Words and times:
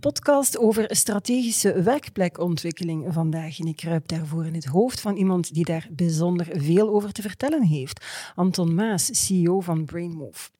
Podcast 0.00 0.58
over 0.58 0.86
strategische 0.88 1.82
werkplekontwikkeling 1.82 3.06
vandaag. 3.12 3.58
En 3.58 3.66
ik 3.66 3.76
kruip 3.76 4.08
daarvoor 4.08 4.46
in 4.46 4.54
het 4.54 4.64
hoofd 4.64 5.00
van 5.00 5.16
iemand 5.16 5.54
die 5.54 5.64
daar 5.64 5.88
bijzonder 5.90 6.46
veel 6.52 6.88
over 6.88 7.12
te 7.12 7.22
vertellen 7.22 7.62
heeft. 7.62 8.04
Anton 8.34 8.74
Maas, 8.74 9.08
CEO 9.12 9.60
van 9.60 9.84
Brainmove. 9.84 10.50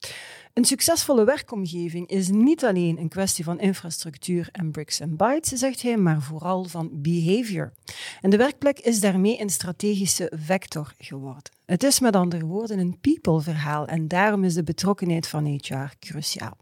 Een 0.54 0.64
succesvolle 0.64 1.24
werkomgeving 1.24 2.08
is 2.08 2.28
niet 2.28 2.64
alleen 2.64 2.98
een 2.98 3.08
kwestie 3.08 3.44
van 3.44 3.60
infrastructuur 3.60 4.48
en 4.52 4.70
bricks 4.70 5.00
and 5.00 5.16
bytes, 5.16 5.48
zegt 5.48 5.82
hij, 5.82 5.96
maar 5.96 6.22
vooral 6.22 6.64
van 6.64 6.90
behavior. 6.92 7.72
En 8.20 8.30
de 8.30 8.36
werkplek 8.36 8.78
is 8.78 9.00
daarmee 9.00 9.40
een 9.40 9.50
strategische 9.50 10.32
vector 10.36 10.94
geworden. 10.98 11.52
Het 11.64 11.82
is 11.82 12.00
met 12.00 12.16
andere 12.16 12.44
woorden 12.44 12.78
een 12.78 12.98
people-verhaal 13.00 13.86
en 13.86 14.08
daarom 14.08 14.44
is 14.44 14.54
de 14.54 14.62
betrokkenheid 14.62 15.28
van 15.28 15.44
HR 15.44 15.94
cruciaal. 15.98 16.56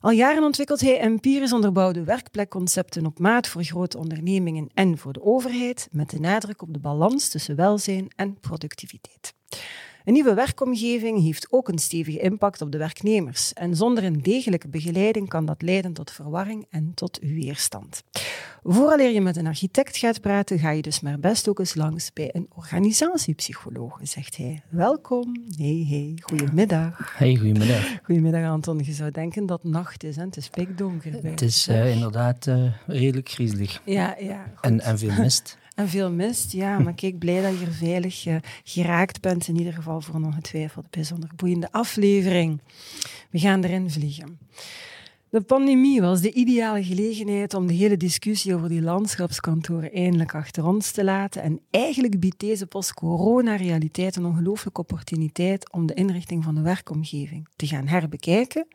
Al 0.00 0.10
jaren 0.10 0.42
ontwikkelt 0.42 0.80
hij 0.80 1.00
empirisch 1.00 1.52
onderbouwde 1.52 2.04
werkplekconcepten 2.04 3.06
op 3.06 3.18
maat 3.18 3.46
voor 3.48 3.62
grote 3.62 3.98
ondernemingen 3.98 4.70
en 4.74 4.98
voor 4.98 5.12
de 5.12 5.22
overheid, 5.22 5.88
met 5.90 6.10
de 6.10 6.20
nadruk 6.20 6.62
op 6.62 6.72
de 6.72 6.78
balans 6.78 7.28
tussen 7.28 7.56
welzijn 7.56 8.08
en 8.16 8.40
productiviteit. 8.40 9.34
Een 10.06 10.12
nieuwe 10.12 10.34
werkomgeving 10.34 11.22
heeft 11.22 11.46
ook 11.50 11.68
een 11.68 11.78
stevige 11.78 12.18
impact 12.18 12.60
op 12.60 12.72
de 12.72 12.78
werknemers. 12.78 13.52
En 13.52 13.76
zonder 13.76 14.04
een 14.04 14.22
degelijke 14.22 14.68
begeleiding 14.68 15.28
kan 15.28 15.46
dat 15.46 15.62
leiden 15.62 15.92
tot 15.92 16.10
verwarring 16.10 16.66
en 16.70 16.92
tot 16.94 17.18
weerstand. 17.22 18.02
Vooraleer 18.62 19.10
je 19.10 19.20
met 19.20 19.36
een 19.36 19.46
architect 19.46 19.96
gaat 19.96 20.20
praten, 20.20 20.58
ga 20.58 20.70
je 20.70 20.82
dus 20.82 21.00
maar 21.00 21.18
best 21.18 21.48
ook 21.48 21.58
eens 21.58 21.74
langs 21.74 22.12
bij 22.12 22.28
een 22.32 22.46
organisatiepsycholoog, 22.54 23.98
zegt 24.02 24.36
hij. 24.36 24.62
Welkom. 24.68 25.44
Hey, 25.56 25.86
hey, 25.88 26.18
goedemiddag. 26.22 27.16
Hey, 27.16 27.36
goedemiddag. 27.36 27.98
Goedemiddag, 28.02 28.50
Anton. 28.50 28.78
Je 28.84 28.92
zou 28.92 29.10
denken 29.10 29.46
dat 29.46 29.62
het 29.62 29.72
nacht 29.72 30.04
is, 30.04 30.16
hè? 30.16 30.22
het 30.22 30.36
is 30.36 30.48
pikdonker. 30.48 31.12
Het 31.22 31.42
is 31.42 31.68
uh, 31.68 31.92
inderdaad 31.94 32.46
uh, 32.46 32.72
redelijk 32.86 33.28
griezelig. 33.28 33.80
Ja, 33.84 34.16
ja. 34.18 34.52
En, 34.60 34.80
en 34.80 34.98
veel 34.98 35.12
mist. 35.18 35.58
En 35.76 35.88
veel 35.88 36.10
mist, 36.10 36.52
ja. 36.52 36.78
Maar 36.78 36.94
kijk, 36.94 37.18
blij 37.18 37.42
dat 37.42 37.58
je 37.58 37.66
er 37.66 37.72
veilig 37.72 38.26
uh, 38.26 38.36
geraakt 38.64 39.20
bent. 39.20 39.48
In 39.48 39.56
ieder 39.56 39.72
geval 39.72 40.00
voor 40.00 40.14
een 40.14 40.24
ongetwijfeld 40.24 40.90
bijzonder 40.90 41.30
boeiende 41.36 41.68
aflevering. 41.70 42.60
We 43.30 43.38
gaan 43.38 43.64
erin 43.64 43.90
vliegen. 43.90 44.38
De 45.36 45.42
pandemie 45.42 46.00
was 46.00 46.20
de 46.20 46.32
ideale 46.32 46.84
gelegenheid 46.84 47.54
om 47.54 47.66
de 47.66 47.74
hele 47.74 47.96
discussie 47.96 48.54
over 48.54 48.68
die 48.68 48.82
landschapskantoren 48.82 49.92
eindelijk 49.92 50.34
achter 50.34 50.66
ons 50.66 50.90
te 50.90 51.04
laten. 51.04 51.42
En 51.42 51.60
eigenlijk 51.70 52.20
biedt 52.20 52.40
deze 52.40 52.66
post-corona-realiteit 52.66 54.16
een 54.16 54.24
ongelooflijke 54.24 54.80
opportuniteit 54.80 55.72
om 55.72 55.86
de 55.86 55.94
inrichting 55.94 56.44
van 56.44 56.54
de 56.54 56.60
werkomgeving 56.60 57.48
te 57.56 57.66
gaan 57.66 57.86
herbekijken. 57.86 58.66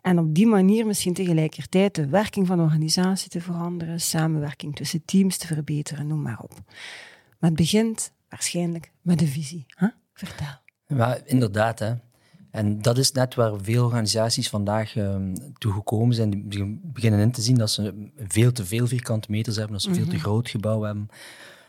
En 0.00 0.18
op 0.18 0.34
die 0.34 0.46
manier 0.46 0.86
misschien 0.86 1.14
tegelijkertijd 1.14 1.94
de 1.94 2.08
werking 2.08 2.46
van 2.46 2.56
de 2.56 2.62
organisatie 2.62 3.30
te 3.30 3.40
veranderen, 3.40 4.00
samenwerking 4.00 4.76
tussen 4.76 5.04
teams 5.04 5.36
te 5.36 5.46
verbeteren, 5.46 6.06
noem 6.06 6.22
maar 6.22 6.40
op. 6.40 6.54
Maar 7.38 7.50
het 7.50 7.58
begint 7.58 8.12
waarschijnlijk 8.28 8.92
met 9.02 9.18
de 9.18 9.26
visie. 9.26 9.66
Vertel. 10.12 10.58
Ja, 10.86 11.18
inderdaad, 11.24 11.78
hè. 11.78 11.94
En 12.50 12.82
dat 12.82 12.98
is 12.98 13.12
net 13.12 13.34
waar 13.34 13.52
veel 13.62 13.84
organisaties 13.84 14.48
vandaag 14.48 14.96
uh, 14.96 15.16
toe 15.58 15.72
gekomen 15.72 16.14
zijn. 16.14 16.48
Die 16.48 16.80
beginnen 16.82 17.20
in 17.20 17.30
te 17.30 17.42
zien 17.42 17.58
dat 17.58 17.70
ze 17.70 18.10
veel 18.16 18.52
te 18.52 18.64
veel 18.64 18.86
vierkante 18.86 19.30
meters 19.30 19.56
hebben, 19.56 19.74
dat 19.74 19.82
ze 19.82 19.94
veel 19.94 20.04
te 20.04 20.10
mhm. 20.10 20.20
groot 20.20 20.48
gebouw 20.48 20.82
hebben. 20.82 21.08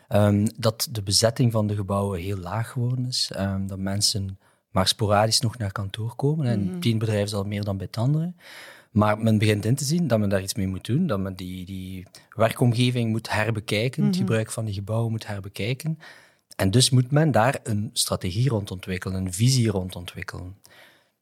Um, 0.08 0.46
dat 0.58 0.88
de 0.90 1.02
bezetting 1.02 1.52
van 1.52 1.66
de 1.66 1.74
gebouwen 1.74 2.20
heel 2.20 2.36
laag 2.36 2.70
geworden 2.70 3.06
is. 3.06 3.30
Um, 3.38 3.66
dat 3.66 3.78
mensen 3.78 4.38
maar 4.70 4.88
sporadisch 4.88 5.40
nog 5.40 5.58
naar 5.58 5.72
kantoor 5.72 6.14
komen. 6.16 6.46
En 6.46 6.60
mm 6.60 6.80
-hmm. 6.80 6.98
bedrijf 6.98 7.24
is 7.24 7.34
al 7.34 7.44
meer 7.44 7.64
dan 7.64 7.76
bij 7.76 7.86
het 7.86 7.96
andere. 7.96 8.32
Maar 8.90 9.18
men 9.18 9.38
begint 9.38 9.64
in 9.64 9.74
te 9.74 9.84
zien 9.84 10.06
dat 10.06 10.18
men 10.18 10.28
daar 10.28 10.42
iets 10.42 10.54
mee 10.54 10.66
moet 10.66 10.86
doen. 10.86 11.06
Dat 11.06 11.20
men 11.20 11.34
die, 11.34 11.66
die 11.66 12.06
werkomgeving 12.28 13.10
moet 13.10 13.32
herbekijken. 13.32 14.02
Het 14.02 14.12
mhm. 14.12 14.20
gebruik 14.20 14.50
van 14.50 14.64
die 14.64 14.74
gebouwen 14.74 15.10
moet 15.10 15.26
herbekijken. 15.26 15.98
En 16.56 16.70
dus 16.70 16.90
moet 16.90 17.10
men 17.10 17.30
daar 17.30 17.60
een 17.62 17.90
strategie 17.92 18.48
rond 18.48 18.70
ontwikkelen, 18.70 19.24
een 19.24 19.32
visie 19.32 19.70
rond 19.70 19.96
ontwikkelen. 19.96 20.56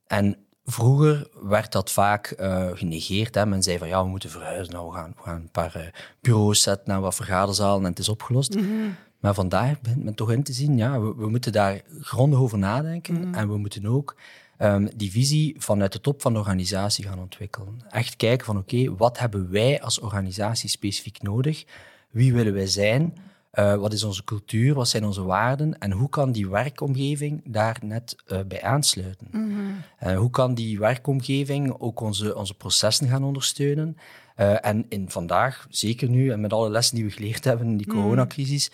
En 0.06 0.36
vroeger 0.64 1.28
werd 1.42 1.72
dat 1.72 1.90
vaak 1.90 2.34
uh, 2.40 2.68
genegeerd. 2.74 3.34
Hè. 3.34 3.46
Men 3.46 3.62
zei 3.62 3.78
van 3.78 3.88
ja, 3.88 4.02
we 4.02 4.08
moeten 4.08 4.30
verhuizen. 4.30 4.74
Nou, 4.74 4.90
we, 4.90 4.96
gaan, 4.96 5.12
we 5.16 5.22
gaan 5.22 5.40
een 5.40 5.50
paar 5.50 5.76
uh, 5.76 5.82
bureaus 6.20 6.62
zetten 6.62 6.88
naar 6.88 7.00
wat 7.00 7.14
vergaderzalen 7.14 7.84
en 7.84 7.90
het 7.90 7.98
is 7.98 8.08
opgelost. 8.08 8.54
Mm 8.54 8.60
-hmm. 8.60 8.94
Maar 9.20 9.34
vandaag 9.34 9.80
begint 9.80 10.04
men 10.04 10.14
toch 10.14 10.32
in 10.32 10.42
te 10.42 10.52
zien, 10.52 10.76
ja, 10.76 11.00
we, 11.00 11.14
we 11.14 11.28
moeten 11.28 11.52
daar 11.52 11.80
grondig 12.00 12.38
over 12.38 12.58
nadenken. 12.58 13.14
Mm 13.14 13.22
-hmm. 13.22 13.34
En 13.34 13.48
we 13.48 13.56
moeten 13.56 13.86
ook 13.86 14.16
um, 14.58 14.88
die 14.96 15.10
visie 15.10 15.54
vanuit 15.58 15.92
de 15.92 16.00
top 16.00 16.22
van 16.22 16.32
de 16.32 16.38
organisatie 16.38 17.04
gaan 17.04 17.18
ontwikkelen. 17.18 17.80
Echt 17.90 18.16
kijken 18.16 18.46
van 18.46 18.56
oké, 18.56 18.76
okay, 18.76 18.96
wat 18.96 19.18
hebben 19.18 19.50
wij 19.50 19.82
als 19.82 20.00
organisatie 20.00 20.68
specifiek 20.68 21.22
nodig? 21.22 21.64
Wie 22.10 22.32
willen 22.32 22.52
wij 22.52 22.66
zijn? 22.66 23.14
Uh, 23.58 23.74
wat 23.74 23.92
is 23.92 24.04
onze 24.04 24.24
cultuur? 24.24 24.74
Wat 24.74 24.88
zijn 24.88 25.04
onze 25.04 25.22
waarden? 25.22 25.78
En 25.78 25.92
hoe 25.92 26.08
kan 26.08 26.32
die 26.32 26.48
werkomgeving 26.48 27.42
daar 27.44 27.78
net 27.84 28.16
uh, 28.26 28.38
bij 28.48 28.62
aansluiten? 28.62 29.28
Mm 29.30 29.50
-hmm. 29.50 29.82
uh, 30.02 30.18
hoe 30.18 30.30
kan 30.30 30.54
die 30.54 30.78
werkomgeving 30.78 31.74
ook 31.78 32.00
onze, 32.00 32.36
onze 32.36 32.54
processen 32.54 33.08
gaan 33.08 33.24
ondersteunen? 33.24 33.96
en 34.60 34.86
in 34.88 35.10
vandaag, 35.10 35.66
zeker 35.70 36.08
nu, 36.08 36.30
en 36.30 36.40
met 36.40 36.52
alle 36.52 36.70
lessen 36.70 36.96
die 36.96 37.04
we 37.04 37.10
geleerd 37.10 37.44
hebben 37.44 37.66
in 37.66 37.76
die 37.76 37.86
mhm. 37.86 37.96
coronacrisis, 37.96 38.70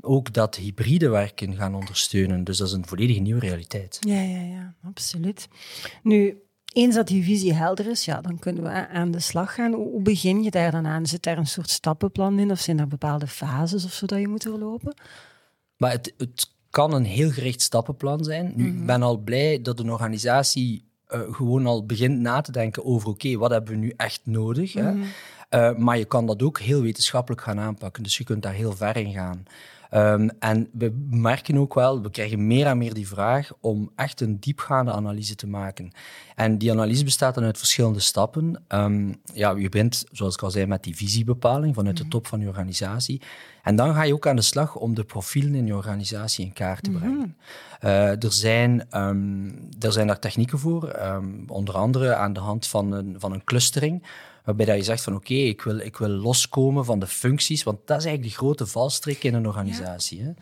ook 0.00 0.32
dat 0.32 0.56
hybride 0.56 1.08
werken 1.08 1.56
gaan 1.56 1.74
ondersteunen. 1.74 2.44
Dus 2.44 2.56
dat 2.56 2.66
is 2.66 2.72
een 2.72 2.86
volledig 2.86 3.20
nieuwe 3.20 3.40
realiteit. 3.40 3.98
Ja, 4.00 4.20
ja, 4.20 4.40
ja, 4.40 4.74
absoluut. 4.84 5.48
Nu, 6.02 6.42
eens 6.72 6.94
dat 6.94 7.06
die 7.06 7.24
visie 7.24 7.54
helder 7.54 7.86
is, 7.86 8.04
ja, 8.04 8.20
dan 8.20 8.38
kunnen 8.38 8.62
we 8.62 8.88
aan 8.88 9.10
de 9.10 9.20
slag 9.20 9.54
gaan. 9.54 9.72
Hoe 9.72 10.02
begin 10.02 10.42
je 10.42 10.50
daar 10.50 10.70
dan 10.70 10.86
aan? 10.86 11.06
Zit 11.06 11.22
daar 11.22 11.38
een 11.38 11.46
soort 11.46 11.70
stappenplan 11.70 12.38
in? 12.38 12.50
Of 12.50 12.58
zijn 12.58 12.78
er 12.78 12.88
bepaalde 12.88 13.26
fases 13.26 13.84
of 13.84 13.92
zo 13.92 14.06
dat 14.06 14.20
je 14.20 14.28
moet 14.28 14.42
doorlopen? 14.42 14.94
Maar 15.76 15.90
het, 15.90 16.14
het 16.16 16.50
kan 16.70 16.92
een 16.92 17.04
heel 17.04 17.30
gericht 17.30 17.62
stappenplan 17.62 18.24
zijn. 18.24 18.52
Nu, 18.56 18.64
mm 18.64 18.70
-hmm. 18.70 18.80
Ik 18.80 18.86
ben 18.86 19.02
al 19.02 19.16
blij 19.16 19.62
dat 19.62 19.78
een 19.78 19.90
organisatie 19.90 20.88
uh, 21.14 21.20
gewoon 21.30 21.66
al 21.66 21.86
begint 21.86 22.20
na 22.20 22.40
te 22.40 22.52
denken 22.52 22.84
over 22.84 23.08
oké, 23.08 23.26
okay, 23.26 23.38
wat 23.38 23.50
hebben 23.50 23.70
we 23.70 23.76
nu 23.76 23.92
echt 23.96 24.20
nodig? 24.24 24.74
Mm 24.74 24.82
-hmm. 24.82 25.02
hè? 25.02 25.70
Uh, 25.70 25.78
maar 25.78 25.98
je 25.98 26.04
kan 26.04 26.26
dat 26.26 26.42
ook 26.42 26.60
heel 26.60 26.82
wetenschappelijk 26.82 27.42
gaan 27.42 27.60
aanpakken. 27.60 28.02
Dus 28.02 28.18
je 28.18 28.24
kunt 28.24 28.42
daar 28.42 28.52
heel 28.52 28.72
ver 28.72 28.96
in 28.96 29.12
gaan. 29.12 29.44
Um, 29.94 30.30
en 30.38 30.68
we 30.72 30.92
merken 31.10 31.58
ook 31.58 31.74
wel, 31.74 32.02
we 32.02 32.10
krijgen 32.10 32.46
meer 32.46 32.66
en 32.66 32.78
meer 32.78 32.94
die 32.94 33.08
vraag 33.08 33.50
om 33.60 33.90
echt 33.96 34.20
een 34.20 34.40
diepgaande 34.40 34.92
analyse 34.92 35.34
te 35.34 35.46
maken. 35.46 35.90
En 36.34 36.58
die 36.58 36.70
analyse 36.70 37.04
bestaat 37.04 37.34
dan 37.34 37.44
uit 37.44 37.58
verschillende 37.58 38.00
stappen. 38.00 38.64
Um, 38.68 39.20
ja, 39.34 39.50
je 39.50 39.68
begint, 39.68 40.04
zoals 40.12 40.34
ik 40.34 40.42
al 40.42 40.50
zei, 40.50 40.66
met 40.66 40.82
die 40.82 40.96
visiebepaling 40.96 41.74
vanuit 41.74 41.96
de 41.96 42.02
mhm. 42.02 42.10
top 42.10 42.26
van 42.26 42.40
je 42.40 42.48
organisatie. 42.48 43.20
En 43.62 43.76
dan 43.76 43.94
ga 43.94 44.02
je 44.02 44.14
ook 44.14 44.26
aan 44.26 44.36
de 44.36 44.42
slag 44.42 44.76
om 44.76 44.94
de 44.94 45.04
profielen 45.04 45.54
in 45.54 45.66
je 45.66 45.76
organisatie 45.76 46.44
in 46.44 46.52
kaart 46.52 46.82
te 46.82 46.90
brengen. 46.90 47.16
Mm 47.16 47.34
-hmm. 47.80 47.88
uh, 47.90 48.24
er, 48.24 48.32
zijn, 48.32 48.86
um, 48.96 49.68
er 49.80 49.92
zijn 49.92 50.06
daar 50.06 50.18
technieken 50.18 50.58
voor, 50.58 50.98
onder 51.46 51.74
andere 51.74 52.14
aan 52.14 52.32
de 52.32 52.40
hand 52.40 52.66
van 52.66 52.92
een, 52.92 53.14
van 53.18 53.32
een 53.32 53.44
clustering 53.44 54.02
waarbij 54.44 54.66
dat 54.66 54.76
je 54.76 54.82
zegt 54.82 55.02
van 55.02 55.14
oké, 55.14 55.32
okay, 55.32 55.46
ik, 55.46 55.62
wil, 55.62 55.78
ik 55.78 55.96
wil 55.96 56.08
loskomen 56.08 56.84
van 56.84 56.98
de 56.98 57.06
functies, 57.06 57.62
want 57.62 57.78
dat 57.84 57.98
is 57.98 58.04
eigenlijk 58.04 58.34
de 58.34 58.38
grote 58.42 58.66
valstrik 58.66 59.24
in 59.24 59.34
een 59.34 59.46
organisatie. 59.46 60.18
Ja. 60.18 60.24
Hè? 60.24 60.32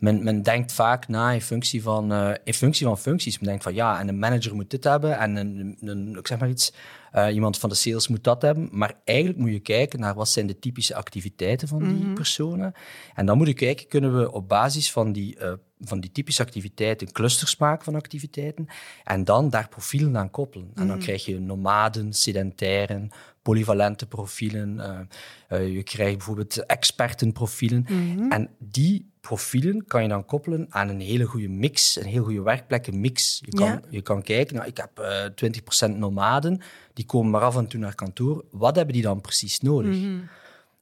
Men, 0.00 0.24
men, 0.24 0.42
denkt 0.42 0.72
vaak 0.72 1.08
na 1.08 1.30
in 1.30 1.42
functie, 1.42 1.82
van, 1.82 2.12
uh, 2.12 2.30
in 2.44 2.54
functie 2.54 2.86
van 2.86 2.98
functies. 2.98 3.38
Men 3.38 3.48
denkt 3.48 3.62
van 3.62 3.74
ja, 3.74 4.00
en 4.00 4.08
een 4.08 4.18
manager 4.18 4.54
moet 4.54 4.70
dit 4.70 4.84
hebben 4.84 5.18
en 5.18 5.36
een, 5.36 5.76
een, 5.80 6.16
ik 6.18 6.26
zeg 6.26 6.38
maar 6.38 6.48
iets, 6.48 6.72
uh, 7.14 7.34
iemand 7.34 7.58
van 7.58 7.68
de 7.68 7.74
sales 7.74 8.08
moet 8.08 8.24
dat 8.24 8.42
hebben. 8.42 8.68
Maar 8.72 8.94
eigenlijk 9.04 9.38
moet 9.38 9.50
je 9.50 9.60
kijken 9.60 10.00
naar 10.00 10.14
wat 10.14 10.28
zijn 10.28 10.46
de 10.46 10.58
typische 10.58 10.94
activiteiten 10.94 11.68
van 11.68 11.78
die 11.78 11.88
mm 11.88 12.02
-hmm. 12.02 12.14
personen. 12.14 12.72
En 13.14 13.26
dan 13.26 13.36
moet 13.36 13.46
je 13.46 13.54
kijken, 13.54 13.88
kunnen 13.88 14.18
we 14.18 14.32
op 14.32 14.48
basis 14.48 14.92
van 14.92 15.12
die, 15.12 15.36
uh, 15.40 15.52
van 15.80 16.00
die 16.00 16.12
typische 16.12 16.42
activiteiten 16.42 17.12
clusters 17.12 17.56
maken 17.56 17.84
van 17.84 17.94
activiteiten 17.94 18.66
en 19.04 19.24
dan 19.24 19.50
daar 19.50 19.68
profielen 19.68 20.16
aan 20.16 20.30
koppelen. 20.30 20.66
En 20.66 20.72
dan 20.74 20.84
mm 20.84 20.92
-hmm. 20.92 21.00
krijg 21.00 21.24
je 21.24 21.38
nomaden, 21.38 22.12
sedentairen, 22.12 23.10
polyvalente 23.42 24.06
profielen. 24.06 24.76
Uh, 24.76 25.60
uh, 25.60 25.74
je 25.74 25.82
krijgt 25.82 26.16
bijvoorbeeld 26.16 26.66
expertenprofielen. 26.66 27.86
Mm 27.88 28.16
-hmm. 28.16 28.32
En 28.32 28.48
die 28.58 29.10
profielen 29.20 29.84
kan 29.86 30.02
je 30.02 30.08
dan 30.08 30.24
koppelen 30.24 30.66
aan 30.68 30.88
een 30.88 31.00
hele 31.00 31.24
goede 31.24 31.48
mix, 31.48 31.96
een 31.96 32.06
heel 32.06 32.24
goede 32.24 32.42
werkplekkenmix. 32.42 33.40
Je 33.44 33.52
kan, 33.52 33.66
ja. 33.66 33.80
je 33.90 34.02
kan 34.02 34.22
kijken, 34.22 34.56
nou, 34.56 34.68
ik 34.68 34.76
heb 34.76 35.00
uh, 35.00 35.90
20% 35.92 35.96
nomaden, 35.96 36.60
die 36.92 37.06
komen 37.06 37.30
maar 37.30 37.40
af 37.40 37.56
en 37.56 37.66
toe 37.66 37.80
naar 37.80 37.94
kantoor. 37.94 38.44
Wat 38.50 38.76
hebben 38.76 38.94
die 38.94 39.02
dan 39.02 39.20
precies 39.20 39.60
nodig? 39.60 39.94
Mm 39.94 40.02
-hmm. 40.02 40.28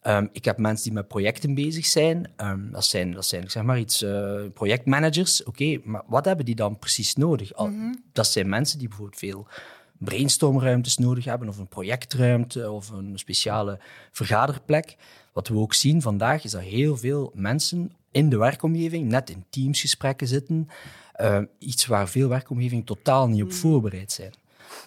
Ehm, 0.00 0.26
ik 0.32 0.44
heb 0.44 0.58
mensen 0.58 0.84
die 0.84 0.92
met 0.92 1.08
projecten 1.08 1.54
bezig 1.54 1.86
zijn. 1.86 2.30
Ehm, 2.36 2.70
dat 2.70 2.84
zijn, 2.84 3.12
dat 3.12 3.26
zijn 3.26 3.50
zeg 3.50 3.62
maar 3.62 3.78
iets, 3.78 4.02
uh, 4.02 4.40
projectmanagers. 4.54 5.42
Oké, 5.42 5.78
maar 5.84 6.02
wat 6.06 6.24
hebben 6.24 6.44
die 6.44 6.54
dan 6.54 6.78
precies 6.78 7.14
nodig? 7.14 7.56
Mhm. 7.56 7.94
Dat 8.12 8.26
zijn 8.26 8.48
mensen 8.48 8.78
die 8.78 8.88
bijvoorbeeld 8.88 9.18
veel 9.18 9.46
brainstormruimtes 9.98 10.98
nodig 10.98 11.24
hebben, 11.24 11.48
of 11.48 11.58
een 11.58 11.68
projectruimte, 11.68 12.70
of 12.70 12.90
een 12.90 13.18
speciale 13.18 13.78
vergaderplek. 14.12 14.96
Wat 15.32 15.48
we 15.48 15.56
ook 15.56 15.74
zien 15.74 16.02
vandaag 16.02 16.44
is 16.44 16.50
dat 16.50 16.60
heel 16.60 16.96
veel 16.96 17.32
mensen 17.34 17.92
in 18.10 18.28
de 18.28 18.38
werkomgeving 18.38 19.08
net 19.08 19.30
in 19.30 19.44
teamsgesprekken 19.50 20.26
zitten. 20.26 20.68
Uh, 21.20 21.38
iets 21.58 21.86
waar 21.86 22.08
veel 22.08 22.28
werkomgevingen 22.28 22.84
totaal 22.84 23.28
niet 23.28 23.42
op 23.42 23.52
voorbereid 23.52 24.12
zijn. 24.12 24.32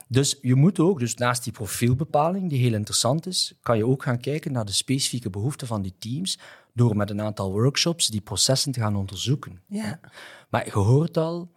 Dus 0.08 0.38
je 0.42 0.56
moet 0.56 0.80
ook, 0.80 1.00
dus 1.00 1.16
naast 1.16 1.44
die 1.44 1.54
profielbepaling, 1.54 2.50
die 2.50 2.60
heel 2.60 2.74
interessant 2.74 3.28
is, 3.28 3.54
kan 3.62 3.78
je 3.78 3.86
ook 3.86 4.04
gaan 4.04 4.20
kijken 4.20 4.52
naar 4.52 4.66
de 4.66 4.72
specifieke 4.72 5.30
behoeften 5.30 5.68
van 5.68 5.82
die 5.82 5.96
teams 6.00 6.40
door 6.74 6.96
met 6.96 7.10
een 7.10 7.22
aantal 7.22 7.52
workshops 7.52 8.08
die 8.08 8.22
processen 8.22 8.72
te 8.72 8.80
gaan 8.80 8.96
onderzoeken. 8.96 9.62
Ja. 9.68 10.00
Maar 10.50 10.66
je 10.66 10.72
hoort 10.72 11.18
al, 11.18 11.52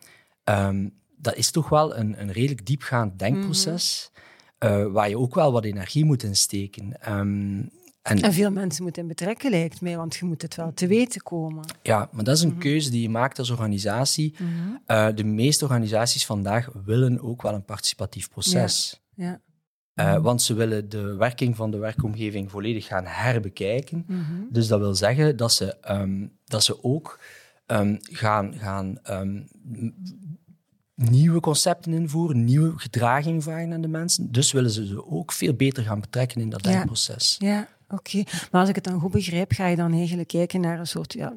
um, 0.44 0.92
dat 1.16 1.34
is 1.34 1.50
toch 1.50 1.68
wel 1.68 1.96
een, 1.96 2.20
een 2.20 2.32
redelijk 2.32 2.66
diepgaand 2.66 3.18
denkproces, 3.18 4.10
uh, 4.58 4.86
waar 4.86 5.08
je 5.08 5.18
ook 5.18 5.34
wel 5.34 5.52
wat 5.52 5.64
energie 5.64 6.04
moet 6.04 6.22
insteken. 6.22 7.12
Um, 7.12 7.70
en, 8.04 8.20
en, 8.20 8.32
veel 8.32 8.50
mensen 8.50 8.82
moeten 8.82 9.06
betrekken, 9.06 9.50
lijkt 9.50 9.80
mij, 9.80 9.96
want 9.96 10.16
je 10.16 10.24
moet 10.24 10.42
het 10.42 10.54
wel 10.54 10.72
te 10.74 10.86
weten 10.86 11.22
komen. 11.22 11.64
Ja, 11.82 12.08
maar 12.12 12.24
dat 12.24 12.36
is 12.36 12.42
een 12.42 12.46
mm 12.48 12.52
-hmm. 12.52 12.62
keuze 12.62 12.90
die 12.90 13.02
je 13.02 13.08
maakt 13.08 13.38
als 13.38 13.50
organisatie. 13.50 14.34
Mm 14.38 14.46
-hmm. 14.46 14.80
uh, 14.86 15.08
de 15.14 15.24
meeste 15.24 15.64
organisaties 15.64 16.26
vandaag 16.26 16.68
willen 16.84 17.22
ook 17.22 17.42
wel 17.42 17.54
een 17.54 17.64
participatief 17.64 18.28
proces. 18.28 19.02
Ja. 19.14 19.40
ja. 19.94 20.16
Uh, 20.16 20.22
want 20.22 20.42
ze 20.42 20.54
willen 20.54 20.88
de 20.88 21.14
werking 21.14 21.56
van 21.56 21.70
de 21.70 21.78
werkomgeving 21.78 22.50
volledig 22.50 22.86
gaan 22.86 23.06
herbekijken. 23.06 24.06
Dus 24.50 24.66
dat 24.66 24.80
wil 24.80 24.94
zeggen 24.94 25.36
dat 25.36 25.52
ze, 25.52 25.76
um, 25.90 26.38
dat 26.44 26.64
ze 26.64 26.84
ook 26.84 27.20
um, 27.66 27.98
gaan, 28.00 28.54
gaan 28.58 28.98
um, 29.10 29.48
nieuwe 30.94 31.40
concepten 31.40 31.92
invoeren, 31.92 32.44
nieuwe 32.44 32.72
gedraging 32.76 33.42
vragen 33.42 33.72
aan 33.72 33.80
de 33.80 33.88
mensen. 33.88 34.32
Dus 34.32 34.52
willen 34.52 34.70
ze 34.70 34.86
ze 34.86 35.06
ook 35.06 35.32
veel 35.32 35.54
beter 35.54 35.84
gaan 35.84 36.00
betrekken 36.00 36.40
in 36.40 36.50
dat. 36.50 36.64
Ja, 36.64 36.86
ja 37.38 37.68
oké. 37.88 37.94
Okay. 37.94 38.26
Maar 38.50 38.60
als 38.60 38.68
ik 38.68 38.74
het 38.74 38.84
dan 38.84 39.00
goed 39.00 39.10
begrijp, 39.10 39.52
ga 39.52 39.66
je 39.66 39.76
dan 39.76 39.92
eigenlijk 39.92 40.28
kijken 40.28 40.60
naar 40.60 40.78
een 40.78 40.86
soort 40.86 41.12
ja, 41.12 41.32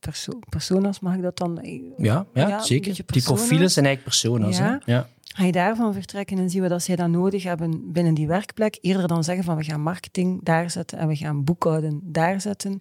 perso 0.00 0.38
personas, 0.48 1.00
mag 1.00 1.14
ik 1.14 1.22
dat 1.22 1.36
dan? 1.36 1.58
Ja, 1.96 2.26
ja, 2.34 2.48
ja 2.48 2.62
zeker. 2.62 2.94
Die 3.06 3.22
profielen 3.22 3.70
zijn 3.70 3.86
eigenlijk 3.86 4.02
personas. 4.02 4.58
Ja. 4.58 4.80
Hè? 4.84 4.92
Ja. 4.92 5.08
Ga 5.22 5.44
je 5.44 5.52
daarvan 5.52 5.92
vertrekken 5.92 6.38
en 6.38 6.50
zien 6.50 6.62
we 6.62 6.68
dat 6.68 6.82
zij 6.82 6.96
dat 6.96 7.08
nodig 7.08 7.42
hebben 7.42 7.92
binnen 7.92 8.14
die 8.14 8.26
werkplek, 8.26 8.78
eerder 8.80 9.08
dan 9.08 9.24
zeggen 9.24 9.44
van 9.44 9.56
we 9.56 9.64
gaan 9.64 9.80
marketing 9.80 10.44
daar 10.44 10.70
zetten 10.70 10.98
en 10.98 11.08
we 11.08 11.16
gaan 11.16 11.44
boekhouden 11.44 12.00
daar 12.04 12.40
zetten. 12.40 12.76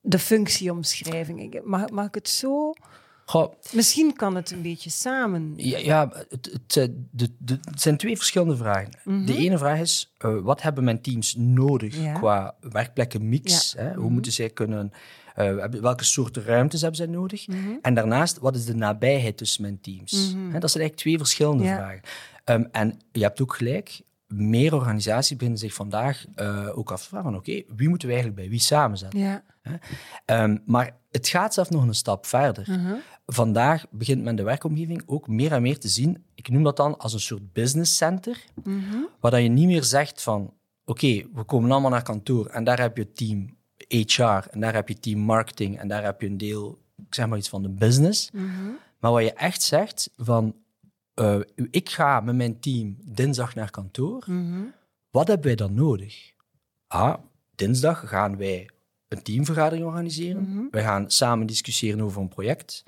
De 0.00 0.18
functieomschrijving. 0.18 1.60
Mag, 1.64 1.90
mag 1.90 2.06
ik 2.06 2.14
het 2.14 2.28
zo... 2.28 2.72
Goh, 3.28 3.52
Misschien 3.72 4.16
kan 4.16 4.34
het 4.34 4.50
een 4.50 4.62
beetje 4.62 4.90
samen. 4.90 5.52
Ja, 5.56 5.78
ja 5.78 6.08
het, 6.28 6.50
het, 6.52 6.92
de, 7.10 7.30
de, 7.38 7.58
het 7.64 7.82
zijn 7.82 7.96
twee 7.96 8.16
verschillende 8.16 8.56
vragen. 8.56 8.88
Mhm. 8.88 9.10
Mm 9.10 9.16
-hmm. 9.16 9.26
De 9.26 9.36
ene 9.36 9.58
vraag 9.58 9.78
is, 9.78 10.14
uh, 10.24 10.40
wat 10.40 10.62
hebben 10.62 10.84
mijn 10.84 11.02
teams 11.02 11.34
nodig 11.36 11.96
ja. 11.96 12.12
qua 12.12 12.54
werkplekkenmix? 12.60 13.72
Ja. 13.72 13.82
Hè? 13.82 13.86
Hoe 13.86 13.96
mm 13.96 14.02
-hmm. 14.02 14.12
moeten 14.12 14.32
zij 14.32 14.50
kunnen... 14.50 14.92
Uh, 15.38 15.64
welke 15.64 16.04
soorten 16.04 16.44
ruimtes 16.44 16.80
hebben 16.80 16.98
zij 16.98 17.06
nodig? 17.06 17.46
Mm 17.46 17.64
-hmm. 17.64 17.78
En 17.82 17.94
daarnaast, 17.94 18.38
wat 18.38 18.56
is 18.56 18.64
de 18.64 18.74
nabijheid 18.74 19.36
tussen 19.36 19.62
mijn 19.62 19.80
teams? 19.80 20.12
Hè? 20.12 20.58
Dat 20.58 20.70
zijn 20.70 20.82
eigenlijk 20.82 20.96
twee 20.96 21.18
verschillende 21.18 21.64
vragen. 21.64 22.00
Um, 22.44 22.68
en 22.72 23.00
je 23.12 23.22
hebt 23.22 23.40
ook 23.42 23.54
gelijk, 23.54 24.00
meer 24.26 24.74
organisaties 24.74 25.36
beginnen 25.36 25.58
zich 25.58 25.74
vandaag 25.74 26.24
uh, 26.36 26.78
ook 26.78 26.92
af 26.92 27.02
te 27.02 27.08
vragen: 27.08 27.34
oké, 27.34 27.50
okay, 27.50 27.66
wie 27.76 27.88
moeten 27.88 28.08
we 28.08 28.14
eigenlijk 28.14 28.42
bij 28.42 28.50
wie 28.50 28.60
samenzetten? 28.60 29.20
Ja. 29.20 29.42
Um, 30.26 30.62
maar 30.66 30.96
het 31.10 31.28
gaat 31.28 31.54
zelfs 31.54 31.70
nog 31.70 31.82
een 31.82 31.94
stap 31.94 32.26
verder. 32.26 32.64
Mhm. 32.68 32.94
Vandaag 33.26 33.86
begint 33.90 34.22
men 34.22 34.36
de 34.36 34.42
werkomgeving 34.42 35.02
ook 35.06 35.28
meer 35.28 35.52
en 35.52 35.62
meer 35.62 35.78
te 35.78 35.88
zien. 35.88 36.24
Ik 36.34 36.48
noem 36.48 36.62
dat 36.62 36.76
dan 36.76 36.98
als 36.98 37.12
een 37.12 37.20
soort 37.20 37.52
business 37.52 37.96
center, 37.96 38.44
-hmm. 38.62 39.08
waar 39.20 39.40
je 39.40 39.48
niet 39.48 39.66
meer 39.66 39.84
zegt 39.84 40.22
van 40.22 40.42
oké, 40.84 41.06
okay, 41.06 41.26
we 41.34 41.42
komen 41.44 41.70
allemaal 41.70 41.90
naar 41.90 42.02
kantoor 42.02 42.46
en 42.46 42.64
daar 42.64 42.80
heb 42.80 42.96
je 42.96 43.12
team 43.12 43.56
HR 43.88 44.48
en 44.50 44.60
daar 44.60 44.74
heb 44.74 44.88
je 44.88 44.98
team 44.98 45.18
marketing 45.18 45.78
en 45.78 45.88
daar 45.88 46.04
heb 46.04 46.20
je 46.20 46.26
een 46.26 46.36
deel, 46.36 46.78
ik 46.96 47.14
zeg 47.14 47.26
maar 47.26 47.38
iets 47.38 47.48
van 47.48 47.62
de 47.62 47.68
business. 47.68 48.28
-hmm. 48.32 48.78
Maar 48.98 49.10
wat 49.10 49.22
je 49.22 49.32
echt 49.32 49.62
zegt 49.62 50.10
van 50.16 50.54
uh, 51.14 51.40
ik 51.70 51.90
ga 51.90 52.20
met 52.20 52.36
mijn 52.36 52.60
team 52.60 52.96
dinsdag 53.04 53.54
naar 53.54 53.70
kantoor, 53.70 54.24
wat 55.10 55.28
hebben 55.28 55.46
wij 55.46 55.54
dan 55.54 55.74
nodig? 55.74 56.32
Ah, 56.86 57.14
dinsdag 57.54 58.08
gaan 58.08 58.36
wij 58.36 58.70
een 59.08 59.22
teamvergadering 59.22 59.86
organiseren. 59.86 60.42
Mhm. 60.50 60.64
We 60.70 60.80
gaan 60.80 61.10
samen 61.10 61.46
discussiëren 61.46 62.00
over 62.00 62.20
een 62.20 62.28
project. 62.28 62.84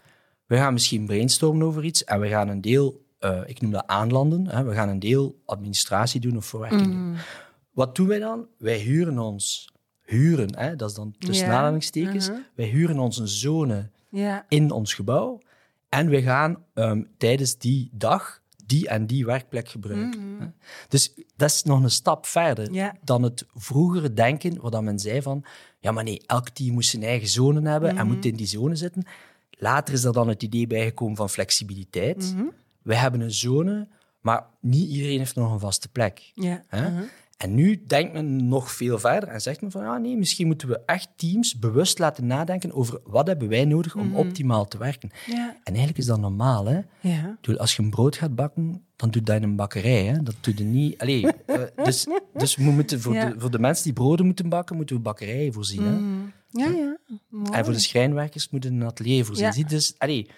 We 0.47 0.57
gaan 0.57 0.73
misschien 0.73 1.07
brainstormen 1.07 1.67
over 1.67 1.85
iets 1.85 2.05
en 2.05 2.21
we 2.21 2.29
gaan 2.29 2.49
een 2.49 2.61
deel, 2.61 3.05
uh, 3.21 3.41
ik 3.47 3.61
noem 3.61 3.71
dat 3.71 3.87
aanlanden, 3.87 4.47
hè, 4.47 4.65
we 4.65 4.75
gaan 4.75 4.89
een 4.89 4.99
deel 4.99 5.41
administratie 5.45 6.21
doen 6.21 6.37
of 6.37 6.45
verwerking 6.47 6.87
Mhm. 6.87 6.91
doen. 6.91 7.17
Wat 7.71 7.97
doen 7.97 8.07
wij 8.07 8.19
dan? 8.19 8.47
Wij 8.59 8.79
huren 8.79 9.19
ons, 9.19 9.69
huren, 10.05 10.57
hè, 10.59 10.77
dat 10.77 10.89
is 10.91 10.95
dan 10.97 11.15
tussen 11.19 11.47
aanhalingstekens, 11.49 12.29
Mhm. 12.29 12.39
wij 12.55 12.67
huren 12.67 12.99
ons 12.99 13.19
een 13.19 13.29
zone 13.29 13.91
in 14.49 14.71
ons 14.71 14.95
gebouw 14.95 15.41
en 15.89 16.09
we 16.09 16.23
gaan 16.23 16.65
um, 16.75 17.09
tijdens 17.19 17.59
die 17.59 17.89
dag 17.93 18.40
die 18.71 18.89
en 18.89 19.07
die 19.07 19.25
werkplek 19.25 19.69
gebruiken. 19.69 20.35
Mhm. 20.37 20.49
Dus 20.89 21.13
dat 21.37 21.51
is 21.51 21.63
nog 21.63 21.83
een 21.83 21.91
stap 21.91 22.27
verder 22.27 22.73
dan 23.05 23.23
het 23.23 23.45
vroegere 23.55 24.13
denken, 24.13 24.71
dan 24.71 24.85
men 24.85 24.99
zei 24.99 25.23
van, 25.23 25.45
ja 25.81 25.93
maar 25.93 26.05
nee, 26.05 26.23
elk 26.27 26.49
team 26.49 26.73
moet 26.73 26.85
zijn 26.87 27.03
eigen 27.03 27.29
zone 27.29 27.69
hebben 27.71 27.91
en 27.91 27.97
Mhm. 27.97 28.07
moet 28.07 28.25
in 28.25 28.37
die 28.37 28.47
zone 28.47 28.77
zitten. 28.77 29.05
Later 29.51 29.95
is 29.95 30.05
er 30.05 30.13
dan 30.13 30.29
het 30.29 30.43
idee 30.43 30.67
bijgekomen 30.67 31.17
van 31.17 31.31
flexibiliteit. 31.31 32.33
Mhm. 32.35 32.45
We 32.83 32.95
hebben 32.95 33.21
een 33.21 33.33
zone, 33.33 33.89
maar 34.21 34.47
niet 34.61 34.89
iedereen 34.91 35.19
heeft 35.19 35.35
nog 35.37 35.53
een 35.53 35.59
vaste 35.61 35.89
plek. 35.89 36.31
Ja. 36.35 36.63
En 37.41 37.55
nu 37.55 37.83
denkt 37.87 38.13
men 38.13 38.49
nog 38.49 38.73
veel 38.73 38.99
verder 38.99 39.29
en 39.29 39.41
zegt 39.41 39.61
men 39.61 39.71
van, 39.71 39.83
ja 39.83 39.99
nee, 39.99 40.17
misschien 40.17 40.47
moeten 40.47 40.69
we 40.69 40.81
echt 40.87 41.09
teams 41.17 41.59
bewust 41.59 41.99
laten 41.99 42.27
nadenken 42.27 42.73
over 42.73 43.01
wat 43.05 43.27
hebben 43.27 43.49
wij 43.49 43.65
nodig 43.65 43.97
om 43.97 44.07
Mhm. 44.07 44.17
optimaal 44.17 44.69
te 44.69 44.79
werken. 44.79 45.11
Ja. 45.27 45.49
En 45.51 45.65
eigenlijk 45.65 45.99
is 45.99 46.07
dat 46.07 46.21
normaal, 46.21 46.67
hè. 46.67 46.81
Ja. 47.01 47.37
Als 47.57 47.77
je 47.77 47.83
een 47.83 47.91
brood 47.91 48.17
gaat 48.17 48.35
bakken, 48.35 48.83
dan 48.97 49.11
doe 49.11 49.21
je 49.21 49.27
dat 49.27 49.37
in 49.37 49.43
een 49.43 49.57
bakkerij. 49.57 50.05
Hè? 50.05 50.23
Dat 50.23 50.35
doe 50.41 50.55
je 50.57 50.65
niet. 50.65 50.99
Allee, 50.99 51.25
uh, 51.47 51.57
dus, 51.85 52.07
dus 52.35 52.57
we 52.57 52.63
moeten 52.63 53.01
voor, 53.01 53.15
Ja. 53.15 53.29
de, 53.31 53.41
voor 53.41 53.51
de 53.51 53.59
mensen 53.59 53.85
die 53.85 53.93
broden 53.93 54.27
moeten 54.27 54.49
bakken, 54.49 54.77
moeten 54.77 54.97
we 54.97 55.03
bakkerijen 55.03 55.53
voorzien. 55.53 55.83
Hè? 55.83 55.91
Mhm. 55.99 56.19
Ja, 56.51 56.67
ja. 56.69 56.97
Mooi. 57.29 57.51
En 57.53 57.65
voor 57.65 57.73
de 57.75 57.79
schrijnwerkers 57.81 58.51
moeten 58.51 58.73
een 58.75 58.85
atelier 58.87 59.25
voorzien. 59.25 59.53
Zie, 59.53 59.65
Dus, 59.65 59.95
allee, 59.99 60.29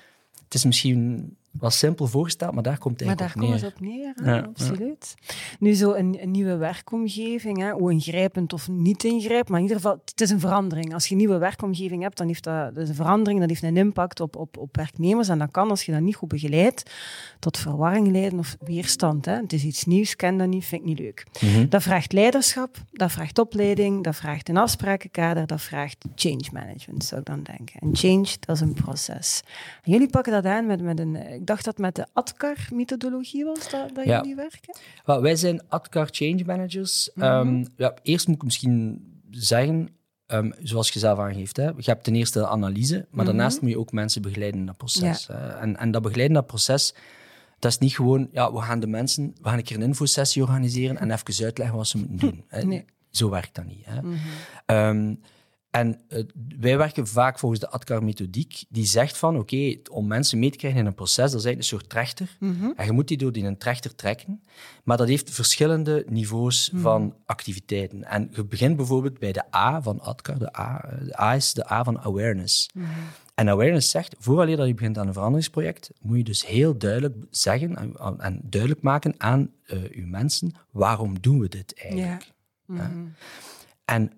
het 0.45 0.55
is 0.55 0.65
misschien 0.65 1.37
wat 1.53 1.73
simpel 1.73 2.07
voorgesteld, 2.07 2.55
maar 2.55 2.63
daar 2.63 2.79
komt 2.79 2.99
het 2.99 3.09
Maar 3.09 3.17
daar 3.17 3.27
eigenlijk 3.37 3.53
komen 3.53 3.69
op 3.69 3.79
ze 3.79 3.85
neer. 3.85 4.13
hè? 4.15 4.37
Ja, 4.37 4.43
absoluut. 4.43 5.15
Nu, 5.59 5.73
zo 5.73 5.93
een, 5.93 6.23
een 6.23 6.31
nieuwe 6.31 6.57
werkomgeving, 6.57 7.59
hè? 7.59 7.71
hoe 7.71 7.93
ingrijpend 7.93 8.53
of 8.53 8.69
niet 8.69 9.05
ingrijpend, 9.05 9.49
maar 9.49 9.59
in 9.59 9.65
ieder 9.65 9.81
geval, 9.81 9.99
het 10.05 10.21
is 10.21 10.31
een 10.31 10.41
verandering. 10.41 10.95
Als 10.95 11.05
je 11.07 11.11
een 11.11 11.17
nieuwe 11.19 11.39
werkomgeving 11.39 12.03
hebt, 12.03 12.17
dan 12.17 12.27
heeft 12.27 12.45
dat, 12.45 12.75
dat 12.75 12.83
is 12.83 12.89
een 12.89 12.95
verandering, 12.95 13.41
dat 13.41 13.49
heeft 13.49 13.63
een 13.63 13.77
impact 13.77 14.21
op, 14.21 14.37
op, 14.37 14.57
op 14.57 14.77
werknemers. 14.77 15.29
En 15.29 15.39
dat 15.39 15.51
kan, 15.51 15.71
als 15.71 15.85
je 15.85 15.93
dat 15.93 16.01
niet 16.01 16.17
goed 16.17 16.29
begeleidt, 16.29 16.91
tot 17.39 17.59
verwarring 17.59 18.11
leiden 18.11 18.39
of 18.39 18.57
weerstand. 18.61 19.25
Hè? 19.25 19.35
Het 19.37 19.53
is 19.53 19.65
iets 19.65 19.85
nieuws, 19.85 20.17
ken 20.17 20.37
dat 20.37 20.49
niet, 20.49 20.65
vind 20.65 20.81
ik 20.81 20.87
niet 20.87 20.99
leuk. 20.99 21.27
Mhm. 21.41 21.69
Dat 21.69 21.83
vraagt 21.83 22.13
leiderschap, 22.13 22.77
dat 22.93 23.13
vraagt 23.13 23.39
opleiding, 23.39 24.05
dat 24.05 24.17
vraagt 24.17 24.49
een 24.49 24.57
afsprakenkader, 24.57 25.47
dat 25.47 25.61
vraagt 25.61 26.05
change 26.15 26.45
management, 26.53 27.05
zou 27.05 27.21
ik 27.21 27.27
dan 27.27 27.43
denken. 27.43 27.81
En 27.81 27.97
change, 27.97 28.29
dat 28.41 28.57
is 28.57 28.61
een 28.63 28.75
proces. 28.75 29.43
En 29.83 29.93
jullie 29.93 30.11
pakken 30.11 30.33
dat 30.33 30.45
aan 30.45 30.67
met, 30.67 30.83
met 30.83 30.99
een, 30.99 31.41
ik 31.43 31.49
dacht 31.49 31.65
dat 31.65 31.79
met 31.79 31.95
de 31.95 32.07
ADKAR-methodologie 32.13 33.45
was 33.45 33.71
dat, 33.71 33.95
dat 33.95 34.05
Ja. 34.05 34.21
jullie 34.21 34.35
werken. 34.35 34.77
Wij 35.23 35.37
zijn 35.37 35.61
ADKAR 35.69 36.09
Change 36.11 36.45
Managers. 36.47 37.11
Mhm. 37.15 37.25
Ehm, 37.27 37.65
ja, 37.77 37.95
eerst 38.03 38.27
moet 38.27 38.37
ik 38.37 38.43
misschien 38.43 39.03
zeggen, 39.31 39.89
ehm, 40.27 40.51
zoals 40.63 40.91
je 40.91 40.99
zelf 40.99 41.19
aangeeft, 41.19 41.57
hè, 41.57 41.65
je 41.65 41.73
hebt 41.83 42.05
ten 42.05 42.15
eerste 42.15 42.39
de 42.39 42.47
analyse, 42.49 42.95
maar 42.97 43.07
Mhm. 43.11 43.25
daarnaast 43.25 43.61
moet 43.61 43.71
je 43.71 43.79
ook 43.79 43.93
mensen 43.93 44.23
begeleiden 44.23 44.61
in 44.61 44.67
dat 44.67 44.77
proces. 44.77 45.29
En, 45.61 45.77
en 45.77 45.91
dat 45.91 46.03
begeleiden 46.03 46.37
dat 46.37 46.47
proces, 46.47 46.95
dat 47.59 47.71
is 47.71 47.79
niet 47.79 47.95
gewoon, 47.95 48.29
ja, 48.33 48.53
we 48.53 48.61
gaan 48.61 48.81
de 48.81 48.87
mensen, 48.87 49.35
we 49.43 49.49
gaan 49.49 49.59
een 49.59 49.65
keer 49.65 49.77
een 49.77 49.83
infosessie 49.83 50.43
organiseren 50.43 50.97
en 50.99 51.11
even 51.11 51.45
uitleggen 51.45 51.77
wat 51.77 51.87
ze 51.87 51.99
moeten 51.99 52.19
doen. 52.29 52.45
Hè. 52.49 52.63
Nee. 52.65 52.85
Zo 53.11 53.31
werkt 53.31 53.55
dat 53.55 53.65
niet. 53.65 53.85
Hè. 53.85 54.03
Mhm. 54.03 54.15
Ehm, 54.67 55.15
en 55.73 56.01
eh, 56.09 56.25
wij 56.61 56.77
werken 56.77 57.07
vaak 57.07 57.39
volgens 57.39 57.61
de 57.61 57.71
ADKAR-methodiek, 57.71 58.65
die 58.69 58.85
zegt 58.87 59.17
van, 59.17 59.37
oké, 59.39 59.77
om 59.91 60.07
mensen 60.07 60.39
mee 60.39 60.51
te 60.51 60.57
krijgen 60.57 60.81
in 60.81 60.87
een 60.87 60.95
proces, 60.95 61.31
dat 61.31 61.41
is 61.41 61.47
eigenlijk 61.47 61.59
een 61.59 61.79
soort 61.79 61.89
trechter. 61.89 62.37
Mhm. 62.41 62.71
En 62.77 62.87
je 62.87 62.93
moet 62.93 63.09
die 63.09 63.17
door 63.17 63.33
die 63.33 63.45
een 63.45 63.59
trechter 63.59 63.95
trekken. 63.95 64.43
Maar 64.85 64.97
dat 64.97 65.09
heeft 65.09 65.31
verschillende 65.31 66.05
niveaus 66.09 66.71
Mhm. 66.71 66.83
van 66.83 67.15
activiteiten. 67.27 68.05
En 68.05 68.31
je 68.33 68.45
begint 68.45 68.77
bijvoorbeeld 68.77 69.19
bij 69.19 69.33
de 69.33 69.55
A 69.55 69.83
van 69.83 70.01
ADKAR. 70.01 70.39
De 70.39 70.59
A, 70.59 70.85
eh, 70.85 71.05
de 71.07 71.21
A 71.21 71.35
is 71.35 71.53
de 71.53 71.73
A 71.73 71.85
van 71.85 72.01
awareness. 72.01 72.69
Mhm. 72.75 72.87
En 73.35 73.49
awareness 73.49 73.91
zegt, 73.91 74.15
vooraleer 74.19 74.57
dat 74.57 74.67
je 74.67 74.75
begint 74.75 74.99
aan 74.99 75.07
een 75.07 75.13
veranderingsproject, 75.13 75.91
moet 76.01 76.17
je 76.17 76.25
dus 76.25 76.47
heel 76.47 76.79
duidelijk 76.79 77.17
zeggen 77.31 77.77
en, 77.77 78.19
en 78.19 78.41
duidelijk 78.43 78.83
maken 78.83 79.15
aan 79.19 79.51
uh, 79.67 79.83
uw 79.91 80.07
mensen, 80.07 80.53
waarom 80.71 81.21
doen 81.21 81.39
we 81.41 81.49
dit 81.49 81.75
eigenlijk? 81.83 82.33
Ja. 82.67 82.91
En 83.85 84.13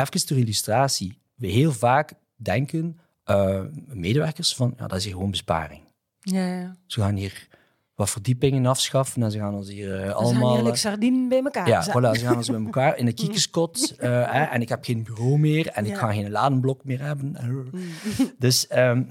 even 0.00 0.26
ter 0.26 0.38
illustratie. 0.38 1.18
We 1.34 1.46
heel 1.46 1.72
vaak 1.72 2.12
denken 2.36 2.98
uh, 3.26 3.60
medewerkers 3.86 4.54
van, 4.54 4.74
ja, 4.78 4.86
dat 4.86 4.98
is 4.98 5.04
hier 5.04 5.12
gewoon 5.12 5.30
besparing. 5.30 5.80
Ja, 6.18 6.46
ja. 6.46 6.76
Ze 6.86 7.00
gaan 7.00 7.16
hier 7.16 7.48
wat 7.94 8.10
verdiepingen 8.10 8.66
afschaffen 8.66 9.22
en 9.22 9.30
ze 9.30 9.38
gaan 9.38 9.54
ons 9.54 9.68
hier 9.68 10.04
uh, 10.04 10.12
allemaal... 10.12 10.56
Ze 10.56 10.64
gaan 10.64 10.76
sardinen 10.76 11.28
bij 11.28 11.42
elkaar 11.42 11.68
Ja, 11.68 11.84
voilà, 11.88 12.18
ze 12.18 12.24
gaan 12.24 12.36
ons 12.36 12.48
bij 12.48 12.64
elkaar 12.64 12.98
in 12.98 13.06
een 13.06 13.14
kiekerskot. 13.14 13.94
Uh, 13.98 13.98
hè, 14.34 14.42
en 14.42 14.60
ik 14.60 14.68
heb 14.68 14.84
geen 14.84 15.02
bureau 15.02 15.38
meer 15.38 15.66
en 15.66 15.86
ik 15.86 15.96
ga 15.96 16.12
geen 16.12 16.30
ladenblok 16.30 16.84
meer 16.84 17.00
hebben. 17.00 17.36
Mm. 17.40 17.70
dus, 18.38 18.66
um, 18.76 19.08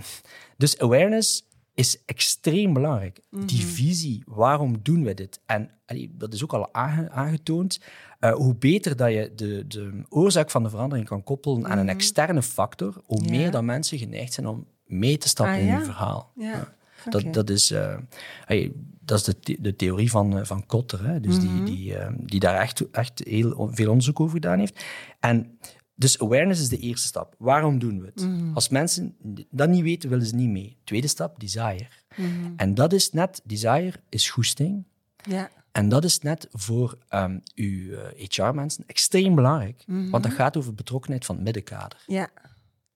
dus 0.58 0.79
awareness 0.79 1.48
is 1.74 2.03
extreem 2.05 2.74
belangrijk. 2.74 3.19
Die 3.29 3.65
mhm. 3.65 3.74
visie, 3.74 4.24
waarom 4.25 4.79
doen 4.81 5.03
we 5.03 5.13
dit? 5.13 5.39
En 5.46 5.72
dat 6.10 6.34
is 6.34 6.43
ook 6.43 6.53
al 6.53 6.74
aangetoond. 6.74 7.79
Uh, 8.19 8.33
hoe 8.33 8.55
beter 8.55 8.95
dat 8.95 9.11
je 9.11 9.31
de, 9.35 9.67
de 9.67 10.03
oorzaak 10.09 10.51
van 10.51 10.63
de 10.63 10.69
verandering 10.69 11.07
kan 11.07 11.23
koppelen 11.23 11.67
aan 11.67 11.77
een 11.77 11.85
mhm. 11.85 11.95
externe 11.95 12.41
factor, 12.41 13.01
hoe 13.05 13.29
meer 13.29 13.51
dan 13.51 13.65
mensen 13.65 13.97
geneigd 13.97 14.33
zijn 14.33 14.47
om 14.47 14.67
mee 14.85 15.17
te 15.17 15.27
stappen 15.27 15.55
ah, 15.55 15.61
in 15.61 15.65
je 15.65 15.83
verhaal. 15.83 16.31
Ja. 16.35 16.73
Dat, 17.09 17.33
dat, 17.33 17.49
is, 17.49 17.71
uh, 17.71 17.97
hey, 18.45 18.71
dat 18.99 19.27
is 19.27 19.35
de, 19.41 19.57
de 19.59 19.75
theorie 19.75 20.09
van, 20.09 20.38
uh, 20.38 20.43
van 20.43 20.65
Kotter, 20.65 21.07
hè? 21.07 21.19
Dus 21.19 21.39
die, 21.39 21.49
mhm. 21.49 21.65
die, 21.65 21.93
uh, 21.93 22.07
die 22.15 22.39
daar 22.39 22.59
echt, 22.61 22.89
echt 22.89 23.21
heel 23.23 23.69
veel 23.71 23.89
onderzoek 23.89 24.19
over 24.19 24.33
gedaan 24.33 24.59
heeft. 24.59 24.83
En 25.19 25.59
dus 25.95 26.19
awareness 26.19 26.61
is 26.61 26.69
de 26.69 26.77
eerste 26.77 27.07
stap. 27.07 27.35
Waarom 27.38 27.79
doen 27.79 27.99
we 27.99 28.05
het? 28.05 28.25
Mhm. 28.25 28.53
Als 28.53 28.69
mensen 28.69 29.15
dat 29.49 29.69
niet 29.69 29.83
weten, 29.83 30.09
willen 30.09 30.25
ze 30.25 30.35
niet 30.35 30.49
mee. 30.49 30.77
Tweede 30.83 31.07
stap, 31.07 31.39
desire. 31.39 31.88
Mm 32.15 32.53
En 32.55 32.73
dat 32.73 32.93
is 32.93 33.11
net, 33.11 33.41
desire 33.43 33.93
is 34.09 34.29
goesting. 34.29 34.83
Ja. 35.15 35.49
En 35.71 35.89
dat 35.89 36.03
is 36.03 36.19
net 36.19 36.47
voor 36.51 36.97
um, 37.09 37.41
uw 37.55 37.97
HR-mensen 38.15 38.83
extreem 38.88 39.35
belangrijk. 39.35 39.83
Mhm. 39.88 40.09
Want 40.09 40.23
dat 40.23 40.33
gaat 40.33 40.57
over 40.57 40.73
betrokkenheid 40.73 41.25
van 41.25 41.35
het 41.35 41.43
middenkader. 41.43 42.03
Ja. 42.07 42.29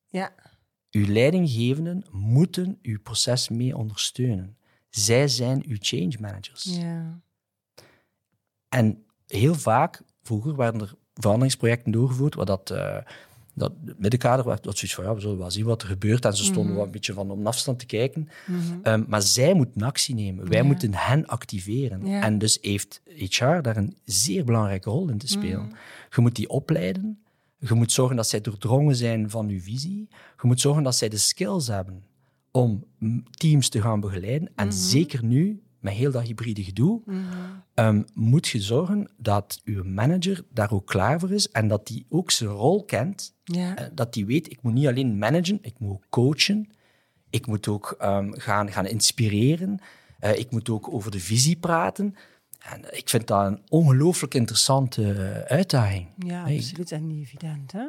Ja. 0.08 0.34
Uw 0.92 1.08
leidinggevenden 1.08 2.06
moeten 2.12 2.80
uw 2.82 3.00
proces 3.00 3.50
mee 3.50 3.78
ondersteunen. 3.78 4.58
Zij 4.90 5.28
zijn 5.28 5.64
uw 5.68 5.78
change 5.80 6.16
managers. 6.20 6.64
Ja. 6.64 7.22
En 8.70 9.06
heel 9.28 9.56
vaak, 9.56 10.02
vroeger 10.22 10.56
werden 10.56 10.82
er 10.82 10.94
veranderingsprojecten 11.14 11.92
doorgevoerd, 11.92 12.36
waar 12.36 12.46
dat, 12.46 12.72
uh, 12.72 12.98
dat 13.54 13.74
middenkader 13.98 14.46
werd 14.46 14.64
dat 14.64 14.78
zoiets 14.78 14.96
van, 14.96 15.06
ja, 15.06 15.14
we 15.14 15.22
zullen 15.22 15.38
wel 15.38 15.52
zien 15.52 15.66
wat 15.66 15.82
er 15.82 15.88
gebeurt. 15.88 16.26
En 16.26 16.36
ze 16.36 16.44
stonden 16.44 16.66
mm 16.66 16.76
wel 16.76 16.86
een 16.86 16.92
beetje 16.92 17.14
van 17.14 17.32
om 17.32 17.48
afstand 17.48 17.80
te 17.80 17.86
kijken. 17.86 18.30
Mhm. 18.46 18.60
Ehm, 18.84 19.04
maar 19.08 19.22
zij 19.22 19.54
moeten 19.54 19.82
actie 19.82 20.16
nemen. 20.16 20.50
Wij 20.50 20.64
moeten 20.64 20.94
hen 20.94 21.28
activeren. 21.28 22.06
En 22.06 22.38
dus 22.38 22.58
heeft 22.62 23.02
HR 23.06 23.62
daar 23.62 23.78
een 23.78 23.98
zeer 24.04 24.44
belangrijke 24.46 24.90
rol 24.90 25.10
in 25.10 25.18
te 25.18 25.28
spelen. 25.28 25.66
Mhm. 25.66 25.76
Je 26.10 26.22
moet 26.22 26.36
die 26.36 26.50
opleiden. 26.50 27.24
Je 27.58 27.74
moet 27.74 27.92
zorgen 27.92 28.16
dat 28.16 28.28
zij 28.28 28.42
doordrongen 28.42 28.96
zijn 28.96 29.30
van 29.30 29.48
uw 29.48 29.60
visie. 29.62 30.08
Je 30.42 30.48
moet 30.48 30.62
zorgen 30.62 30.84
dat 30.84 30.96
zij 30.96 31.10
de 31.10 31.18
skills 31.18 31.68
hebben 31.68 32.04
om 32.52 32.84
teams 33.32 33.70
te 33.70 33.82
gaan 33.82 34.00
begeleiden. 34.00 34.52
En 34.56 34.68
mhm. 34.68 34.76
zeker 34.76 35.26
nu, 35.26 35.62
met 35.84 35.94
heel 35.94 36.12
dat 36.12 36.24
hybride 36.24 36.64
gedoe, 36.64 37.02
mm 37.06 38.06
moet 38.14 38.48
je 38.48 38.62
zorgen 38.62 39.10
dat 39.18 39.62
uw 39.64 39.84
manager 39.84 40.44
daar 40.50 40.72
ook 40.72 40.86
klaar 40.86 41.20
voor 41.20 41.32
is 41.32 41.52
en 41.52 41.68
dat 41.68 41.88
die 41.88 42.06
ook 42.10 42.32
zijn 42.32 42.50
rol 42.50 42.84
kent. 42.84 43.36
Uh, 43.56 43.72
dat 43.94 44.14
die 44.14 44.26
weet, 44.26 44.52
ik 44.52 44.62
moet 44.62 44.74
niet 44.74 44.88
alleen 44.88 45.18
managen, 45.18 45.60
ik 45.62 45.74
moet 45.80 45.92
ook 45.92 46.06
coachen. 46.10 46.70
Ik 47.30 47.48
moet 47.48 47.68
ook 47.68 47.98
um, 48.02 48.40
gaan, 48.40 48.72
gaan 48.72 48.86
inspireren. 48.86 49.80
Uh, 50.24 50.38
ik 50.38 50.52
moet 50.52 50.70
ook 50.70 50.94
over 50.94 51.12
de 51.12 51.20
visie 51.20 51.56
praten. 51.56 52.16
En 52.60 52.98
ik 52.98 53.10
vind 53.10 53.28
dat 53.28 53.46
een 53.46 53.62
ongelooflijk 53.70 54.34
interessante 54.34 55.14
eh, 55.14 55.56
uitdaging. 55.56 56.08
Ja, 56.18 56.44
absoluut. 56.44 56.92
En 56.92 57.08
niet 57.08 57.22
evident, 57.22 57.72
hè? 57.72 57.88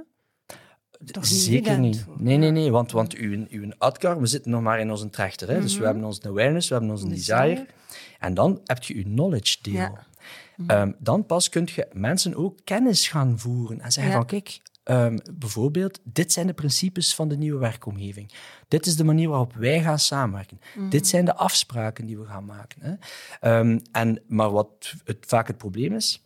Toch 1.10 1.26
Zeker 1.26 1.78
niet. 1.78 2.04
Nee, 2.16 2.36
nee, 2.36 2.50
nee. 2.50 2.70
Want, 2.70 2.92
want 2.92 3.14
uw, 3.14 3.46
uw 3.50 3.70
Adgar, 3.78 4.20
we 4.20 4.26
zitten 4.26 4.50
nog 4.50 4.62
maar 4.62 4.80
in 4.80 4.90
onze 4.90 5.10
trechter. 5.10 5.48
Hè? 5.48 5.60
Dus 5.60 5.72
we 5.72 5.78
mhm. 5.78 5.86
hebben 5.86 6.04
onze 6.04 6.28
awareness, 6.28 6.68
we 6.68 6.74
hebben 6.74 6.92
onze 6.92 7.08
desire. 7.08 7.66
En 8.18 8.34
dan 8.34 8.60
heb 8.64 8.82
je 8.82 8.96
je 8.96 9.02
knowledge 9.02 9.56
deel. 9.62 9.74
Ja. 9.74 10.06
Ehm, 10.66 10.92
dan 10.98 11.26
pas 11.26 11.48
kun 11.48 11.68
je 11.74 11.88
mensen 11.92 12.34
ook 12.34 12.58
kennis 12.64 13.08
gaan 13.08 13.38
voeren 13.38 13.80
en 13.80 13.92
zeggen 13.92 14.12
van 14.12 14.26
kijk, 14.26 14.60
um, 14.84 15.18
bijvoorbeeld, 15.32 16.00
dit 16.02 16.32
zijn 16.32 16.46
de 16.46 16.52
principes 16.52 17.14
van 17.14 17.28
de 17.28 17.36
nieuwe 17.36 17.58
werkomgeving. 17.58 18.32
Dit 18.68 18.86
is 18.86 18.96
de 18.96 19.04
manier 19.04 19.28
waarop 19.28 19.54
wij 19.54 19.82
gaan 19.82 19.98
samenwerken. 19.98 20.60
Mhm. 20.74 20.88
Dit 20.88 21.06
zijn 21.06 21.24
de 21.24 21.34
afspraken 21.34 22.06
die 22.06 22.18
we 22.18 22.24
gaan 22.24 22.44
maken. 22.44 22.98
Hè? 23.40 23.58
Um, 23.58 23.80
en, 23.92 24.22
maar 24.26 24.50
wat 24.50 24.94
het, 25.04 25.16
vaak 25.20 25.46
het 25.46 25.58
probleem 25.58 25.94
is, 25.94 26.23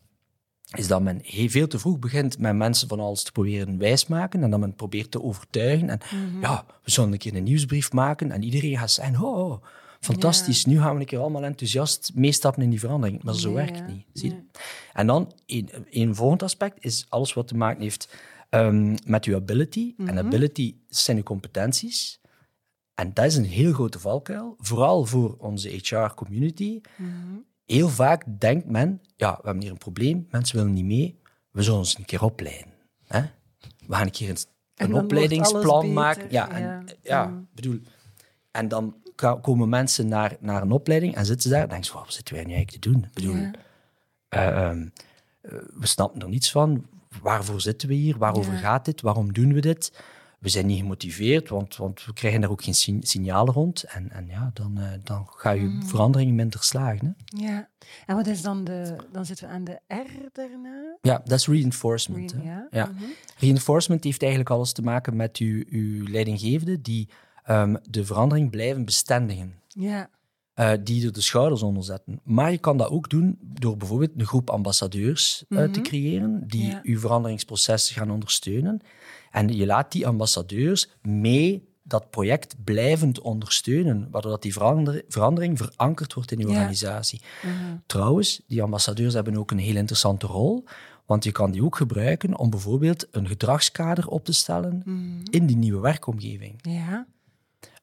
is 0.76 0.86
dat 0.86 1.02
men 1.02 1.20
heel 1.22 1.48
veel 1.48 1.66
te 1.66 1.78
vroeg 1.78 1.98
begint 1.98 2.38
met 2.38 2.56
mensen 2.56 2.88
van 2.88 3.00
alles 3.00 3.22
te 3.22 3.32
proberen 3.32 3.78
wijsmaken 3.78 4.42
en 4.42 4.50
dat 4.50 4.60
men 4.60 4.74
probeert 4.74 5.10
te 5.10 5.22
overtuigen. 5.22 5.88
En 5.88 6.00
mhm. 6.10 6.40
ja, 6.40 6.64
we 6.84 6.90
zullen 6.90 7.12
een 7.12 7.18
keer 7.18 7.36
een 7.36 7.42
nieuwsbrief 7.42 7.92
maken 7.92 8.32
en 8.32 8.42
iedereen 8.42 8.78
gaat 8.78 8.90
zeggen, 8.90 9.24
oh, 9.24 9.50
oh 9.50 9.64
fantastisch, 10.00 10.64
nu 10.64 10.78
gaan 10.80 10.94
we 10.94 11.00
een 11.00 11.06
keer 11.06 11.18
allemaal 11.18 11.44
enthousiast 11.44 12.10
meestappen 12.14 12.62
in 12.62 12.70
die 12.70 12.80
verandering. 12.80 13.22
Maar 13.22 13.34
zo 13.34 13.52
werkt 13.52 13.78
het 13.78 13.88
niet. 13.88 14.04
Zie 14.12 14.46
En 14.92 15.06
dan, 15.06 15.32
een, 15.46 15.70
een 15.90 16.14
volgend 16.14 16.42
aspect 16.42 16.84
is 16.84 17.06
alles 17.08 17.34
wat 17.34 17.48
te 17.48 17.56
maken 17.56 17.82
heeft 17.82 18.14
um, 18.50 18.94
met 19.04 19.24
uw 19.24 19.34
ability. 19.34 19.94
En 19.98 20.04
mhm. 20.04 20.18
ability 20.18 20.74
zijn 20.88 21.16
uw 21.16 21.22
competenties. 21.22 22.20
En 22.94 23.14
dat 23.14 23.24
is 23.24 23.36
een 23.36 23.44
heel 23.44 23.72
grote 23.72 23.98
valkuil, 23.98 24.54
vooral 24.58 25.04
voor 25.04 25.36
onze 25.38 25.68
HR-community. 25.68 26.80
Mhm. 26.96 27.36
Heel 27.68 27.88
vaak 27.88 28.24
denkt 28.38 28.66
men, 28.66 29.00
ja, 29.16 29.30
we 29.30 29.40
hebben 29.42 29.62
hier 29.62 29.70
een 29.70 29.78
probleem, 29.78 30.26
mensen 30.30 30.56
willen 30.56 30.72
niet 30.72 30.84
mee, 30.84 31.20
we 31.50 31.62
zullen 31.62 31.78
ons 31.78 31.98
een 31.98 32.04
keer 32.04 32.22
opleiden. 32.22 32.72
Hè? 33.06 33.20
We 33.86 33.94
gaan 33.94 34.06
een 34.06 34.10
keer 34.10 34.30
een, 34.30 34.38
een 34.74 34.94
opleidingsplan 34.94 35.92
maken. 35.92 36.26
Ja, 36.30 36.50
en, 36.50 36.86
ja, 37.02 37.44
bedoel... 37.54 37.80
En 38.50 38.68
dan 38.68 38.96
komen 39.40 39.68
mensen 39.68 40.08
naar, 40.08 40.36
naar 40.40 40.62
een 40.62 40.72
opleiding 40.72 41.14
en 41.14 41.26
zitten 41.26 41.42
ze 41.42 41.48
daar 41.48 41.62
en 41.62 41.68
denken 41.68 41.86
ze, 41.86 41.92
wat 41.92 42.12
zitten 42.12 42.34
wij 42.34 42.44
nu 42.44 42.52
eigenlijk 42.54 42.82
te 42.82 42.90
doen? 42.90 43.04
Ik 43.04 43.14
bedoel, 43.14 43.50
eh, 44.28 44.46
ehm, 44.46 44.88
eh, 45.40 45.52
we 45.74 45.86
snappen 45.86 46.20
er 46.20 46.28
niets 46.28 46.50
van. 46.50 46.86
Waarvoor 47.22 47.60
zitten 47.60 47.88
we 47.88 47.94
hier? 47.94 48.18
Waarover 48.18 48.52
gaat 48.52 48.84
dit? 48.84 49.00
Waarom 49.00 49.32
doen 49.32 49.52
we 49.52 49.60
dit? 49.60 49.92
We 50.38 50.48
zijn 50.48 50.66
niet 50.66 50.78
gemotiveerd, 50.78 51.48
want, 51.48 51.76
want 51.76 52.04
we 52.04 52.12
krijgen 52.12 52.40
daar 52.40 52.50
ook 52.50 52.62
geen 52.62 53.00
signalen 53.02 53.54
rond. 53.54 53.82
En, 53.82 54.10
en 54.10 54.26
ja, 54.26 54.50
dan, 54.54 54.78
uh, 54.78 54.84
dan 55.04 55.26
ga 55.30 55.50
je 55.50 55.62
mm. 55.62 55.82
verandering 55.82 56.32
minder 56.32 56.62
slagen. 56.64 57.16
Hè? 57.24 57.42
Ja, 57.44 57.68
en 58.06 58.16
wat 58.16 58.26
is 58.26 58.42
dan 58.42 58.64
de... 58.64 58.96
Dan 59.12 59.26
zitten 59.26 59.48
we 59.48 59.54
aan 59.54 59.64
de 59.64 59.80
R 59.88 60.28
daarna? 60.32 60.96
Ja, 61.02 61.20
dat 61.24 61.38
is 61.38 61.46
reinforcement. 61.46 62.34
ja. 62.42 62.66
ja. 62.70 62.86
Mhm. 62.86 63.04
Reinforcement 63.38 64.04
heeft 64.04 64.20
eigenlijk 64.20 64.50
alles 64.50 64.72
te 64.72 64.82
maken 64.82 65.16
met 65.16 65.36
uw, 65.36 65.64
uw 65.68 66.06
leidinggevende 66.08 66.80
die 66.80 67.08
um, 67.50 67.76
de 67.90 68.04
verandering 68.04 68.50
blijven 68.50 68.84
bestendigen. 68.84 69.54
Ja. 69.68 70.10
Uh, 70.54 70.72
die 70.80 71.06
er 71.06 71.12
de 71.12 71.20
schouders 71.20 71.62
onder 71.62 71.84
zetten. 71.84 72.20
Maar 72.24 72.50
je 72.50 72.58
kan 72.58 72.76
dat 72.76 72.90
ook 72.90 73.10
doen 73.10 73.38
door 73.40 73.76
bijvoorbeeld 73.76 74.10
een 74.16 74.26
groep 74.26 74.50
ambassadeurs 74.50 75.44
uh, 75.48 75.58
te 75.58 75.68
mhm. 75.68 75.82
creëren, 75.82 76.44
die 76.46 76.66
ja. 76.66 76.80
uw 76.82 76.98
veranderingsproces 76.98 77.90
gaan 77.90 78.10
ondersteunen. 78.10 78.80
En 79.30 79.56
je 79.56 79.66
laat 79.66 79.92
die 79.92 80.06
ambassadeurs 80.06 80.88
mee 81.02 81.68
dat 81.82 82.10
project 82.10 82.54
blijvend 82.64 83.20
ondersteunen, 83.20 84.08
waardoor 84.10 84.30
dat 84.30 84.42
die 84.42 84.52
verandering 85.08 85.58
verankerd 85.58 86.14
wordt 86.14 86.32
in 86.32 86.38
je 86.38 86.48
organisatie. 86.48 87.20
Mhm. 87.42 87.76
Trouwens, 87.86 88.42
die 88.46 88.62
ambassadeurs 88.62 89.14
hebben 89.14 89.36
ook 89.36 89.50
een 89.50 89.58
heel 89.58 89.76
interessante 89.76 90.26
rol, 90.26 90.64
want 91.06 91.24
je 91.24 91.32
kan 91.32 91.50
die 91.50 91.64
ook 91.64 91.76
gebruiken 91.76 92.38
om 92.38 92.50
bijvoorbeeld 92.50 93.06
een 93.10 93.28
gedragskader 93.28 94.08
op 94.08 94.24
te 94.24 94.32
stellen 94.32 94.82
mhm. 94.84 95.20
in 95.30 95.46
die 95.46 95.56
nieuwe 95.56 95.80
werkomgeving. 95.80 96.54
Ja. 96.62 97.06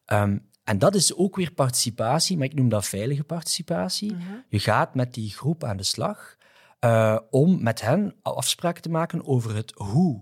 Um, 0.05 0.45
en 0.63 0.77
dat 0.77 0.95
is 0.95 1.15
ook 1.15 1.35
weer 1.35 1.51
participatie, 1.51 2.37
maar 2.37 2.45
ik 2.45 2.53
noem 2.53 2.69
dat 2.69 2.85
veilige 2.85 3.23
participatie. 3.23 4.13
Mhm. 4.13 4.23
Je 4.49 4.59
gaat 4.59 4.95
met 4.95 5.13
die 5.13 5.29
groep 5.29 5.63
aan 5.63 5.77
de 5.77 5.83
slag 5.83 6.35
uh, 6.79 7.17
om 7.29 7.63
met 7.63 7.81
hen 7.81 8.15
afspraken 8.21 8.81
te 8.81 8.89
maken 8.89 9.25
over 9.25 9.55
het 9.55 9.71
hoe. 9.75 10.21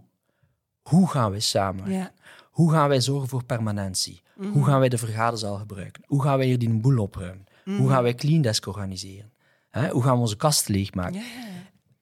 Hoe 0.83 1.09
gaan 1.09 1.31
wij 1.31 1.39
samen? 1.39 2.11
Hoe 2.51 2.71
gaan 2.71 2.89
wij 2.89 3.01
zorgen 3.01 3.29
voor 3.29 3.43
permanentie? 3.43 4.21
Mhm. 4.35 4.51
Hoe 4.51 4.65
gaan 4.65 4.79
wij 4.79 4.89
de 4.89 4.97
vergaderzaal 4.97 5.57
gebruiken? 5.57 6.03
Hoe 6.05 6.21
gaan 6.23 6.37
wij 6.37 6.45
hier 6.45 6.59
die 6.59 6.69
boel 6.79 6.97
opruimen? 6.99 7.45
Hoe 7.65 7.73
Mhm. 7.73 7.87
gaan 7.89 8.03
wij 8.03 8.15
clean 8.15 8.41
desk 8.41 8.67
organiseren? 8.67 9.31
Hè? 9.69 9.89
Hoe 9.89 10.03
gaan 10.03 10.13
we 10.15 10.19
onze 10.21 10.35
kast 10.35 10.67
leegmaken? 10.67 11.21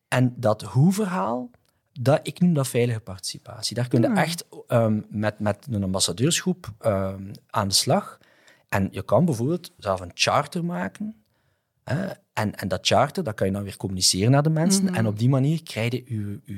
En 0.07 0.33
dat 0.37 0.61
hoe-verhaal, 0.61 1.49
dat, 1.93 2.19
ik 2.23 2.39
noem 2.39 2.53
dat 2.53 2.67
veilige 2.67 2.99
participatie. 2.99 3.75
Daar 3.75 3.87
kun 3.87 4.01
je 4.01 4.07
Hmm. 4.07 4.17
echt 4.17 4.45
ehm, 4.67 5.01
met, 5.09 5.39
met 5.39 5.67
een 5.71 5.83
ambassadeursgroep 5.83 6.71
ehm, 6.79 7.33
aan 7.49 7.67
de 7.67 7.73
slag. 7.73 8.17
En 8.69 8.87
je 8.91 9.01
kan 9.03 9.25
bijvoorbeeld 9.25 9.71
zelf 9.77 9.99
een 9.99 10.11
charter 10.13 10.65
maken. 10.65 11.23
Hè, 11.83 12.07
En, 12.33 12.55
en 12.55 12.67
dat 12.67 12.87
charter, 12.87 13.23
dat 13.23 13.33
kan 13.33 13.47
je 13.47 13.53
dan 13.53 13.63
weer 13.63 13.77
communiceren 13.77 14.31
naar 14.31 14.43
de 14.43 14.49
mensen. 14.49 14.83
Mhm. 14.83 14.93
En 14.93 15.07
op 15.07 15.19
die 15.19 15.29
manier 15.29 15.63
krijg 15.63 15.91
je 15.91 16.03
uw, 16.07 16.39
uw 16.45 16.57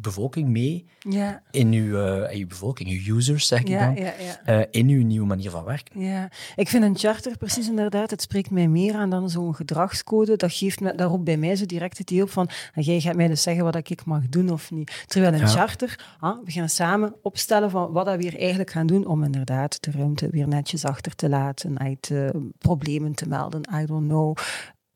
bevolking 0.00 0.48
mee 0.48 0.86
Ja, 0.98 1.42
in 1.50 1.72
uw, 1.72 1.98
in 2.26 2.38
uw 2.40 2.46
bevolking, 2.46 2.88
uw 2.90 3.16
users, 3.16 3.46
zeg 3.46 3.60
ik 3.60 3.68
ja, 3.68 3.86
dan, 3.86 4.04
ja, 4.04 4.12
eh, 4.44 4.66
in 4.70 4.88
uw 4.88 5.04
nieuwe 5.04 5.26
manier 5.26 5.50
van 5.50 5.64
werken. 5.64 6.00
Ja, 6.00 6.30
ik 6.56 6.68
vind 6.68 6.84
een 6.84 6.98
charter 6.98 7.36
precies 7.36 7.68
inderdaad, 7.68 8.10
het 8.10 8.22
spreekt 8.22 8.50
mij 8.50 8.68
meer 8.68 8.94
aan 8.94 9.10
dan 9.10 9.30
zo'n 9.30 9.54
gedragscode. 9.54 10.36
Dat 10.36 10.52
geeft 10.52 10.80
me, 10.80 10.94
daarop 10.94 11.24
bij 11.24 11.36
mij 11.36 11.56
zo 11.56 11.66
direct 11.66 11.98
het 11.98 12.10
idee 12.10 12.22
op 12.22 12.30
van, 12.30 12.48
"Ah, 12.74 12.84
jij 12.84 13.00
gaat 13.00 13.16
mij 13.16 13.28
dus 13.28 13.42
zeggen 13.42 13.64
wat 13.64 13.76
ik 13.76 14.04
mag 14.04 14.28
doen 14.28 14.50
of 14.50 14.70
niet. 14.70 15.04
Terwijl 15.06 15.32
een 15.34 15.48
charter, 15.48 16.16
ah, 16.18 16.44
we 16.44 16.50
gaan 16.50 16.68
samen 16.68 17.14
opstellen 17.22 17.70
van 17.70 17.92
wat 17.92 18.06
dat 18.06 18.16
we 18.16 18.22
hier 18.22 18.38
eigenlijk 18.38 18.70
gaan 18.70 18.86
doen 18.86 19.06
om 19.06 19.24
inderdaad 19.24 19.82
de 19.82 19.90
ruimte 19.90 20.28
weer 20.30 20.48
netjes 20.48 20.84
achter 20.84 21.14
te 21.14 21.28
laten, 21.28 21.78
uit 21.78 22.10
eh, 22.10 22.28
problemen 22.58 23.14
te 23.14 23.28
melden, 23.28 23.60
I 23.82 23.86
don't 23.86 24.08
know. 24.08 24.36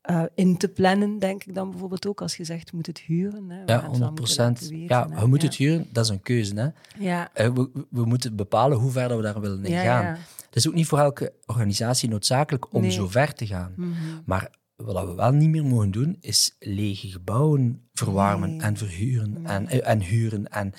Eh, 0.05 0.23
in 0.35 0.57
te 0.57 0.69
plannen, 0.69 1.19
denk 1.19 1.45
ik 1.45 1.55
dan 1.55 1.71
bijvoorbeeld 1.71 2.07
ook, 2.07 2.21
als 2.21 2.37
je 2.37 2.45
zegt, 2.45 2.73
moet 2.73 2.87
het 2.87 2.99
huren. 2.99 3.51
Hè, 3.51 3.57
Ja, 3.59 3.65
Mensen 3.65 3.89
100 3.91 4.19
moeten 4.19 4.37
laten 4.45 4.69
weten, 4.71 4.87
Ja, 4.97 5.09
we 5.21 5.27
moeten 5.27 5.49
het 5.49 5.57
huren, 5.57 5.87
dat 5.93 6.05
is 6.05 6.11
een 6.11 6.21
keuze. 6.23 6.55
Hè? 6.55 6.69
Ja, 7.05 7.31
Eh, 7.33 7.53
we, 7.53 7.71
we 7.91 8.05
moeten 8.05 8.37
bepalen 8.37 8.79
hoe 8.79 8.91
ver 8.91 9.17
we 9.17 9.23
daar 9.23 9.41
willen 9.41 9.65
in 9.65 9.73
ja, 9.73 9.83
gaan. 9.83 10.05
ja. 10.05 10.17
Het 10.47 10.57
is 10.57 10.69
ook 10.69 10.75
niet 10.75 10.87
voor 10.87 10.99
elke 10.99 11.33
organisatie 11.47 12.09
noodzakelijk 12.09 12.75
om 12.75 12.81
Nee. 12.81 12.91
zo 12.91 13.09
ver 13.09 13.33
te 13.35 13.47
gaan. 13.47 13.73
Mhm. 13.77 13.91
Maar 14.25 14.51
wat 14.77 15.07
we 15.07 15.15
wel 15.15 15.33
niet 15.33 15.49
meer 15.51 15.65
mogen 15.65 15.91
doen, 15.91 16.17
is 16.21 16.57
lege 16.59 17.09
gebouwen 17.09 17.89
verwarmen 17.93 18.51
Nee. 18.51 18.61
en 18.61 18.77
verhuren 18.77 19.33
Nee. 19.33 19.45
en, 19.53 19.69
eh, 19.69 19.89
en 19.91 20.01
huren. 20.03 20.49
En 20.49 20.73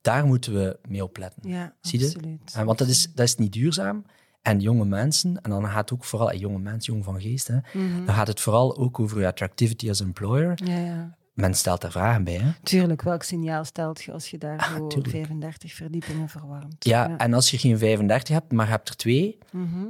daar 0.00 0.26
moeten 0.26 0.54
we 0.54 0.78
mee 0.88 1.04
opletten. 1.04 1.48
Ja, 1.48 1.74
Zie 1.80 1.98
je? 2.00 2.38
En 2.54 2.66
want 2.66 2.78
dat 2.78 2.88
is, 2.88 3.12
dat 3.14 3.26
is 3.26 3.34
niet 3.36 3.52
duurzaam. 3.52 4.04
En 4.42 4.60
jonge 4.60 4.84
mensen, 4.84 5.40
en 5.42 5.50
dan 5.50 5.66
gaat 5.66 5.90
het 5.90 5.92
ook 5.98 6.04
vooral, 6.04 6.30
eh, 6.30 6.40
jonge 6.40 6.58
mensen, 6.58 6.92
jong 6.92 7.04
van 7.04 7.20
geest, 7.20 7.46
hè, 7.48 7.56
Mhm. 7.72 8.04
dan 8.04 8.14
gaat 8.14 8.26
het 8.26 8.40
vooral 8.40 8.76
ook 8.78 9.00
over 9.00 9.20
je 9.20 9.26
attractivity 9.26 9.88
als 9.88 10.00
employer. 10.00 10.58
Ja, 10.64 10.78
ja. 10.78 11.16
Men 11.34 11.54
stelt 11.54 11.80
daar 11.80 11.90
vragen 11.90 12.24
bij. 12.24 12.34
Hè? 12.36 12.50
Tuurlijk, 12.62 13.02
welk 13.02 13.22
signaal 13.22 13.64
stelt 13.64 14.02
je 14.02 14.12
als 14.12 14.30
je 14.30 14.38
daar 14.38 14.58
Ah, 14.58 14.74
zo 14.76 14.86
tuurlijk. 14.86 15.10
35 15.10 15.72
verdiepingen 15.74 16.28
verwarmt? 16.28 16.84
Ja, 16.84 17.16
en 17.18 17.34
als 17.34 17.50
je 17.50 17.58
geen 17.58 17.78
35 17.78 18.34
hebt, 18.34 18.52
maar 18.52 18.64
je 18.66 18.70
hebt 18.72 18.88
er 18.88 18.96
twee, 18.96 19.38
Mhm. 19.52 19.86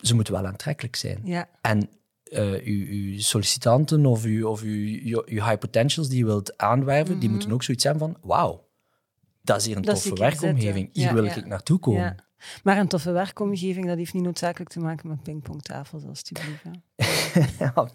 ze 0.00 0.14
moeten 0.14 0.32
wel 0.34 0.46
aantrekkelijk 0.46 0.96
zijn. 0.96 1.20
ja. 1.24 1.48
En 1.60 1.88
eh 2.26 2.50
uw, 2.52 2.86
uw 2.86 3.18
sollicitanten 3.18 4.06
of, 4.06 4.24
uw, 4.24 4.48
of 4.48 4.62
uw, 4.62 5.22
high 5.26 5.58
potentials 5.58 6.08
die 6.08 6.18
je 6.18 6.24
wilt 6.24 6.58
aanwerven, 6.58 7.18
die 7.18 7.30
moeten 7.30 7.52
ook 7.52 7.62
zoiets 7.62 7.84
hebben 7.84 8.02
van, 8.02 8.16
wauw, 8.22 8.64
dat 9.42 9.56
is 9.56 9.66
hier 9.66 9.76
een 9.76 9.80
Mhm. 9.82 9.90
Dat 9.90 10.02
toffe 10.02 10.18
werkomgeving. 10.20 10.88
Hier 10.92 11.04
Ja, 11.06 11.12
wil 11.14 11.24
ja. 11.24 11.34
ik 11.34 11.46
naartoe 11.46 11.78
komen. 11.78 12.16
Maar 12.62 12.78
een 12.78 12.88
toffe 12.88 13.10
werkomgeving, 13.10 13.86
dat 13.86 13.96
heeft 13.96 14.12
niet 14.14 14.22
noodzakelijk 14.22 14.70
te 14.70 14.80
maken 14.80 15.08
met 15.08 15.22
pingpongtafels, 15.22 16.04
alstublieft. 16.04 16.62
Ja, 17.58 17.88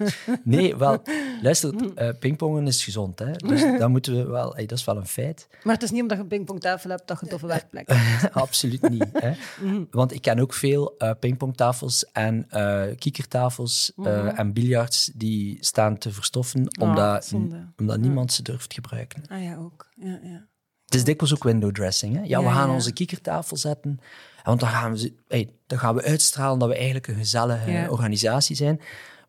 nee, 0.43 0.75
wel, 0.77 1.01
luister, 1.41 1.93
eh, 1.95 2.09
pingpongen 2.19 2.67
is 2.67 2.83
gezond. 2.83 3.19
Hè? 3.19 3.31
Dus 3.31 3.61
dat 3.79 3.89
moeten 3.89 4.15
we 4.15 4.25
wel, 4.31 4.53
hey, 4.55 4.65
dat 4.65 4.77
is 4.77 4.85
wel 4.85 4.97
een 4.97 5.07
feit. 5.07 5.47
Maar 5.63 5.73
het 5.73 5.83
is 5.83 5.91
niet 5.91 6.01
omdat 6.01 6.17
je 6.17 6.23
een 6.23 6.29
pingpongtafel 6.29 6.89
hebt 6.89 7.07
dat 7.07 7.17
je 7.19 7.23
een 7.25 7.31
toffe 7.31 7.47
werkplek 7.47 7.89
hebt. 7.93 8.33
Absoluut 8.45 8.89
niet. 8.89 9.05
Hè? 9.13 9.31
Mhm. 9.61 9.83
Want 9.91 10.13
ik 10.13 10.21
ken 10.21 10.39
ook 10.39 10.53
veel 10.53 10.95
eh, 10.97 11.11
pingpongtafels 11.19 12.11
en 12.11 12.45
eh 12.49 12.83
kiekertafels 12.97 13.91
eh, 13.97 14.03
Mhm. 14.03 14.27
en 14.27 14.53
biljarts 14.53 15.11
die 15.15 15.57
staan 15.59 15.97
te 15.97 16.11
verstoffen 16.11 16.67
Ah, 16.67 16.87
omdat, 16.89 17.25
zonde. 17.25 17.67
omdat 17.77 17.99
niemand 17.99 18.33
ze 18.33 18.43
durft 18.43 18.73
gebruiken. 18.73 19.23
Ah 19.27 19.43
ja, 19.43 19.55
ook. 19.55 19.89
Ja, 19.95 20.19
ja. 20.23 20.45
Het 20.91 20.99
is 20.99 21.05
dikwijls 21.05 21.33
ook 21.35 21.43
window 21.43 21.71
dressing. 21.71 22.15
Hè? 22.15 22.21
Ja, 22.23 22.43
we 22.43 22.49
gaan 22.49 22.67
ja. 22.67 22.73
onze 22.73 22.93
kiekertafel 22.93 23.57
zetten. 23.57 23.99
Want 24.43 24.59
dan 24.59 24.69
gaan, 24.69 24.97
we, 24.97 25.13
hey, 25.27 25.49
dan 25.67 25.79
gaan 25.79 25.95
we 25.95 26.03
uitstralen 26.03 26.59
dat 26.59 26.67
we 26.67 26.75
eigenlijk 26.75 27.07
een 27.07 27.15
gezellige 27.15 27.87
organisatie 27.89 28.55
zijn. 28.55 28.81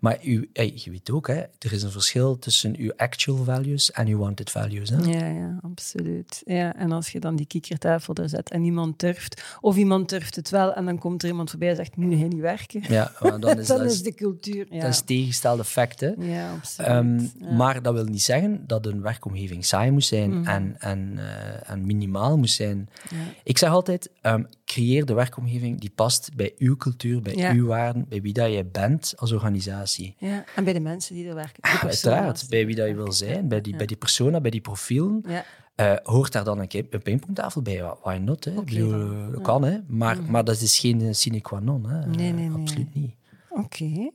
Maar 0.02 0.18
u, 0.25 0.50
hey, 0.52 0.73
je 0.75 0.90
weet 0.90 1.11
ook, 1.11 1.26
hè, 1.26 1.35
er 1.59 1.73
is 1.73 1.82
een 1.82 1.90
verschil 1.90 2.38
tussen 2.38 2.76
uw 2.78 2.92
actual 2.97 3.44
values 3.44 3.90
en 3.90 4.06
uw 4.06 4.18
wanted 4.18 4.50
values. 4.50 4.90
Hè? 4.90 4.97
Ja, 4.97 5.26
ja, 5.26 5.59
absoluut. 5.62 6.42
Ja, 6.44 6.76
en 6.76 6.92
als 6.92 7.09
je 7.12 7.21
dan 7.21 7.37
die 7.37 7.47
kiekertafel 7.47 8.14
er 8.14 8.28
zet 8.28 8.50
en 8.50 8.61
niemand 8.61 9.00
durft, 9.00 9.42
of 9.61 9.76
iemand 9.76 10.09
durft 10.09 10.37
het 10.37 10.50
wel, 10.50 10.73
en 10.75 10.85
dan 10.85 10.99
komt 10.99 11.23
er 11.23 11.28
iemand 11.28 11.50
voorbij 11.50 11.68
en 11.68 11.76
zegt, 11.76 11.94
hij 11.94 12.04
niet 12.06 12.35
werken. 12.40 12.82
Ja, 12.88 13.12
dan 13.21 13.59
is 13.59 13.66
dan 13.66 13.78
dat, 13.78 13.90
is 13.90 14.02
de 14.02 14.14
cultuur. 14.14 14.66
Ja, 14.71 14.80
dat 14.80 14.90
is 14.90 15.00
tegenstelde. 15.00 15.62
Hè? 15.97 16.06
ja 16.18 16.52
absoluut. 16.52 16.88
Ehm, 16.90 17.18
ja. 17.44 17.52
Maar 17.56 17.82
dat 17.82 17.94
wil 17.94 18.04
niet 18.04 18.23
zeggen 18.23 18.66
dat 18.66 18.87
een 18.87 19.02
werkomgeving 19.02 19.64
saai 19.64 19.90
moet 19.90 20.04
zijn 20.04 20.38
Mhm. 20.40 20.49
en, 20.49 20.76
en, 20.78 21.12
eh, 21.18 21.71
en 21.71 21.87
minimaal 21.87 22.38
moet 22.38 22.50
zijn. 22.50 22.88
Ja. 23.11 23.16
Ik 23.44 23.59
zeg 23.59 23.71
altijd, 23.71 24.11
ehm, 24.21 24.44
creëer 24.72 25.04
de 25.04 25.14
werkomgeving 25.14 25.80
die 25.80 25.90
past 25.94 26.30
bij 26.37 26.52
uw 26.58 26.76
cultuur, 26.76 27.22
bij 27.22 27.35
Ja. 27.35 27.52
uw 27.52 27.66
waarden, 27.66 28.06
bij 28.08 28.20
wie 28.22 28.32
dat 28.32 28.50
jij 28.52 28.66
bent 28.66 29.12
als 29.16 29.32
organisatie. 29.32 30.14
Ja, 30.18 30.44
en 30.56 30.64
bij 30.64 30.72
de 30.72 30.80
mensen 30.80 31.14
die 31.14 31.28
er 31.28 31.35
werken. 31.35 31.61
Persona's 31.61 31.82
uiteraard, 31.85 32.46
bij 32.48 32.66
wie 32.66 32.76
dat 32.76 32.88
je 32.88 32.94
wil 32.94 33.12
zijn, 33.12 33.48
bij 33.48 33.61
die, 33.61 33.72
Ja. 33.72 33.78
bij 33.78 33.87
die 33.87 33.96
persona, 33.96 34.40
bij 34.40 34.50
die 34.50 34.61
profielen. 34.61 35.22
Ja, 35.28 35.44
Eh, 35.74 35.92
hoort 36.02 36.32
daar 36.32 36.44
dan 36.44 36.58
een, 36.58 36.87
een 36.90 37.02
pingpongtafel 37.02 37.62
bij? 37.62 37.82
Why 38.02 38.16
not? 38.16 38.44
Hè? 38.44 38.54
Dan. 38.54 38.64
eh, 38.66 39.32
dat 39.32 39.42
kan, 39.42 39.64
hè? 39.64 39.78
Maar, 39.88 40.16
Mhm. 40.22 40.30
maar 40.30 40.44
dat 40.44 40.61
is 40.61 40.78
geen 40.78 41.14
sine 41.14 41.40
qua 41.40 41.58
non. 41.58 41.87
Hè? 41.90 42.06
Nee, 42.06 42.32
nee, 42.32 42.48
nee. 42.48 42.61
Absoluut 42.61 42.94
niet. 42.94 43.14
oké. 43.50 44.11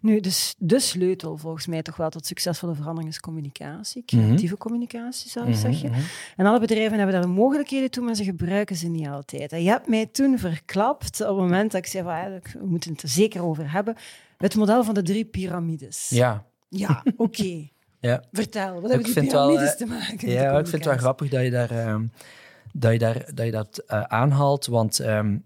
Nu, 0.00 0.20
dus 0.20 0.54
de 0.58 0.78
sleutel 0.80 1.36
volgens 1.36 1.66
mij 1.66 1.82
toch 1.82 1.96
wel 1.96 2.10
tot 2.10 2.26
succesvolle 2.26 2.74
verandering 2.74 3.10
is 3.12 3.20
communicatie, 3.20 4.02
Mhm. 4.06 4.22
creatieve 4.24 4.56
communicatie 4.56 5.30
zelfs, 5.30 5.48
Mhm, 5.50 5.58
zeg 5.58 5.80
je. 5.80 5.88
mhm. 5.88 6.00
En 6.36 6.46
alle 6.46 6.60
bedrijven 6.60 6.96
hebben 6.96 7.12
daar 7.14 7.22
de 7.22 7.28
mogelijkheden 7.28 7.90
toe, 7.90 8.04
maar 8.04 8.14
ze 8.14 8.24
gebruiken 8.24 8.76
ze 8.76 8.88
niet 8.88 9.08
altijd. 9.08 9.52
En 9.52 9.62
je 9.62 9.68
hebt 9.68 9.88
mij 9.88 10.06
toen 10.06 10.38
verklapt, 10.38 11.20
op 11.20 11.26
het 11.26 11.36
moment 11.36 11.72
dat 11.72 11.80
ik 11.80 11.86
zei 11.86 12.04
van, 12.04 12.14
ja, 12.16 12.40
we 12.60 12.66
moeten 12.66 12.92
het 12.92 13.02
er 13.02 13.08
zeker 13.08 13.42
over 13.44 13.72
hebben, 13.72 13.96
het 14.36 14.54
model 14.54 14.84
van 14.84 14.94
de 14.94 15.02
drie 15.02 15.24
piramides. 15.24 16.08
Ja, 16.08 16.46
Ja, 16.68 17.02
oké. 17.16 17.68
ja. 18.00 18.24
Vertel, 18.32 18.74
wat 18.80 18.84
Ik 18.84 18.90
hebben 18.90 19.04
die 19.22 19.30
wel, 19.30 19.46
piramides 19.48 19.70
eh, 19.70 19.76
te 19.76 19.86
maken 19.86 20.30
Ja, 20.30 20.50
ik 20.58 20.66
vind 20.66 20.72
het 20.72 20.84
wel 20.84 20.96
grappig 20.96 21.28
dat 21.28 21.42
je, 21.44 21.50
daar, 21.50 21.70
ehm, 21.70 22.06
dat, 22.72 22.92
je, 22.92 22.98
daar, 22.98 23.30
dat, 23.34 23.44
je 23.46 23.52
dat 23.52 23.78
eh, 23.86 24.02
aanhaalt, 24.02 24.66
want 24.66 24.98
ehm, 25.00 25.38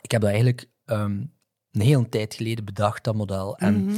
ik 0.00 0.10
heb 0.10 0.20
dat 0.20 0.30
eigenlijk 0.30 0.66
ehm, 0.84 1.22
een 1.72 1.80
hele 1.80 2.08
tijd 2.08 2.34
geleden 2.34 2.64
bedacht, 2.64 3.04
dat 3.04 3.14
model. 3.14 3.56
En 3.58 3.84
Mhm. 3.84 3.96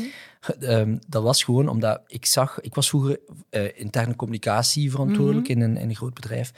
ehm, 0.60 0.96
dat 1.08 1.22
was 1.22 1.44
gewoon 1.44 1.68
omdat 1.68 2.00
ik 2.06 2.26
zag... 2.26 2.60
Ik 2.60 2.74
was 2.74 2.88
vroeger 2.88 3.20
eh, 3.50 3.78
interne 3.78 4.16
communicatie 4.16 4.90
verantwoordelijk 4.90 5.48
Mhm. 5.48 5.58
in, 5.58 5.64
een, 5.64 5.76
in 5.76 5.88
een 5.88 5.96
groot 5.96 6.14
bedrijf. 6.14 6.52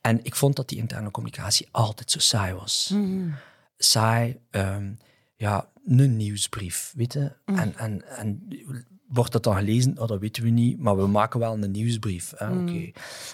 En 0.00 0.24
ik 0.24 0.34
vond 0.34 0.56
dat 0.56 0.68
die 0.68 0.78
interne 0.78 1.10
communicatie 1.10 1.68
altijd 1.70 2.10
zo 2.10 2.18
saai 2.18 2.54
was. 2.54 2.90
Mhm. 2.94 3.28
Saai, 3.78 4.38
ehm, 4.50 4.92
ja, 5.36 5.68
een 5.86 6.16
nieuwsbrief, 6.16 6.92
weet 6.96 7.12
je. 7.12 7.32
Mhm. 7.46 7.58
En, 7.58 7.76
en, 7.76 8.08
en 8.16 8.48
wordt 9.08 9.32
dat 9.32 9.42
dan 9.42 9.56
gelezen? 9.56 9.98
Oh, 9.98 10.08
dat 10.08 10.20
weten 10.20 10.42
we 10.42 10.48
niet, 10.48 10.78
maar 10.78 10.96
we 10.96 11.06
maken 11.06 11.40
wel 11.40 11.52
een 11.62 11.70
nieuwsbrief. 11.70 12.32
hè. 12.36 12.46
Oké. 12.50 12.90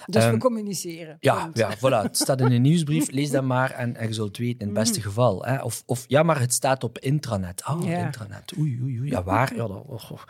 Dus 0.07 0.25
we 0.25 0.31
Ehm, 0.31 0.39
communiceren. 0.39 1.17
Ja, 1.21 1.43
Punt. 1.45 1.59
ja, 1.59 1.77
voilà. 1.77 2.03
Het 2.03 2.17
staat 2.17 2.41
in 2.41 2.53
een 2.53 2.63
nieuwsbrief, 2.71 3.11
lees 3.11 3.31
dat 3.31 3.45
maar 3.45 3.71
en, 3.71 3.97
en 3.97 4.07
je 4.09 4.13
zult 4.15 4.29
het 4.29 4.39
weten, 4.39 4.59
in 4.61 4.67
het 4.67 4.75
beste 4.75 5.01
geval. 5.03 5.45
Hè. 5.45 5.63
Of, 5.63 5.83
of 5.87 6.05
ja, 6.09 6.23
maar 6.23 6.41
het 6.41 6.53
staat 6.53 6.85
op 6.85 6.99
intranet. 6.99 7.63
Ah, 7.63 7.85
Ja. 7.89 8.05
intranet. 8.05 8.53
Oei, 8.59 8.79
oei, 8.83 8.99
oei. 9.01 9.11
Ja, 9.11 9.23
waar? 9.33 9.53
Ja, 9.57 9.67
dat, 9.67 9.83
oh, 9.87 10.11
oh. 10.11 10.21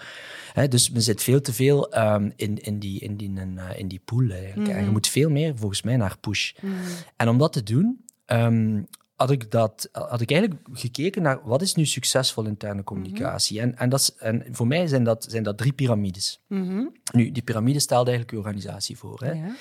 Hè, 0.52 0.68
dus 0.68 0.90
men 0.90 1.02
zit 1.02 1.22
veel 1.22 1.40
te 1.40 1.52
veel 1.52 1.92
ehm, 1.92 2.30
in, 2.36 2.58
in, 2.62 2.78
die, 2.78 3.00
in, 3.00 3.16
die, 3.16 3.32
eh, 3.56 3.78
in 3.78 3.88
die 3.88 4.00
pool 4.04 4.30
eigenlijk. 4.30 4.68
En 4.68 4.84
je 4.84 4.90
moet 4.90 5.06
veel 5.08 5.30
meer, 5.30 5.56
volgens 5.56 5.82
mij, 5.82 5.96
naar 5.96 6.18
push. 6.18 6.52
En 7.16 7.28
om 7.28 7.38
dat 7.38 7.52
te 7.52 7.62
doen, 7.62 8.04
ehm, 8.26 8.82
had, 9.14 9.30
ik 9.30 9.50
dat, 9.50 9.88
had 9.92 10.20
ik 10.20 10.30
eigenlijk 10.30 10.60
gekeken 10.72 11.22
naar 11.22 11.40
wat 11.44 11.62
is 11.62 11.74
nu 11.74 11.86
succesvol 11.86 12.44
interne 12.44 12.84
communicatie. 12.84 13.60
En, 13.60 13.78
en, 13.78 13.88
dat 13.88 14.00
is, 14.00 14.14
en 14.14 14.46
voor 14.50 14.66
mij 14.66 14.86
zijn 14.86 15.04
dat, 15.04 15.26
zijn 15.28 15.42
dat 15.42 15.58
drie 15.58 15.72
piramides. 15.72 16.40
Mhm. 16.48 16.86
Nu, 17.12 17.30
die 17.30 17.42
piramide 17.42 17.78
stelt 17.78 18.06
eigenlijk 18.06 18.36
je 18.36 18.42
organisatie 18.42 18.98
voor. 18.98 19.20
Hè. 19.20 19.32
Ja. 19.32 19.56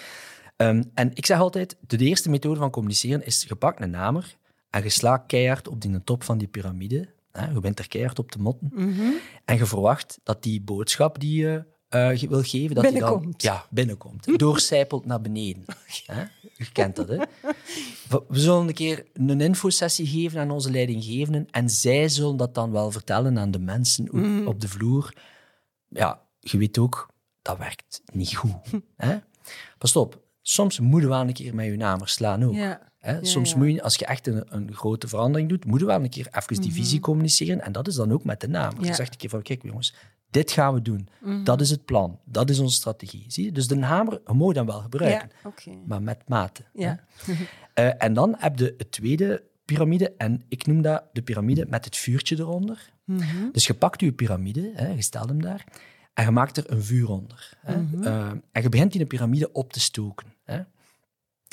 Ehm, 0.55 0.83
en 0.93 1.11
ik 1.13 1.25
zeg 1.25 1.39
altijd, 1.39 1.77
de 1.87 1.97
eerste 1.97 2.29
methode 2.29 2.59
van 2.59 2.69
communiceren 2.69 3.25
is, 3.25 3.45
je 3.47 3.55
pakt 3.55 3.81
een 3.81 3.89
namer 3.89 4.37
en 4.69 4.83
je 4.83 4.89
slaat 4.89 5.23
keihard 5.27 5.67
op 5.67 5.81
die 5.81 6.03
top 6.03 6.23
van 6.23 6.37
die 6.37 6.47
piramide. 6.47 7.09
Hè, 7.31 7.49
je 7.51 7.59
bent 7.59 7.79
er 7.79 7.87
keihard 7.87 8.19
op 8.19 8.31
te 8.31 8.39
motten. 8.39 8.71
Mhm. 8.73 9.01
En 9.45 9.57
je 9.57 9.65
verwacht 9.65 10.19
dat 10.23 10.43
die 10.43 10.61
boodschap 10.61 11.19
die 11.19 11.41
je 11.41 11.65
je 11.97 12.27
wil 12.29 12.41
geven, 12.43 12.75
dat 12.75 12.83
die 12.83 12.93
dan 12.99 13.01
Binnenkomt. 13.09 13.41
ja, 13.41 13.65
binnenkomt. 13.69 14.39
Doorcijpelt 14.39 15.05
naar 15.05 15.21
beneden. 15.21 15.65
Hè? 16.05 16.23
Je 16.57 16.71
kent 16.71 16.95
dat, 16.95 17.07
hè? 17.07 17.17
We 18.09 18.23
we 18.27 18.39
zullen 18.39 18.67
een 18.67 18.73
keer 18.73 19.05
een 19.13 19.41
infosessie 19.41 20.07
geven 20.07 20.39
aan 20.39 20.51
onze 20.51 20.71
leidinggevenden 20.71 21.47
en 21.51 21.69
zij 21.69 22.09
zullen 22.09 22.37
dat 22.37 22.55
dan 22.55 22.71
wel 22.71 22.91
vertellen 22.91 23.39
aan 23.39 23.51
de 23.51 23.59
mensen 23.59 24.05
op- 24.07 24.13
Mhm. 24.19 24.47
op 24.47 24.61
de 24.61 24.67
vloer. 24.67 25.13
Ja, 25.87 26.21
je 26.39 26.57
weet 26.57 26.77
ook, 26.77 27.07
dat 27.41 27.57
werkt 27.57 28.01
niet 28.13 28.35
goed. 28.35 28.51
Hè? 28.97 29.17
Pas 29.77 29.95
op, 29.95 30.21
soms 30.41 30.79
moeten 30.79 31.09
we 31.09 31.15
wel 31.15 31.27
een 31.27 31.33
keer 31.33 31.55
met 31.55 31.65
je 31.65 31.75
namer 31.77 32.07
slaan 32.09 32.43
ook. 32.43 32.53
Ja. 32.53 32.91
Hè? 32.99 33.25
Soms 33.25 33.51
ja. 33.51 33.57
moet 33.57 33.71
je, 33.71 33.83
als 33.83 33.95
je 33.95 34.05
echt 34.05 34.27
een, 34.27 34.43
een 34.49 34.73
grote 34.73 35.07
verandering 35.07 35.49
doet, 35.49 35.65
moet 35.65 35.79
je 35.79 35.85
wel 35.85 36.03
een 36.03 36.09
keer 36.09 36.27
even 36.31 36.61
die 36.61 36.73
visie 36.73 36.99
communiceren. 36.99 37.61
En 37.61 37.71
dat 37.71 37.87
is 37.87 37.95
dan 37.95 38.11
ook 38.11 38.23
met 38.23 38.41
de 38.41 38.47
naam. 38.47 38.83
Je 38.83 38.93
zegt 38.93 39.11
een 39.11 39.17
keer 39.17 39.29
van, 39.29 39.41
kijk 39.41 39.63
jongens, 39.63 39.93
dit 40.33 40.51
gaan 40.51 40.73
we 40.73 40.81
doen. 40.81 41.07
Dat 41.43 41.61
is 41.61 41.69
het 41.69 41.85
plan. 41.85 42.19
Dat 42.25 42.49
is 42.49 42.59
onze 42.59 42.75
strategie. 42.75 43.25
Zie 43.27 43.45
je? 43.45 43.51
Dus 43.51 43.67
de 43.67 43.83
hamer, 43.83 44.21
je 44.25 44.33
mag 44.33 44.55
hem 44.55 44.65
wel 44.65 44.81
gebruiken, 44.81 45.29
Ja, 45.43 45.73
maar 45.85 46.01
met 46.01 46.27
mate. 46.27 46.63
Ja. 46.73 46.99
Eh, 47.73 48.03
en 48.03 48.13
dan 48.13 48.35
heb 48.37 48.59
je 48.59 48.73
het 48.77 48.91
tweede 48.91 49.43
piramide, 49.65 50.13
en 50.17 50.41
ik 50.47 50.65
noem 50.65 50.81
dat 50.81 51.03
de 51.13 51.21
piramide 51.21 51.65
met 51.69 51.85
het 51.85 51.97
vuurtje 51.97 52.39
eronder. 52.39 52.91
Mhm. 53.05 53.51
Dus 53.51 53.67
je 53.67 53.73
pakt 53.73 54.01
je 54.01 54.11
piramide, 54.11 54.71
hè, 54.73 54.87
je 54.87 55.01
stelt 55.01 55.29
hem 55.29 55.41
daar, 55.41 55.63
en 56.13 56.25
je 56.25 56.31
maakt 56.31 56.57
er 56.57 56.71
een 56.71 56.83
vuur 56.83 57.09
onder. 57.09 57.57
Hè? 57.59 57.77
Mhm. 57.77 58.03
Eh, 58.03 58.29
en 58.51 58.61
je 58.61 58.69
begint 58.69 58.91
die 58.91 59.05
piramide 59.05 59.51
op 59.51 59.73
te 59.73 59.79
stoken. 59.79 60.27
Hè? 60.43 60.61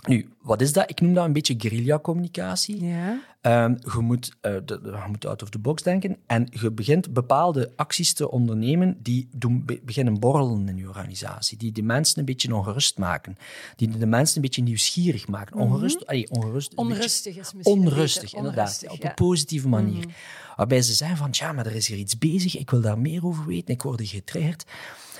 Nu, 0.08 0.28
wat 0.42 0.60
is 0.60 0.72
dat? 0.72 0.90
Ik 0.90 1.00
noem 1.00 1.14
dat 1.14 1.24
een 1.24 1.32
beetje 1.32 1.54
guerrilla-communicatie. 1.58 2.84
Ja. 2.84 3.20
Ehm, 3.40 3.74
je, 3.94 3.98
moet, 4.00 4.36
eh, 4.40 4.56
de, 4.64 4.80
je 4.82 5.04
moet 5.08 5.26
out 5.26 5.42
of 5.42 5.48
the 5.50 5.58
box 5.58 5.82
denken 5.82 6.16
en 6.26 6.46
je 6.50 6.70
begint 6.70 7.12
bepaalde 7.12 7.72
acties 7.76 8.12
te 8.12 8.30
ondernemen 8.30 8.96
die 9.02 9.28
doen, 9.32 9.64
be- 9.64 9.80
beginnen 9.84 10.20
borrelen 10.20 10.68
in 10.68 10.76
je 10.76 10.88
organisatie, 10.88 11.58
die 11.58 11.72
de 11.72 11.82
mensen 11.82 12.18
een 12.18 12.24
beetje 12.24 12.54
ongerust 12.54 12.98
maken, 12.98 13.36
die 13.76 13.88
de 13.98 14.06
mensen 14.06 14.36
een 14.36 14.42
beetje 14.42 14.62
nieuwsgierig 14.62 15.28
maken. 15.28 15.56
Ongerust, 15.60 16.06
allee, 16.06 16.30
ongerust, 16.30 16.70
een 16.70 16.76
beetje- 16.76 16.92
Onrustig 16.94 17.36
is 17.36 17.52
misschien 17.54 17.78
onrustig, 17.78 18.22
beter. 18.22 18.38
inderdaad. 18.38 18.64
Onrustig, 18.66 18.90
op 18.90 18.96
ja. 18.96 19.00
Mhm. 19.02 19.08
een 19.08 19.26
positieve 19.26 19.68
manier. 19.68 20.04
Waarbij 20.56 20.82
ze 20.82 20.92
zeggen 20.92 21.16
van, 21.16 21.28
ja, 21.32 21.52
maar 21.52 21.66
er 21.66 21.74
is 21.74 21.86
hier 21.88 21.98
iets 21.98 22.18
bezig, 22.18 22.56
ik 22.58 22.70
wil 22.70 22.80
daar 22.80 22.98
meer 22.98 23.24
over 23.26 23.46
weten, 23.46 23.74
ik 23.74 23.82
word 23.82 23.98
hier 23.98 24.08
getriggerd. 24.08 24.64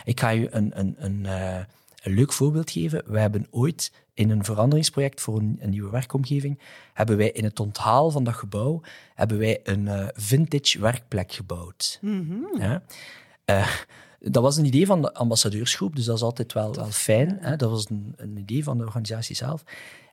Ik 0.05 0.21
ga 0.21 0.29
je 0.29 0.55
een, 0.55 0.71
een, 0.79 0.95
een, 0.99 1.27
eh, 1.27 1.59
een 2.03 2.15
leuk 2.15 2.33
voorbeeld 2.33 2.71
geven. 2.71 3.03
We 3.07 3.19
hebben 3.21 3.47
ooit 3.51 3.93
in 4.21 4.31
een 4.31 4.45
veranderingsproject 4.45 5.21
voor 5.21 5.39
een, 5.39 5.57
een 5.61 5.71
nieuwe 5.71 5.91
werkomgeving, 5.91 6.59
hebben 6.93 7.17
wij 7.17 7.31
in 7.31 7.45
het 7.45 7.61
onthaal 7.61 8.11
van 8.11 8.25
dat 8.25 8.35
gebouw, 8.35 8.81
hebben 9.15 9.39
wij 9.39 9.61
een 9.65 9.89
eh, 9.89 10.09
vintage 10.13 10.81
werkplek 10.81 11.33
gebouwd. 11.33 11.99
Mhm. 12.01 12.59
Ja. 12.59 12.83
Eh, 13.45 13.71
dat 14.19 14.43
was 14.43 14.57
een 14.57 14.65
idee 14.65 14.87
van 14.87 15.03
de 15.03 15.15
ambassadeursgroep, 15.15 15.97
dus 15.97 16.05
dat 16.05 16.17
is 16.17 16.23
altijd 16.23 16.53
wel, 16.53 16.75
wel 16.75 16.91
fijn. 16.91 17.39
Hè? 17.41 17.57
Dat 17.57 17.71
was 17.71 17.91
een, 17.91 18.15
een 18.17 18.37
idee 18.37 18.65
van 18.65 18.79
de 18.79 18.85
organisatie 18.85 19.37
zelf. 19.37 19.63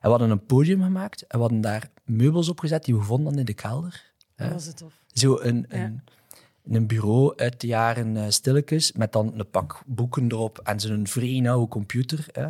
we 0.00 0.08
hadden 0.08 0.30
een 0.30 0.46
podium 0.46 0.82
gemaakt 0.82 1.22
en 1.22 1.36
we 1.36 1.38
hadden 1.38 1.60
daar 1.60 1.90
meubels 2.04 2.48
op 2.48 2.60
gezet 2.60 2.84
die 2.84 2.96
we 2.96 3.02
vonden 3.02 3.38
in 3.38 3.44
de 3.44 3.54
kelder. 3.54 4.12
Dat 4.36 4.52
was 4.52 4.66
het 4.66 4.76
tof. 4.76 5.02
Zo 5.12 5.38
een, 5.40 5.66
Ja. 5.68 5.92
Een, 6.70 6.86
bureau 6.86 7.32
uit 7.36 7.60
de 7.60 7.66
jaren 7.66 8.16
eh 8.16 8.24
stilletjes, 8.28 8.92
met 8.92 9.12
dan 9.12 9.32
een 9.38 9.50
pak 9.50 9.82
boeken 9.86 10.30
erop 10.32 10.58
en 10.58 10.80
zo'n 10.80 11.06
vrij 11.06 11.42
oude 11.50 11.68
computer. 11.68 12.26
Hè? 12.32 12.48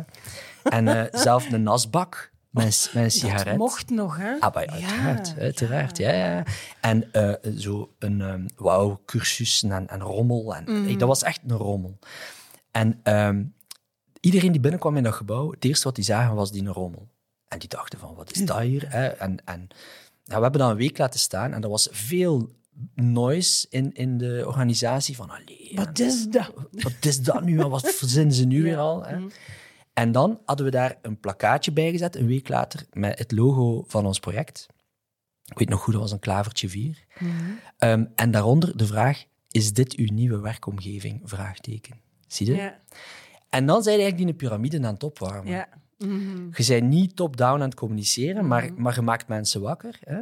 En 0.63 0.87
eh, 0.87 1.19
zelf 1.23 1.51
een 1.51 1.63
nasbak 1.63 2.31
met, 2.49 2.63
een- 2.65 2.89
met 2.93 3.03
een 3.03 3.11
sigaret. 3.11 3.45
Dat 3.45 3.57
mocht 3.57 3.89
nog, 3.89 4.17
hè? 4.17 4.39
Ah, 4.39 4.53
maar 4.53 4.79
ja, 4.79 5.19
uiteraard. 5.37 5.97
ja. 5.97 6.11
Ja, 6.11 6.43
En 6.81 7.13
eh, 7.13 7.33
zo 7.57 7.95
een 7.99 8.21
um, 8.21 8.45
wauw, 8.55 9.01
cursus 9.05 9.63
en, 9.63 9.87
en 9.87 10.01
rommel. 10.01 10.55
En. 10.55 10.67
Ey, 10.87 10.95
dat 10.97 11.07
was 11.07 11.23
echt 11.23 11.39
een 11.47 11.57
rommel. 11.57 11.99
En 12.71 12.99
ehm, 13.03 13.43
iedereen 14.19 14.51
die 14.51 14.61
binnenkwam 14.61 14.97
in 14.97 15.03
dat 15.03 15.13
gebouw, 15.13 15.51
het 15.51 15.65
eerste 15.65 15.83
wat 15.85 15.95
die 15.95 16.03
zagen 16.03 16.35
was 16.35 16.51
die 16.51 16.61
een 16.61 16.73
rommel. 16.73 17.07
En 17.47 17.59
die 17.59 17.69
dachten 17.69 17.99
van, 17.99 18.15
wat 18.15 18.31
is 18.35 18.45
dat 18.45 18.59
hier? 18.69 18.85
Hè? 18.91 19.07
En, 19.07 19.45
en 19.45 19.67
ja, 20.23 20.35
we 20.35 20.41
hebben 20.41 20.61
dat 20.61 20.69
een 20.69 20.75
week 20.77 20.97
laten 20.97 21.19
staan 21.19 21.53
en 21.53 21.63
er 21.63 21.69
was 21.69 21.87
veel 21.91 22.49
noise 22.95 23.67
in, 23.69 23.93
in 23.93 24.17
de 24.17 24.43
organisatie 24.47 25.15
van, 25.15 25.29
allee, 25.29 25.71
Wat 25.73 25.99
is 25.99 26.27
dat? 26.27 26.53
wat 26.71 26.95
is 27.05 27.21
dat 27.21 27.43
nu? 27.43 27.59
En 27.59 27.69
wat 27.69 27.93
verzinnen 27.95 28.35
ze 28.35 28.45
nu 28.45 28.63
weer 28.63 28.77
al? 28.77 29.05
Hè? 29.05 29.17
En 29.93 30.11
dan 30.11 30.39
hadden 30.45 30.65
we 30.65 30.71
daar 30.71 30.97
een 31.01 31.19
plakkaatje 31.19 31.71
bij 31.71 31.91
gezet, 31.91 32.15
een 32.15 32.27
week 32.27 32.49
later, 32.49 32.85
met 32.91 33.19
het 33.19 33.31
logo 33.31 33.83
van 33.87 34.05
ons 34.05 34.19
project. 34.19 34.67
Ik 35.45 35.57
weet 35.57 35.69
nog 35.69 35.81
goed, 35.81 35.93
dat 35.93 36.01
was 36.01 36.11
een 36.11 36.19
klavertje 36.19 36.69
4. 36.69 37.05
Ehm, 37.77 38.05
en 38.15 38.31
daaronder 38.31 38.77
de 38.77 38.85
vraag, 38.85 39.25
is 39.51 39.73
dit 39.73 39.95
uw 39.95 40.13
nieuwe 40.13 40.39
werkomgeving? 40.39 41.21
Vraagteken. 41.23 42.01
Zie 42.27 42.45
je? 42.45 42.73
En 43.49 43.65
dan 43.65 43.83
zijn 43.83 43.99
eigenlijk 43.99 44.17
die 44.17 44.27
een 44.27 44.35
piramide 44.35 44.87
aan 44.87 44.93
het 44.93 45.03
opwarmen. 45.03 45.51
Ja. 45.51 45.67
Mhm. 45.97 46.47
Je 46.55 46.65
bent 46.67 46.89
niet 46.89 47.15
top-down 47.15 47.53
aan 47.53 47.69
het 47.69 47.73
communiceren, 47.73 48.47
maar, 48.47 48.73
maar 48.75 48.95
je 48.95 49.01
maakt 49.01 49.27
mensen 49.27 49.61
wakker. 49.61 49.99
Hè? 50.03 50.21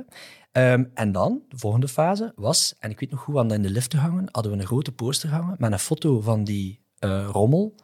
Ehm, 0.58 0.84
en 0.94 1.12
dan, 1.12 1.42
de 1.50 1.58
volgende 1.58 1.88
fase 1.88 2.32
was, 2.36 2.76
en 2.80 2.90
ik 2.90 3.00
weet 3.00 3.12
nog 3.12 3.20
goed, 3.20 3.34
we 3.34 3.40
hadden 3.40 3.58
in 3.58 3.64
de 3.64 3.70
lift 3.70 3.94
hangen, 3.94 4.28
hadden 4.32 4.52
we 4.52 4.58
een 4.58 4.66
grote 4.66 4.92
poster 4.92 5.30
hangen 5.30 5.56
met 5.60 5.72
een 5.72 5.80
foto 5.80 6.22
van 6.22 6.44
die 6.44 6.80
eh, 7.00 7.30
rommel 7.32 7.76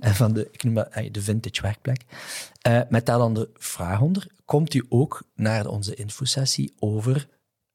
en 0.00 0.14
van 0.14 0.32
de, 0.32 0.48
ik 0.50 0.62
noem 0.64 0.74
dat 0.74 0.88
eh, 0.88 1.10
de 1.12 1.22
vintage 1.22 1.62
werkplek. 1.62 2.02
Eh, 2.62 2.80
met 2.88 3.06
daar 3.06 3.18
dan 3.18 3.34
de 3.34 3.50
vraag 3.54 4.00
onder, 4.00 4.26
komt 4.44 4.74
u 4.74 4.84
ook 4.88 5.22
naar 5.34 5.66
onze 5.66 5.94
infosessie 5.94 6.72
over 6.78 7.28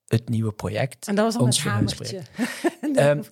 het 0.08 0.30
nieuwe 0.30 0.52
project? 0.52 1.08
En 1.08 1.16
dat 1.16 1.26
was 1.26 1.36
al 1.36 1.42
ons 1.46 1.64
met 1.64 1.74
hamertje. 1.74 2.22
Ehm, 2.94 3.22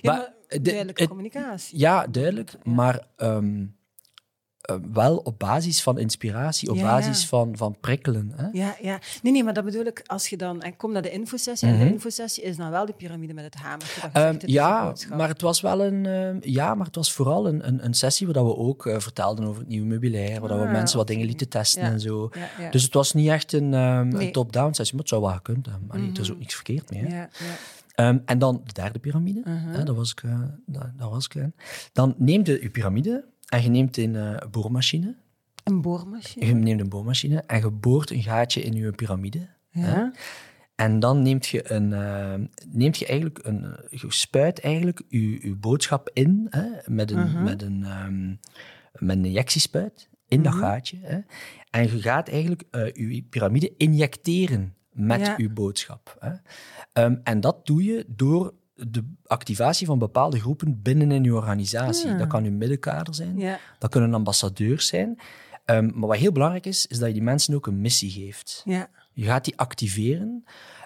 ja, 0.00 0.12
maar 0.12 0.32
de- 0.48 0.60
duidelijke 0.60 1.00
het- 1.00 1.10
communicatie. 1.10 1.78
Ja, 1.78 2.06
duidelijk, 2.06 2.54
maar 2.64 3.06
ehm, 3.16 3.64
eh, 4.62 4.76
wel 4.92 5.16
op 5.16 5.38
basis 5.38 5.82
van 5.82 5.98
inspiratie, 5.98 6.70
op 6.70 6.76
Ja, 6.76 6.82
basis 6.82 7.20
ja. 7.22 7.26
Van, 7.28 7.56
van 7.56 7.76
prikkelen. 7.80 8.32
Hè? 8.36 8.46
Ja, 8.52 8.76
ja. 8.80 8.98
Nee, 9.22 9.32
nee, 9.32 9.44
maar 9.44 9.54
dat 9.54 9.64
bedoel 9.64 9.84
ik, 9.84 10.02
als 10.06 10.28
je 10.28 10.36
dan... 10.36 10.62
En 10.62 10.76
kom 10.76 10.92
naar 10.92 11.02
de 11.02 11.10
infosessie, 11.10 11.68
en 11.68 11.74
Mhm. 11.74 11.84
de 11.84 11.92
infosessie 11.92 12.42
is 12.44 12.56
dan 12.56 12.70
wel 12.70 12.86
de 12.86 12.92
piramide 12.92 13.34
met 13.34 13.44
het 13.44 13.54
hamertje. 13.54 14.00
je 14.00 14.08
Ehm, 14.18 14.36
ja, 14.40 14.92
maar 15.16 15.28
het 15.28 15.40
was 15.40 15.60
wel 15.60 15.82
een, 15.82 16.06
ehm, 16.06 16.36
ja, 16.40 16.74
maar 16.74 16.86
het 16.86 16.94
was 16.94 17.12
vooral 17.12 17.48
een, 17.48 17.66
een, 17.68 17.84
een 17.84 17.94
sessie 17.94 18.26
waar 18.26 18.44
we 18.44 18.56
ook 18.56 18.86
eh, 18.86 18.98
vertelden 18.98 19.44
over 19.44 19.60
het 19.60 19.68
nieuwe 19.68 19.86
meubilair, 19.86 20.40
waar 20.40 20.58
we 20.58 20.64
Ah, 20.64 20.72
mensen 20.72 20.98
wat 20.98 21.06
dingen 21.06 21.26
lieten 21.26 21.48
testen 21.48 21.82
Ja, 21.82 21.90
en 21.90 22.00
zo. 22.00 22.30
Ja, 22.34 22.48
ja. 22.64 22.70
Dus 22.70 22.82
het 22.82 22.94
was 22.94 23.12
niet 23.12 23.28
echt 23.28 23.52
een, 23.52 23.74
ehm, 23.74 24.14
een 24.16 24.32
top-down 24.32 24.72
sessie, 24.72 24.92
maar 24.94 25.00
het 25.04 25.08
zou 25.12 25.22
wel 25.22 25.32
gekund 25.32 25.66
hebben. 25.66 25.90
Allee, 25.90 26.10
Er 26.12 26.20
is 26.20 26.30
ook 26.32 26.38
niks 26.38 26.54
verkeerd 26.54 26.90
mee. 26.90 27.00
Hè? 27.04 27.16
ja, 27.16 27.28
ja. 27.38 27.54
Ehm, 27.94 28.18
en 28.24 28.38
dan 28.38 28.62
de 28.64 28.72
derde 28.72 28.98
piramide, 28.98 29.42
hè, 29.46 29.84
dat 29.84 29.96
was 29.96 30.10
ik, 30.10 30.22
eh, 30.22 30.40
dat, 30.66 30.86
dat 30.96 31.10
was 31.10 31.24
ik. 31.24 31.32
hè. 31.32 31.46
Dan 31.92 32.14
neem 32.18 32.40
je 32.46 32.58
je 32.62 32.70
piramide 32.70 33.24
en 33.52 33.62
je 33.62 33.68
neemt 33.68 33.96
een 33.96 34.16
eh, 34.16 34.48
boormachine. 34.50 35.14
Een 35.64 35.80
boormachine. 35.80 36.46
Je 36.46 36.54
neemt 36.54 36.80
een 36.80 36.88
boormachine 36.88 37.42
en 37.46 37.60
je 37.60 37.70
boort 37.70 38.10
een 38.10 38.22
gaatje 38.22 38.62
in 38.62 38.72
je 38.72 38.90
piramide. 38.90 39.48
Ja. 39.70 40.12
En 40.74 41.00
dan 41.00 41.22
neemt 41.22 41.46
je, 41.46 41.72
een, 41.72 41.92
eh, 41.92 42.34
neemt 42.68 42.98
je 42.98 43.06
eigenlijk 43.06 43.38
een, 43.42 43.64
eh, 43.64 44.00
je 44.00 44.06
spuit 44.08 44.60
eigenlijk 44.60 45.02
je, 45.08 45.46
je 45.48 45.54
boodschap 45.54 46.10
in 46.12 46.46
hè, 46.50 46.66
met, 46.86 47.10
een, 47.10 47.30
Mhm. 47.30 47.42
met, 47.42 47.62
een, 47.62 47.84
ehm, 47.84 48.28
met 49.04 49.16
een 49.16 49.24
injectiespuit 49.24 50.08
in 50.28 50.42
dat 50.42 50.52
Mhm. 50.52 50.62
gaatje. 50.62 50.96
Hè. 51.02 51.18
En 51.70 51.82
je 51.82 52.00
gaat 52.00 52.28
eigenlijk 52.28 52.62
je 52.94 53.26
piramide 53.30 53.74
injecteren 53.76 54.74
met 54.90 55.20
Ja. 55.20 55.34
je 55.36 55.50
boodschap. 55.50 56.16
Hè. 56.18 56.32
Ehm, 56.92 57.16
en 57.22 57.40
dat 57.40 57.66
doe 57.66 57.84
je 57.84 58.04
door 58.08 58.54
de 58.88 59.04
activatie 59.26 59.86
van 59.86 59.98
bepaalde 59.98 60.40
groepen 60.40 60.82
binnen 60.82 61.12
in 61.12 61.24
je 61.24 61.34
organisatie. 61.34 62.10
Ah. 62.10 62.18
Dat 62.18 62.26
kan 62.28 62.44
uw 62.44 62.50
middenkader 62.52 63.14
zijn, 63.14 63.38
Ja. 63.38 63.58
dat 63.78 63.90
kunnen 63.90 64.14
ambassadeurs 64.14 64.86
zijn. 64.86 65.18
Ehm, 65.64 65.90
maar 65.94 66.08
wat 66.08 66.16
heel 66.18 66.32
belangrijk 66.32 66.66
is, 66.66 66.86
is 66.86 66.98
dat 66.98 67.08
je 67.08 67.14
die 67.14 67.22
mensen 67.22 67.54
ook 67.54 67.66
een 67.66 67.80
missie 67.80 68.10
geeft. 68.10 68.62
Ja. 68.64 68.88
Je 69.12 69.24
gaat 69.24 69.44
die 69.44 69.58
activeren. 69.58 70.44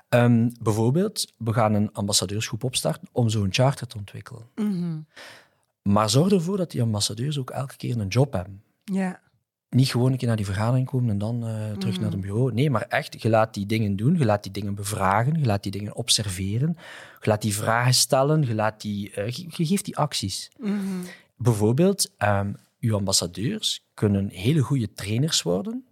Ehm, 0.09 0.51
bijvoorbeeld, 0.63 1.33
we 1.37 1.53
gaan 1.53 1.75
een 1.75 1.93
ambassadeursgroep 1.93 2.65
opstarten 2.65 3.09
om 3.13 3.29
zo'n 3.29 3.49
charter 3.53 3.87
te 3.87 3.97
ontwikkelen. 3.97 4.43
Mhm. 4.55 4.99
Maar 5.83 6.11
zorg 6.11 6.33
ervoor 6.33 6.57
dat 6.57 6.71
die 6.71 6.83
ambassadeurs 6.83 7.39
ook 7.39 7.51
elke 7.51 7.77
keer 7.77 8.01
een 8.01 8.09
job 8.09 8.33
hebben. 8.33 8.63
Ja. 8.85 9.21
Niet 9.71 9.89
gewoon 9.89 10.13
een 10.13 10.19
keer 10.19 10.29
naar 10.29 10.37
die 10.37 10.47
vergadering 10.47 10.87
komen 10.87 11.11
en 11.11 11.19
dan 11.19 11.47
eh, 11.47 11.71
terug 11.73 12.01
naar 12.01 12.11
het 12.11 12.21
bureau. 12.21 12.53
Nee, 12.53 12.71
maar 12.71 12.83
echt, 12.83 13.23
je 13.23 13.29
laat 13.29 13.55
die 13.55 13.67
dingen 13.67 13.97
doen, 13.97 14.19
je 14.19 14.25
laat 14.25 14.43
die 14.43 14.53
dingen 14.53 14.75
bevragen, 14.75 15.39
je 15.41 15.47
laat 15.47 15.63
die 15.63 15.73
dingen 15.73 15.97
observeren, 15.97 16.77
je 17.21 17.29
laat 17.29 17.43
die 17.43 17.55
vragen 17.55 17.95
stellen, 17.95 18.43
je, 18.43 18.55
laat 18.55 18.81
die, 18.81 19.11
eh, 19.11 19.29
je, 19.29 19.45
je 19.49 19.67
geeft 19.67 19.85
die 19.85 19.97
acties. 19.97 20.51
Mhm. 20.59 21.05
Bijvoorbeeld, 21.37 22.11
ehm 22.17 22.53
uw 22.81 22.95
ambassadeurs 22.97 23.85
kunnen 23.95 24.29
hele 24.29 24.61
goede 24.61 24.93
trainers 24.93 25.43
worden, 25.43 25.85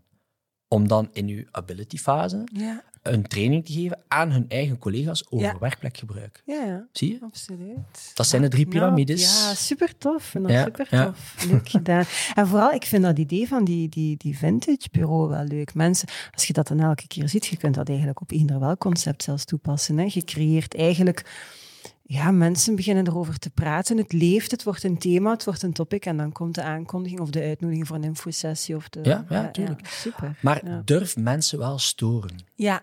om 0.74 0.88
dan 0.88 1.08
in 1.12 1.28
uw 1.28 1.42
ability 1.50 1.96
fase 1.96 2.44
Ja. 2.52 2.82
een 3.02 3.22
training 3.26 3.64
te 3.66 3.72
geven 3.72 3.98
aan 4.08 4.30
hun 4.30 4.44
eigen 4.48 4.78
collega's 4.78 5.24
over 5.30 5.46
Ja. 5.46 5.58
werkplekgebruik. 5.58 6.42
Ja, 6.46 6.64
ja. 6.64 6.86
Zie 6.92 7.10
je? 7.12 7.18
Absoluut. 7.22 8.10
Dat 8.14 8.26
zijn 8.26 8.42
de 8.42 8.48
drie 8.48 8.66
Nou, 8.66 8.76
piramides. 8.76 9.22
ja, 9.22 9.54
super 9.54 9.98
tof. 9.98 10.30
Dat 10.38 10.50
Ja, 10.50 10.62
super 10.64 10.88
tof. 10.88 11.44
Leuk 11.48 11.68
gedaan. 11.78 12.04
En 12.34 12.46
vooral, 12.46 12.72
ik 12.72 12.84
vind 12.84 13.02
dat 13.02 13.18
idee 13.18 13.48
van 13.48 13.64
die, 13.64 13.88
die, 13.88 14.16
die 14.16 14.38
vintage 14.38 14.88
bureau 14.92 15.28
wel 15.28 15.44
leuk. 15.44 15.74
Mensen, 15.74 16.08
als 16.32 16.46
je 16.46 16.52
dat 16.52 16.68
dan 16.68 16.80
elke 16.80 17.06
keer 17.06 17.28
ziet, 17.28 17.46
je 17.46 17.56
kunt 17.56 17.74
dat 17.74 17.88
eigenlijk 17.88 18.20
op 18.20 18.30
eender 18.30 18.60
wel 18.60 18.76
concept 18.76 19.22
zelfs 19.22 19.44
toepassen. 19.44 19.98
Hè. 19.98 20.06
Je 20.08 20.24
creëert 20.24 20.74
eigenlijk... 20.76 21.24
Ja, 22.06 22.30
mensen 22.30 22.76
beginnen 22.76 23.06
erover 23.06 23.38
te 23.38 23.50
praten. 23.50 23.96
Het 23.96 24.12
leeft, 24.12 24.50
het 24.50 24.62
wordt 24.62 24.82
een 24.84 24.98
thema, 24.98 25.30
het 25.30 25.44
wordt 25.44 25.62
een 25.62 25.72
topic. 25.72 26.06
En 26.06 26.16
dan 26.16 26.32
komt 26.32 26.54
de 26.54 26.62
aankondiging 26.62 27.20
of 27.20 27.30
de 27.30 27.40
uitnodiging 27.42 27.86
voor 27.86 27.96
een 27.96 28.04
infosessie. 28.04 28.76
Of 28.76 28.88
de, 28.88 29.00
Ja, 29.02 29.24
ja, 29.28 29.50
tuurlijk. 29.50 29.86
super. 29.86 30.38
Maar 30.42 30.66
Ja. 30.66 30.82
durf 30.84 31.16
mensen 31.16 31.58
wel 31.58 31.78
storen. 31.78 32.36
Ja, 32.54 32.82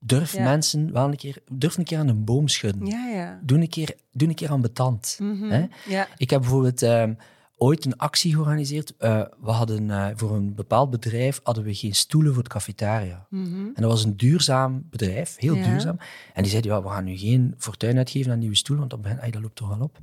Durf 0.00 0.32
Ja. 0.32 0.42
mensen 0.42 0.92
wel 0.92 1.08
een 1.08 1.16
keer, 1.16 1.36
durf 1.52 1.76
een 1.76 1.84
keer 1.84 1.98
aan 1.98 2.08
een 2.08 2.24
boom 2.24 2.48
schudden. 2.48 2.86
ja, 2.86 3.06
ja. 3.08 3.40
Doe, 3.42 3.58
een 3.60 3.68
keer, 3.68 3.94
doe 4.12 4.28
een 4.28 4.34
keer 4.34 4.50
ambetant. 4.50 5.16
Mhm. 5.20 5.50
Hè? 5.50 5.66
Ja. 5.88 6.06
Ik 6.16 6.30
heb 6.30 6.40
bijvoorbeeld 6.40 6.82
ehm, 6.82 7.14
ooit 7.58 7.84
een 7.84 7.96
actie 7.96 8.32
georganiseerd. 8.32 8.96
Eh, 8.96 9.24
we 9.40 9.50
hadden 9.50 9.90
eh, 9.90 10.08
voor 10.14 10.34
een 10.34 10.54
bepaald 10.54 10.90
bedrijf 10.90 11.40
hadden 11.42 11.64
we 11.64 11.74
geen 11.74 11.94
stoelen 11.94 12.34
voor 12.34 12.42
de 12.42 12.48
cafetaria. 12.48 13.26
Mhm. 13.30 13.54
En 13.66 13.72
dat 13.82 13.90
was 13.90 14.04
een 14.04 14.16
duurzaam 14.16 14.86
bedrijf, 14.90 15.36
heel 15.36 15.54
Ja. 15.54 15.64
duurzaam. 15.68 15.96
En 16.34 16.42
die 16.42 16.50
zeiden, 16.50 16.70
ja, 16.72 16.82
we 16.82 16.88
gaan 16.88 17.04
nu 17.04 17.16
geen 17.16 17.54
fortuin 17.58 17.96
uitgeven 17.96 18.32
aan 18.32 18.38
nieuwe 18.38 18.56
stoelen, 18.56 18.88
want 18.88 19.04
dat, 19.04 19.32
dat 19.32 19.42
loopt 19.42 19.56
toch 19.56 19.68
wel 19.68 19.80
op. 19.80 19.98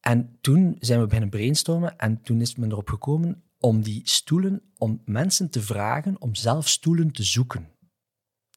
En 0.00 0.36
toen 0.40 0.76
zijn 0.80 0.98
we 1.00 1.04
beginnen 1.06 1.30
brainstormen 1.30 1.98
en 1.98 2.22
toen 2.22 2.40
is 2.40 2.56
men 2.56 2.70
erop 2.70 2.88
gekomen 2.88 3.42
om 3.58 3.82
die 3.82 4.00
stoelen, 4.04 4.62
om 4.78 5.00
mensen 5.04 5.50
te 5.50 5.62
vragen 5.62 6.20
om 6.20 6.34
zelf 6.34 6.68
stoelen 6.68 7.10
te 7.10 7.22
zoeken. 7.22 7.68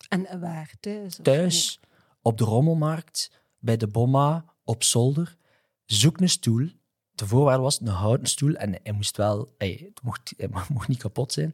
En 0.09 0.39
waar? 0.39 0.71
Thuis? 0.79 1.19
Thuis, 1.21 1.79
op 2.21 2.37
de 2.37 2.43
rommelmarkt, 2.43 3.31
bij 3.59 3.77
de 3.77 3.87
Bomma, 3.87 4.45
op 4.63 4.83
zolder. 4.83 5.37
zoek 5.85 6.19
een 6.21 6.29
stoel. 6.29 6.69
De 7.17 7.27
voorwaarde 7.27 7.61
was 7.63 7.79
een 7.81 7.87
houten 7.87 8.27
stoel 8.27 8.53
en 8.53 8.79
hij 8.83 8.91
moest 8.93 9.17
wel, 9.17 9.53
hij, 9.57 9.81
het 9.85 10.01
mocht, 10.03 10.33
hij 10.37 10.49
mocht 10.73 10.87
niet 10.87 10.97
kapot 10.97 11.33
zijn. 11.33 11.51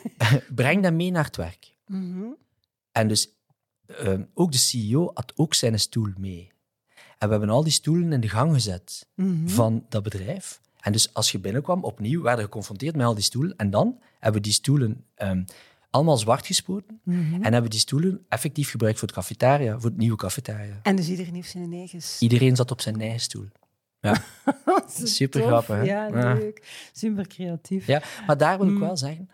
Breng 0.54 0.82
dat 0.82 0.92
mee 0.92 1.10
naar 1.10 1.24
het 1.24 1.36
werk. 1.36 1.74
Mhm. 1.86 2.24
En 2.92 3.08
dus 3.08 3.28
ehm, 3.86 4.22
ook 4.34 4.52
de 4.52 4.58
CEO 4.58 5.10
had 5.14 5.32
ook 5.36 5.54
zijn 5.54 5.78
stoel 5.80 6.08
mee. 6.18 6.52
En 7.18 7.28
we 7.28 7.34
hebben 7.34 7.50
al 7.50 7.62
die 7.62 7.72
stoelen 7.72 8.12
in 8.12 8.20
de 8.20 8.28
gang 8.28 8.52
gezet 8.52 9.06
Mhm. 9.14 9.48
van 9.48 9.84
dat 9.88 10.02
bedrijf. 10.02 10.60
En 10.80 10.92
dus 10.92 11.14
als 11.14 11.32
je 11.32 11.38
binnenkwam, 11.38 11.84
opnieuw 11.84 12.22
werden 12.22 12.40
we 12.44 12.50
geconfronteerd 12.50 12.96
met 12.96 13.06
al 13.06 13.14
die 13.14 13.22
stoelen. 13.24 13.56
En 13.56 13.70
dan 13.70 13.98
hebben 14.18 14.40
we 14.40 14.46
die 14.46 14.56
stoelen 14.56 15.04
ehm, 15.14 15.44
allemaal 15.90 16.16
zwart 16.16 16.46
gespoten. 16.46 17.00
Mhm. 17.04 17.34
En 17.34 17.42
hebben 17.42 17.62
we 17.62 17.68
die 17.68 17.78
stoelen 17.78 18.24
effectief 18.28 18.70
gebruikt 18.70 18.98
voor 18.98 19.08
het 19.08 19.16
cafetaria, 19.16 19.78
voor 19.78 19.88
het 19.90 19.98
nieuwe 19.98 20.16
cafetaria. 20.16 20.80
En 20.82 20.96
dus 20.96 21.08
iedereen 21.08 21.34
heeft 21.34 21.50
zijn 21.50 21.72
eigen. 21.72 22.00
Iedereen 22.18 22.56
zat 22.56 22.70
op 22.70 22.80
zijn 22.80 23.00
eigen 23.00 23.20
stoel. 23.20 23.48
Ja, 24.00 24.22
super 24.88 25.40
tof. 25.40 25.48
grappig, 25.48 25.76
hè? 25.76 25.82
Ja, 25.82 26.08
leuk. 26.34 26.88
Super 26.92 27.26
creatief. 27.26 27.86
ja. 27.86 28.02
maar 28.26 28.36
daar 28.36 28.58
wil 28.58 28.66
ik 28.66 28.72
Mm. 28.72 28.80
wel 28.80 28.96
zeggen, 28.96 29.30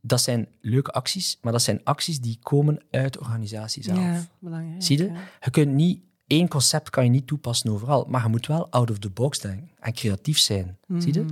dat 0.00 0.20
zijn 0.20 0.48
leuke 0.60 0.92
acties, 0.92 1.38
maar 1.42 1.52
dat 1.52 1.62
zijn 1.62 1.80
acties 1.84 2.20
die 2.20 2.38
komen 2.42 2.82
uit 2.90 3.12
de 3.12 3.20
organisatie 3.20 3.82
zelf. 3.82 3.98
Ja, 3.98 4.24
belangrijk. 4.38 4.82
Zie 4.82 4.98
je? 4.98 5.04
ja. 5.12 5.20
Je 5.40 5.50
kunt 5.50 5.72
niet, 5.72 6.00
één 6.26 6.48
concept 6.48 6.90
kan 6.90 7.04
je 7.04 7.10
niet 7.10 7.26
toepassen 7.26 7.70
overal, 7.70 8.04
maar 8.08 8.22
je 8.22 8.28
moet 8.28 8.46
wel 8.46 8.70
out 8.70 8.90
of 8.90 8.98
the 8.98 9.10
box 9.10 9.38
denken 9.38 9.70
en 9.80 9.92
creatief 9.92 10.38
zijn. 10.38 10.78
Zie 10.98 11.14
je? 11.14 11.24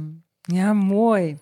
Ja, 0.52 0.72
mooi. 0.72 1.38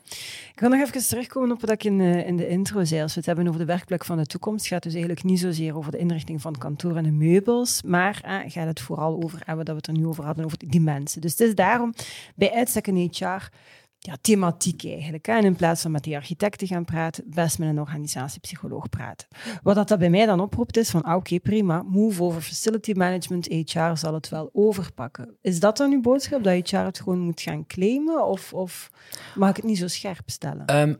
Ik 0.53 0.61
wil 0.61 0.69
nog 0.69 0.81
even 0.81 1.09
terugkomen 1.09 1.53
op 1.53 1.61
wat 1.61 1.71
ik 1.71 1.85
in, 1.85 2.01
in 2.01 2.37
de 2.37 2.49
intro 2.49 2.85
zei. 2.85 3.03
Als 3.03 3.13
we 3.13 3.19
het 3.19 3.27
hebben 3.27 3.47
over 3.47 3.61
de 3.61 3.67
werkplek 3.67 4.05
van 4.05 4.17
de 4.17 4.27
toekomst, 4.27 4.67
gaat 4.67 4.85
het 4.85 4.93
dus 4.93 4.93
eigenlijk 4.93 5.25
niet 5.25 5.41
zozeer 5.41 5.77
over 5.77 5.93
de 5.93 5.99
inrichting 5.99 6.41
van 6.41 6.59
kantoren 6.59 7.05
en 7.05 7.19
meubels, 7.19 7.83
maar 7.83 8.21
eh, 8.23 8.39
gaat 8.47 8.67
het 8.67 8.81
vooral 8.81 9.23
over, 9.23 9.41
hebben 9.45 9.65
dat 9.65 9.75
we 9.75 9.81
het 9.81 9.87
er 9.87 10.03
nu 10.03 10.07
over 10.07 10.25
hadden, 10.25 10.45
over 10.45 10.59
die 10.59 10.81
mensen. 10.81 11.21
Dus 11.21 11.31
het 11.31 11.41
is 11.41 11.55
daarom 11.55 11.95
bij 12.35 12.53
uitstek 12.53 12.87
een 12.87 13.11
HR 13.13 13.49
ja, 14.07 14.17
thematiek 14.21 14.85
eigenlijk. 14.85 15.27
Hè. 15.27 15.33
En 15.33 15.45
in 15.45 15.57
plaats 15.57 15.83
van 15.83 15.91
met 15.91 16.05
die 16.05 16.17
architect 16.17 16.59
te 16.59 16.67
gaan 16.67 16.85
praten, 16.85 17.25
best 17.27 17.59
met 17.59 17.69
een 17.69 17.81
organisatiepsycholoog 17.81 18.89
praten. 18.89 19.29
Wat 19.63 19.75
dat, 19.75 19.89
dat 19.89 19.99
bij 19.99 20.11
mij 20.11 20.27
dan 20.27 20.41
oproept 20.41 20.77
is 20.77 20.91
van, 20.91 21.03
ah, 21.03 21.17
oké, 21.17 21.41
prima, 21.41 21.83
move 21.83 22.23
over 22.23 22.41
facility 22.41 22.93
management, 22.93 23.47
HR 23.47 23.97
zal 23.97 24.15
het 24.15 24.29
wel 24.29 24.51
overpakken. 24.53 25.37
Is 25.41 25.61
dat 25.61 25.77
dan 25.77 25.93
uw 25.93 26.01
boodschap, 26.01 26.45
dat 26.45 26.71
HR 26.71 26.77
het 26.77 26.99
gewoon 26.99 27.19
moet 27.19 27.41
gaan 27.41 27.67
claimen? 27.67 28.27
Of, 28.27 28.53
of 28.53 28.91
mag 29.35 29.51
ik 29.51 29.57
het 29.57 29.65
niet 29.65 29.79
zo 29.79 29.89
scherp 29.89 30.31
stellen? 30.31 30.67
Ehm, 30.67 30.95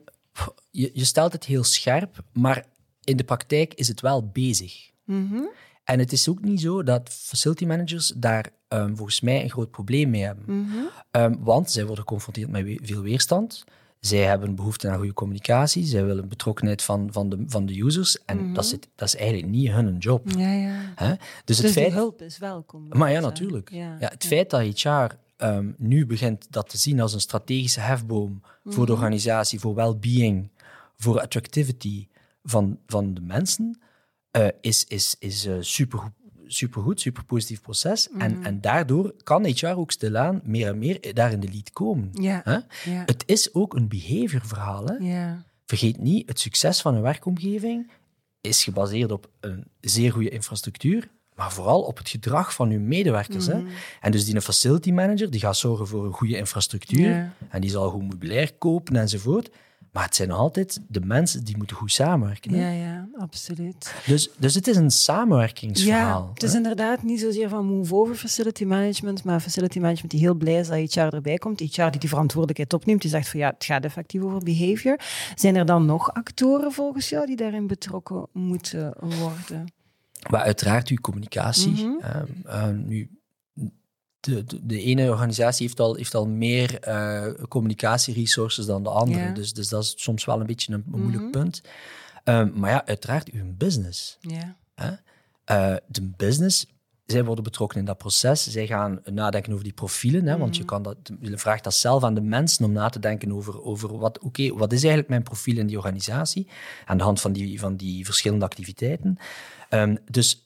je, 0.71 0.91
je 0.93 1.05
stelt 1.05 1.33
het 1.33 1.45
heel 1.45 1.65
scherp, 1.65 2.23
maar 2.33 2.65
in 3.05 3.17
de 3.17 3.25
praktijk 3.25 3.75
is 3.75 3.89
het 3.89 4.01
wel 4.01 4.29
bezig. 4.29 4.91
Mhm. 5.05 5.43
En 5.87 5.99
het 5.99 6.13
is 6.13 6.29
ook 6.29 6.41
niet 6.41 6.61
zo 6.61 6.83
dat 6.83 7.09
facility 7.11 7.65
managers 7.67 8.13
daar 8.17 8.51
ehm, 8.69 8.95
volgens 8.95 9.21
mij 9.21 9.43
een 9.43 9.51
groot 9.51 9.71
probleem 9.71 10.11
mee 10.11 10.23
hebben. 10.23 10.45
Mhm. 10.61 10.77
Ehm, 11.11 11.35
want 11.39 11.71
zij 11.71 11.85
worden 11.85 12.05
geconfronteerd 12.05 12.51
met 12.51 12.65
we- 12.65 12.79
veel 12.83 13.03
weerstand. 13.03 13.65
Zij 14.01 14.19
hebben 14.19 14.55
behoefte 14.55 14.89
aan 14.89 14.97
goede 14.99 15.13
communicatie. 15.13 15.85
Zij 15.85 16.05
willen 16.05 16.29
betrokkenheid 16.29 16.83
van, 16.83 17.09
van, 17.13 17.29
de, 17.29 17.45
van 17.47 17.67
de 17.67 17.81
users. 17.85 18.25
En 18.25 18.53
dat, 18.53 18.67
zit, 18.67 18.89
dat 18.95 19.09
is 19.09 19.17
eigenlijk 19.17 19.49
niet 19.53 19.71
hun 19.71 19.99
job. 19.99 20.29
Ja, 20.37 20.53
ja. 20.53 20.93
Hè? 20.95 21.09
Dus, 21.09 21.19
Dus 21.45 21.57
het 21.57 21.67
die 21.67 21.75
feit, 21.83 21.93
hulp 21.93 22.23
is 22.23 22.39
welkom. 22.39 22.89
maar 22.89 23.11
ja, 23.11 23.17
Dus, 23.21 23.29
natuurlijk. 23.29 23.71
Ja, 23.71 23.97
Ja, 24.01 24.09
het 24.09 24.25
feit 24.27 24.51
dat 24.51 24.61
HR 24.81 24.89
ehm, 25.37 25.71
nu 25.77 26.07
begint 26.07 26.47
dat 26.51 26.69
te 26.69 26.79
zien 26.79 27.01
als 27.01 27.15
een 27.15 27.21
strategische 27.21 27.81
hefboom 27.81 28.41
voor 28.65 28.73
Mhm. 28.75 28.87
de 28.87 28.93
organisatie, 28.93 29.61
voor 29.61 29.75
well-being, 29.75 30.51
voor 30.97 31.21
attractivity 31.21 32.07
van, 32.45 32.79
van 32.87 33.15
de 33.15 33.21
mensen, 33.21 33.81
eh, 34.37 34.47
is, 34.61 34.85
is, 34.85 35.17
is 35.19 35.47
eh, 35.47 35.55
supergoed, 35.61 36.13
supergoed, 36.47 37.01
super 37.01 37.25
positief 37.25 37.61
proces. 37.61 38.09
Mhm. 38.09 38.21
En, 38.21 38.45
en 38.45 38.61
daardoor 38.61 39.15
kan 39.23 39.47
HR 39.47 39.67
ook 39.67 39.91
stilaan 39.91 40.41
meer 40.45 40.69
en 40.69 40.79
meer 40.79 41.15
daar 41.15 41.33
in 41.33 41.41
de 41.41 41.49
lead 41.53 41.71
komen. 41.71 42.11
Het 43.07 43.23
is 43.27 43.55
ook 43.55 43.75
een 43.75 43.89
behaviorverhaal. 43.89 44.87
Hè? 44.87 44.95
Vergeet 45.67 45.99
niet, 45.99 46.29
het 46.29 46.41
succes 46.41 46.81
van 46.81 46.95
een 46.95 47.03
werkomgeving 47.03 47.91
is 48.41 48.65
gebaseerd 48.65 49.13
op 49.13 49.31
een 49.41 49.65
zeer 49.81 50.13
goede 50.13 50.29
infrastructuur, 50.29 51.09
maar 51.35 51.53
vooral 51.53 51.83
op 51.83 51.99
het 51.99 52.09
gedrag 52.09 52.55
van 52.55 52.71
uw 52.71 52.81
medewerkers. 52.81 53.49
Mhm. 53.49 53.57
Hè? 53.57 53.65
En 54.01 54.13
dus 54.13 54.25
die 54.25 54.35
een 54.35 54.43
facility 54.43 54.91
manager 54.91 55.31
die 55.31 55.41
gaat 55.41 55.57
zorgen 55.57 55.87
voor 55.87 56.05
een 56.05 56.13
goede 56.13 56.37
infrastructuur 56.37 57.33
en 57.49 57.61
die 57.61 57.71
zal 57.71 57.91
goed 57.91 58.09
meubilair 58.09 58.53
kopen 58.59 58.97
enzovoort. 58.97 59.51
Maar 59.97 60.05
het 60.05 60.15
zijn 60.17 60.29
nog 60.29 60.39
altijd 60.39 60.81
de 60.89 61.01
mensen 61.01 61.45
die 61.45 61.57
moeten 61.57 61.77
goed 61.77 61.93
samenwerken. 61.93 62.53
hè. 62.53 62.71
Ja, 62.71 62.85
ja, 62.87 63.09
absoluut. 63.19 63.95
Dus, 64.07 64.31
dus 64.39 64.55
het 64.55 64.67
is 64.67 64.77
een 64.77 64.91
samenwerkingsverhaal. 64.91 66.23
Ja, 66.23 66.33
het 66.33 66.43
is 66.43 66.51
hè. 66.51 66.57
inderdaad 66.57 67.03
niet 67.03 67.21
zozeer 67.21 67.49
van 67.49 67.67
move 67.67 67.95
over 67.95 68.15
facility 68.15 68.65
management, 68.65 69.25
maar 69.25 69.41
facility 69.41 69.79
management 69.79 70.11
die 70.11 70.21
heel 70.21 70.35
blij 70.35 70.59
is 70.59 70.69
dat 70.69 70.95
HR 70.95 71.15
erbij 71.15 71.37
komt. 71.37 71.61
HR 71.61 71.83
die 71.91 72.01
die 72.01 72.09
verantwoordelijkheid 72.09 72.73
opneemt, 72.73 73.01
die 73.01 73.11
zegt 73.11 73.29
van 73.29 73.41
ja, 73.41 73.49
het 73.49 73.65
gaat 73.65 73.85
effectief 73.85 74.23
over 74.23 74.43
behavior. 74.43 75.01
Zijn 75.35 75.57
er 75.57 75.67
dan 75.67 75.87
nog 75.87 76.13
actoren 76.13 76.73
volgens 76.73 77.09
jou 77.09 77.27
die 77.27 77.37
daarin 77.37 77.67
betrokken 77.67 78.27
moeten 78.33 78.95
worden? 79.01 79.73
Maar 80.31 80.41
uiteraard 80.41 80.89
uw 80.89 81.01
communicatie. 81.01 81.99
Eh, 82.45 82.69
nu, 82.69 83.11
de, 84.27 84.45
de, 84.45 84.67
de 84.67 84.83
ene 84.83 85.11
organisatie 85.11 85.67
heeft 85.67 85.81
al, 85.81 85.95
heeft 85.95 86.15
al 86.15 86.27
meer 86.29 86.81
eh 86.81 87.27
communicatieresources 87.49 88.67
dan 88.67 88.83
de 88.83 88.89
andere. 88.91 89.25
Ja. 89.25 89.33
Dus, 89.33 89.53
dus 89.53 89.69
dat 89.69 89.83
is 89.83 89.95
soms 89.97 90.25
wel 90.25 90.41
een 90.41 90.47
beetje 90.47 90.73
een, 90.73 90.85
een 90.93 91.01
moeilijk 91.01 91.23
Mhm. 91.23 91.31
punt. 91.33 91.63
Ehm, 92.25 92.51
maar 92.55 92.71
ja, 92.71 92.87
uiteraard 92.87 93.31
uw 93.31 93.45
business. 93.57 94.19
Ja. 94.21 94.57
Eh, 95.45 95.75
de 95.87 96.03
business, 96.17 96.67
zij 97.07 97.25
worden 97.25 97.45
betrokken 97.45 97.79
in 97.79 97.85
dat 97.85 97.99
proces. 97.99 98.51
Zij 98.51 98.67
gaan 98.67 99.01
nadenken 99.05 99.53
over 99.53 99.65
die 99.65 99.73
profielen. 99.73 100.27
Hè, 100.27 100.39
Want 100.39 100.57
je, 100.57 100.65
kan 100.65 100.83
dat, 100.83 100.97
je 101.21 101.39
vraagt 101.39 101.65
dat 101.65 101.75
zelf 101.75 102.05
aan 102.05 102.15
de 102.15 102.21
mensen 102.21 102.65
om 102.65 102.73
na 102.73 102.89
te 102.89 102.99
denken 102.99 103.33
over, 103.33 103.63
over 103.63 103.99
wat, 103.99 104.19
oké, 104.19 104.49
wat 104.55 104.73
is 104.73 104.79
eigenlijk 104.79 105.09
mijn 105.09 105.23
profiel 105.23 105.59
in 105.59 105.67
die 105.67 105.77
organisatie? 105.77 106.49
Aan 106.85 106.97
de 106.99 107.03
hand 107.05 107.21
van 107.21 107.33
die, 107.33 107.61
van 107.61 107.77
die 107.77 108.05
verschillende 108.05 108.45
activiteiten. 108.45 109.17
Ehm, 109.69 109.97
dus 110.11 110.46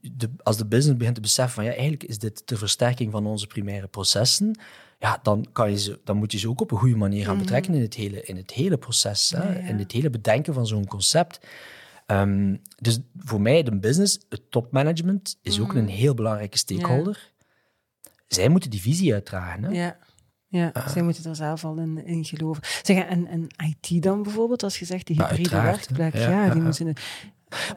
de, 0.00 0.30
als 0.42 0.56
de 0.56 0.66
business 0.66 0.96
begint 0.96 1.14
te 1.14 1.20
beseffen 1.20 1.54
van 1.54 1.64
ja, 1.64 1.70
eigenlijk 1.70 2.02
is 2.02 2.18
dit 2.18 2.42
de 2.44 2.56
versterking 2.56 3.10
van 3.10 3.26
onze 3.26 3.46
primaire 3.46 3.86
processen, 3.86 4.58
ja, 4.98 5.18
dan, 5.22 5.46
kan 5.52 5.70
je 5.70 5.78
ze, 5.78 6.00
dan 6.04 6.16
moet 6.16 6.32
je 6.32 6.38
ze 6.38 6.48
ook 6.48 6.60
op 6.60 6.70
een 6.70 6.78
goede 6.78 6.96
manier 6.96 7.24
gaan 7.24 7.38
betrekken 7.38 7.74
in 7.74 7.80
het 7.80 7.94
hele, 7.94 8.22
in 8.22 8.36
het 8.36 8.50
hele 8.50 8.76
proces, 8.76 9.30
hè, 9.36 9.42
Ja, 9.42 9.60
ja. 9.60 9.68
in 9.68 9.78
het 9.78 9.92
hele 9.92 10.10
bedenken 10.10 10.54
van 10.54 10.66
zo'n 10.66 10.86
concept. 10.86 11.46
Ehm, 12.06 12.56
dus 12.76 12.98
voor 13.18 13.40
mij, 13.40 13.62
de 13.62 13.78
business, 13.78 14.18
het 14.28 14.50
topmanagement, 14.50 15.38
is 15.42 15.60
ook 15.60 15.74
een 15.74 15.88
heel 15.88 16.14
belangrijke 16.14 16.58
stakeholder. 16.58 17.32
Zij 18.26 18.48
moeten 18.48 18.70
die 18.70 18.80
visie 18.80 19.12
uitdragen. 19.12 19.62
Hè? 19.64 19.70
Ja. 19.70 19.98
Ja, 20.48 20.72
zij 20.88 21.02
moeten 21.02 21.24
er 21.30 21.36
zelf 21.36 21.64
al 21.64 21.76
in, 21.76 22.04
in 22.06 22.24
geloven. 22.24 22.62
Zeg, 22.82 23.04
en, 23.04 23.26
en 23.26 23.46
IT 23.66 24.02
dan 24.02 24.22
bijvoorbeeld, 24.22 24.62
als 24.62 24.78
je 24.78 24.84
zegt 24.84 25.06
die 25.06 25.16
hybride 25.16 25.62
werkplek, 25.62 26.14
Ja, 26.14 26.48
die 26.48 26.62
moeten... 26.62 26.94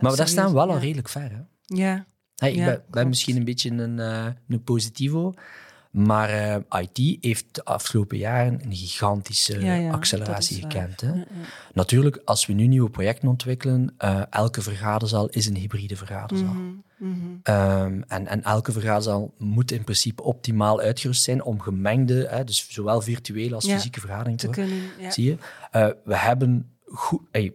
Maar 0.02 0.16
daar 0.16 0.28
staan 0.28 0.48
we 0.48 0.54
wel 0.54 0.72
al 0.72 0.80
redelijk 0.80 1.10
ver. 1.10 1.32
Hè? 1.32 1.42
Ja, 1.76 2.06
Hey, 2.38 2.52
ik 2.52 2.58
Ja, 2.58 2.82
ben, 2.90 3.08
misschien 3.08 3.36
een 3.36 3.44
beetje 3.44 3.70
een, 3.70 4.00
eh, 4.00 4.26
een 4.48 4.64
positivo, 4.64 5.34
maar 5.92 6.30
eh, 6.30 6.82
IT 6.82 7.24
heeft 7.24 7.46
de 7.52 7.64
afgelopen 7.64 8.18
jaren 8.18 8.64
een 8.64 8.76
gigantische 8.76 9.60
Ja, 9.60 9.74
ja, 9.74 9.92
acceleratie 9.92 10.62
gekend. 10.62 11.02
Hè? 11.02 11.12
Natuurlijk, 11.74 12.22
als 12.26 12.46
we 12.46 12.54
nu 12.54 12.68
nieuwe 12.68 12.90
projecten 12.90 13.28
ontwikkelen, 13.28 13.94
eh, 13.98 14.22
elke 14.30 14.62
vergaderzaal 14.62 15.28
is 15.28 15.46
een 15.46 15.56
hybride 15.56 15.96
vergaderzaal. 15.96 16.54
Mhm, 16.54 16.76
Ehm, 17.44 18.02
en, 18.08 18.28
en 18.28 18.44
elke 18.44 18.72
vergaderzaal 18.72 19.34
moet 19.38 19.72
in 19.72 19.84
principe 19.84 20.24
optimaal 20.24 20.80
uitgerust 20.80 21.24
zijn 21.24 21.44
om 21.44 21.60
gemengde, 21.60 22.28
hè, 22.30 22.44
dus 22.44 22.68
zowel 22.70 23.02
virtuele 23.02 23.56
als 23.56 23.68
fysieke 23.68 24.00
vergaderingen 24.00 24.40
te 24.40 24.50
kunnen... 24.50 24.78
Zie 25.10 25.26
je? 25.26 25.38
We 26.04 26.16
hebben 26.18 26.78
goed... 26.86 27.22
ey, 27.32 27.54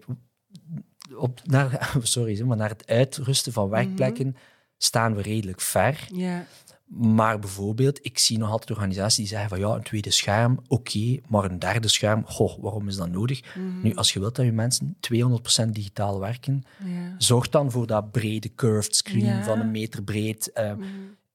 op, 1.16 1.40
naar, 1.44 1.90
sorry, 2.02 2.42
maar 2.42 2.56
naar 2.56 2.68
het 2.68 2.86
uitrusten 2.86 3.52
van 3.52 3.68
werkplekken 3.68 4.26
Mhm. 4.26 4.36
staan 4.76 5.14
we 5.14 5.22
redelijk 5.22 5.60
ver. 5.60 6.08
Ja, 6.14 6.46
Maar 6.94 7.38
bijvoorbeeld, 7.38 7.98
ik 8.02 8.18
zie 8.18 8.38
nog 8.38 8.50
altijd 8.50 8.70
organisaties 8.70 9.16
die 9.16 9.26
zeggen 9.26 9.48
van 9.48 9.58
ja, 9.58 9.68
een 9.74 9.82
tweede 9.82 10.10
scherm, 10.10 10.58
oké, 10.68 11.18
maar 11.28 11.44
een 11.44 11.58
derde 11.58 11.88
scherm, 11.88 12.24
goh, 12.26 12.58
waarom 12.62 12.88
is 12.88 12.96
dat 12.96 13.10
nodig? 13.10 13.54
Mhm. 13.56 13.80
Nu, 13.82 13.94
als 13.94 14.12
je 14.12 14.20
wilt 14.20 14.34
dat 14.36 14.44
je 14.44 14.52
mensen 14.52 14.96
200% 15.00 15.74
digitaal 15.74 16.20
werken, 16.20 16.62
ja. 16.84 17.14
zorg 17.18 17.48
dan 17.48 17.70
voor 17.70 17.86
dat 17.86 18.10
brede 18.10 18.54
curved 18.54 18.96
screen 18.96 19.24
Ja. 19.24 19.44
van 19.44 19.60
een 19.60 19.70
meter 19.70 20.02
breed. 20.02 20.52
Eh, 20.52 20.72
Mhm. 20.72 20.82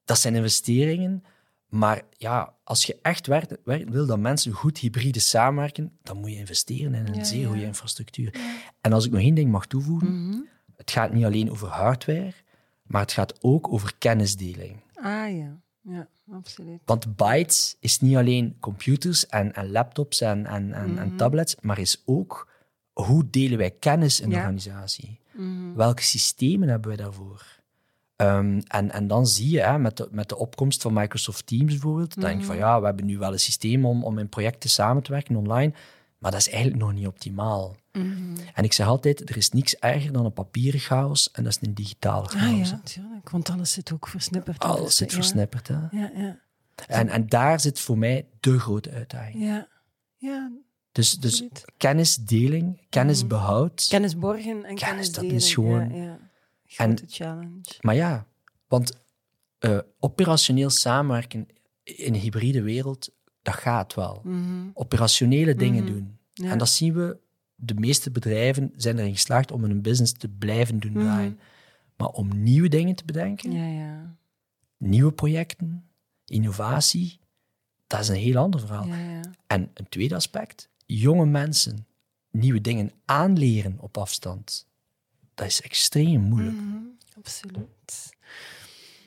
Dat 0.06 0.20
zijn 0.20 0.36
investeringen. 0.36 1.24
Maar 1.68 2.02
ja, 2.18 2.54
als 2.64 2.86
je 2.86 2.98
echt 3.02 3.28
werkt, 3.28 3.58
werkt- 3.64 3.90
wil 3.90 4.06
dat 4.06 4.20
mensen 4.20 4.52
goed 4.52 4.78
hybride 4.78 5.20
samenwerken, 5.20 5.98
dan 6.04 6.18
moet 6.20 6.30
je 6.32 6.36
investeren 6.38 6.94
in 6.94 7.08
een 7.08 7.14
Ja, 7.16 7.24
zeer 7.24 7.42
ja. 7.42 7.48
goede 7.48 7.64
infrastructuur. 7.64 8.34
En 8.82 8.94
als 8.94 9.06
ik 9.06 9.12
nog 9.12 9.22
één 9.22 9.36
ding 9.36 9.52
mag 9.52 9.66
toevoegen, 9.68 10.28
Mhm. 10.30 10.40
het 10.76 10.92
gaat 10.92 11.14
niet 11.14 11.26
alleen 11.26 11.52
over 11.52 11.68
hardware, 11.68 12.34
maar 12.84 13.02
het 13.02 13.12
gaat 13.12 13.44
ook 13.44 13.72
over 13.72 13.94
kennisdeling. 13.98 14.82
Ah 14.96 15.36
ja, 15.38 15.60
ja, 15.82 16.08
absoluut. 16.32 16.80
Want 16.86 17.16
Bytes 17.16 17.76
is 17.80 18.00
niet 18.00 18.16
alleen 18.16 18.58
computers 18.60 19.28
en, 19.28 19.54
en 19.54 19.72
laptops 19.72 20.22
en, 20.22 20.46
en, 20.46 20.74
en, 20.74 20.98
en 20.98 21.16
tablets, 21.18 21.56
maar 21.62 21.80
is 21.80 22.02
ook 22.06 22.50
hoe 22.94 23.30
delen 23.30 23.58
wij 23.58 23.72
kennis 23.72 24.20
in 24.20 24.30
de 24.30 24.36
organisatie? 24.36 25.20
Mhm. 25.34 25.74
Welke 25.76 26.04
systemen 26.04 26.70
hebben 26.70 26.88
wij 26.88 26.98
daarvoor? 26.98 27.57
Ehm, 28.18 28.60
en, 28.68 28.92
en 28.92 29.08
dan 29.08 29.28
zie 29.28 29.50
je, 29.50 29.60
hè, 29.62 29.80
met, 29.80 29.98
de, 29.98 30.08
met 30.12 30.30
de 30.30 30.38
opkomst 30.38 30.82
van 30.82 30.94
Microsoft 30.94 31.48
Teams 31.48 31.72
bijvoorbeeld, 31.72 32.14
dan 32.14 32.24
denk 32.24 32.40
je 32.40 32.46
van 32.46 32.58
ja, 32.58 32.80
we 32.80 32.86
hebben 32.86 33.06
nu 33.06 33.18
wel 33.18 33.32
een 33.32 33.40
systeem 33.40 33.86
om, 33.86 34.04
om 34.04 34.18
in 34.18 34.30
projecten 34.30 34.70
samen 34.70 35.04
te 35.04 35.12
werken 35.12 35.36
online, 35.36 35.74
maar 36.18 36.32
dat 36.32 36.40
is 36.40 36.50
eigenlijk 36.50 36.82
nog 36.84 36.94
niet 36.94 37.08
optimaal. 37.08 37.76
En 38.54 38.64
ik 38.64 38.74
zeg 38.74 38.88
altijd, 38.88 39.30
er 39.30 39.38
is 39.38 39.50
niks 39.50 39.76
erger 39.76 40.12
dan 40.12 40.26
een 40.26 40.34
papieren 40.34 40.80
chaos 40.80 41.32
en 41.32 41.44
dat 41.44 41.58
is 41.62 41.68
een 41.68 41.74
digitale 41.74 42.28
chaos. 42.28 42.60
Ah 42.62 42.66
ja, 42.66 42.72
natuurlijk. 42.72 43.30
Want 43.30 43.50
alles 43.50 43.72
zit 43.72 43.92
ook 43.92 44.08
versnipperd. 44.08 44.60
Alles 44.64 44.96
zit 44.96 45.10
ja. 45.10 45.16
versnipperd. 45.16 45.68
Hè. 45.68 45.74
Ja, 45.92 46.12
ja. 46.16 46.40
En, 46.88 47.10
en 47.10 47.28
daar 47.28 47.60
zit 47.60 47.80
voor 47.80 47.98
mij 47.98 48.26
de 48.40 48.60
grote 48.60 48.92
uitdaging. 48.92 49.44
Ja, 49.44 49.68
ja. 50.18 50.52
Dus, 50.92 51.14
dus 51.14 51.32
Absoluut. 51.32 51.66
kennisdeling, 51.78 52.82
kennisbehoud. 52.90 53.86
Kennis 53.90 54.18
borgen 54.18 54.64
en 54.66 54.76
Kennis, 54.76 55.12
dat 55.12 55.24
is 55.24 55.54
gewoon- 55.54 55.96
Ja, 55.96 56.04
ja. 56.04 56.18
Grote 56.68 57.04
challenge. 57.08 57.62
Maar 57.82 57.96
ja, 57.96 58.28
want 58.68 58.98
eh, 59.60 59.78
operationeel 60.00 60.70
samenwerken 60.70 61.48
in 61.84 62.14
een 62.14 62.20
hybride 62.20 62.62
wereld, 62.62 63.10
dat 63.42 63.54
gaat 63.56 63.94
wel. 63.94 64.22
Mhm. 64.24 64.70
Operationele 64.74 65.56
dingen 65.56 65.84
Mhm. 65.84 65.94
doen. 65.94 66.18
Ja. 66.34 66.52
En 66.52 66.58
dat 66.58 66.70
zien 66.70 66.94
we, 66.94 67.18
de 67.56 67.74
meeste 67.74 68.12
bedrijven 68.12 68.72
zijn 68.76 69.00
erin 69.00 69.14
geslaagd 69.14 69.52
om 69.52 69.64
hun 69.64 69.82
business 69.82 70.14
te 70.14 70.28
blijven 70.30 70.80
doen 70.80 70.94
draaien. 70.94 71.40
Maar 71.98 72.08
om 72.10 72.44
nieuwe 72.44 72.68
dingen 72.70 72.96
te 72.96 73.06
bedenken, 73.06 73.50
Mhm. 73.50 73.58
Ja, 73.60 73.68
ja. 73.86 74.16
nieuwe 74.78 75.12
projecten, 75.12 75.88
innovatie, 76.26 77.20
dat 77.88 78.00
is 78.00 78.08
een 78.08 78.16
heel 78.16 78.38
ander 78.38 78.60
verhaal. 78.60 78.86
ja, 78.88 78.98
ja. 79.12 79.22
En 79.48 79.70
een 79.74 79.90
tweede 79.90 80.16
aspect, 80.16 80.70
jonge 80.86 81.26
mensen 81.26 81.88
nieuwe 82.32 82.62
dingen 82.62 82.92
aanleren 83.06 83.80
op 83.80 83.98
afstand, 83.98 84.68
dat 85.38 85.48
is 85.48 85.62
extreem 85.62 86.22
moeilijk. 86.22 86.56
Mhm, 86.56 86.78
absoluut. 87.18 88.16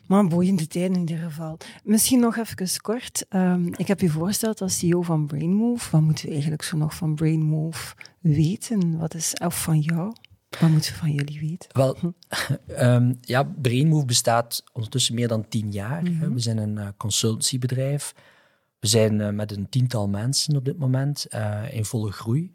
Maar 0.06 0.26
boeiende 0.26 0.66
tijden 0.66 0.94
in 0.94 1.00
ieder 1.00 1.18
geval. 1.18 1.56
Misschien 1.84 2.20
nog 2.20 2.36
even 2.36 2.80
kort. 2.80 3.26
Ehm, 3.28 3.66
ik 3.76 3.86
heb 3.86 4.00
je 4.00 4.08
voorgesteld 4.08 4.60
als 4.60 4.78
CEO 4.78 5.02
van 5.02 5.26
Brainmove. 5.26 5.90
Wat 5.90 6.00
moeten 6.00 6.24
we 6.26 6.32
eigenlijk 6.32 6.62
zo 6.62 6.76
nog 6.76 6.94
van 6.94 7.14
Brainmove 7.14 7.94
weten? 8.20 8.98
Wat 8.98 9.14
is, 9.14 9.34
of 9.34 9.62
van 9.62 9.80
jou? 9.80 10.12
Wat 10.60 10.70
moeten 10.70 10.92
we 10.92 10.98
van 10.98 11.12
jullie 11.12 11.40
weten? 11.40 11.68
Wel, 11.72 11.96
ehm, 12.66 13.14
ja, 13.20 13.42
Brainmove 13.42 14.06
bestaat 14.06 14.64
ondertussen 14.72 15.14
meer 15.14 15.28
dan 15.28 15.48
tien 15.48 15.72
jaar. 15.72 16.02
Mhm. 16.02 16.32
We 16.32 16.40
zijn 16.40 16.58
een 16.58 16.78
eh, 16.78 16.88
consultancybedrijf. 16.96 18.14
We 18.78 18.86
zijn 18.86 19.20
eh, 19.20 19.28
met 19.28 19.56
een 19.56 19.68
tiental 19.68 20.08
mensen 20.08 20.56
op 20.56 20.64
dit 20.64 20.78
moment 20.78 21.26
eh, 21.26 21.74
in 21.74 21.84
volle 21.84 22.12
groei. 22.12 22.54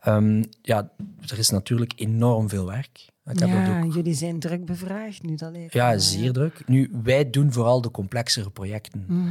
Ehm, 0.00 0.44
ja, 0.62 0.90
er 1.26 1.38
is 1.38 1.50
natuurlijk 1.50 1.92
enorm 1.96 2.48
veel 2.48 2.66
werk. 2.66 3.12
Ik 3.26 3.38
heb 3.38 3.48
dat 3.48 3.58
Ja, 3.58 3.82
ook 3.82 3.94
jullie 3.94 4.14
zijn 4.14 4.38
druk 4.40 4.64
bevraagd 4.64 5.22
nu, 5.22 5.34
dat 5.34 5.52
lijkt 5.52 5.72
Ja, 5.72 5.98
zeer 5.98 6.32
druk. 6.32 6.62
Nu, 6.68 6.90
wij 7.02 7.30
doen 7.30 7.52
vooral 7.52 7.80
de 7.80 7.90
complexere 7.90 8.50
projecten. 8.50 9.04
Mhm, 9.08 9.30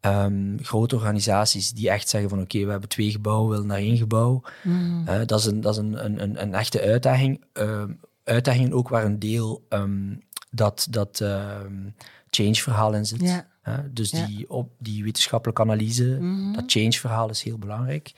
Ehm, 0.00 0.56
grote 0.58 0.94
organisaties 0.96 1.70
die 1.72 1.90
echt 1.90 2.08
zeggen 2.08 2.30
van 2.30 2.40
oké, 2.40 2.64
we 2.64 2.70
hebben 2.70 2.88
twee 2.88 3.10
gebouwen, 3.10 3.46
we 3.46 3.52
willen 3.52 3.66
naar 3.66 3.78
één 3.78 3.96
gebouw. 3.96 4.42
mhm. 4.62 5.08
Eh, 5.08 5.26
dat 5.26 5.38
is 5.38 5.44
een, 5.46 5.60
dat 5.60 5.72
is 5.72 5.78
een, 5.78 6.04
een, 6.04 6.22
een, 6.22 6.42
een 6.42 6.54
echte 6.54 6.80
uitdaging. 6.80 7.44
Ehm, 7.52 7.92
uitdagingen 8.24 8.72
ook 8.72 8.88
waar 8.88 9.04
een 9.04 9.18
deel 9.18 9.64
ehm, 9.68 10.14
dat, 10.50 10.86
dat 10.90 11.20
ehm, 11.20 11.88
change-verhaal 12.30 12.94
in 12.94 13.06
zit. 13.06 13.20
Ja. 13.20 13.46
Hè? 13.64 13.92
dus 13.92 14.10
Ja. 14.10 14.26
die, 14.26 14.50
op, 14.50 14.70
die 14.78 15.02
wetenschappelijke 15.04 15.62
analyse, 15.62 16.16
Mhm. 16.20 16.52
dat 16.52 16.64
change-verhaal 16.66 17.30
is 17.30 17.42
heel 17.42 17.58
belangrijk. 17.58 18.12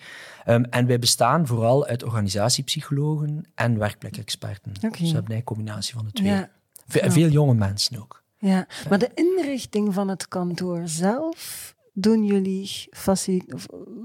Ehm, 0.45 0.63
en 0.71 0.87
wij 0.87 0.99
bestaan 0.99 1.47
vooral 1.47 1.87
uit 1.87 2.03
organisatiepsychologen 2.03 3.45
en 3.55 3.79
werkplekexperten. 3.79 4.73
Oké. 4.83 4.99
Dus 4.99 5.09
we 5.09 5.15
hebben 5.17 5.37
een 5.37 5.45
combinatie 5.45 5.95
van 5.95 6.05
de 6.05 6.13
twee. 6.13 6.29
Ja, 6.29 6.51
Ve- 6.87 6.99
snap. 6.99 7.13
veel 7.13 7.29
jonge 7.29 7.55
mensen 7.55 7.99
ook. 8.01 8.23
ja. 8.39 8.67
Maar 8.89 8.99
de 8.99 9.11
inrichting 9.15 9.95
van 9.95 10.09
het 10.09 10.29
kantoor 10.29 10.89
zelf, 10.89 11.75
doen 11.93 12.25
jullie 12.25 12.89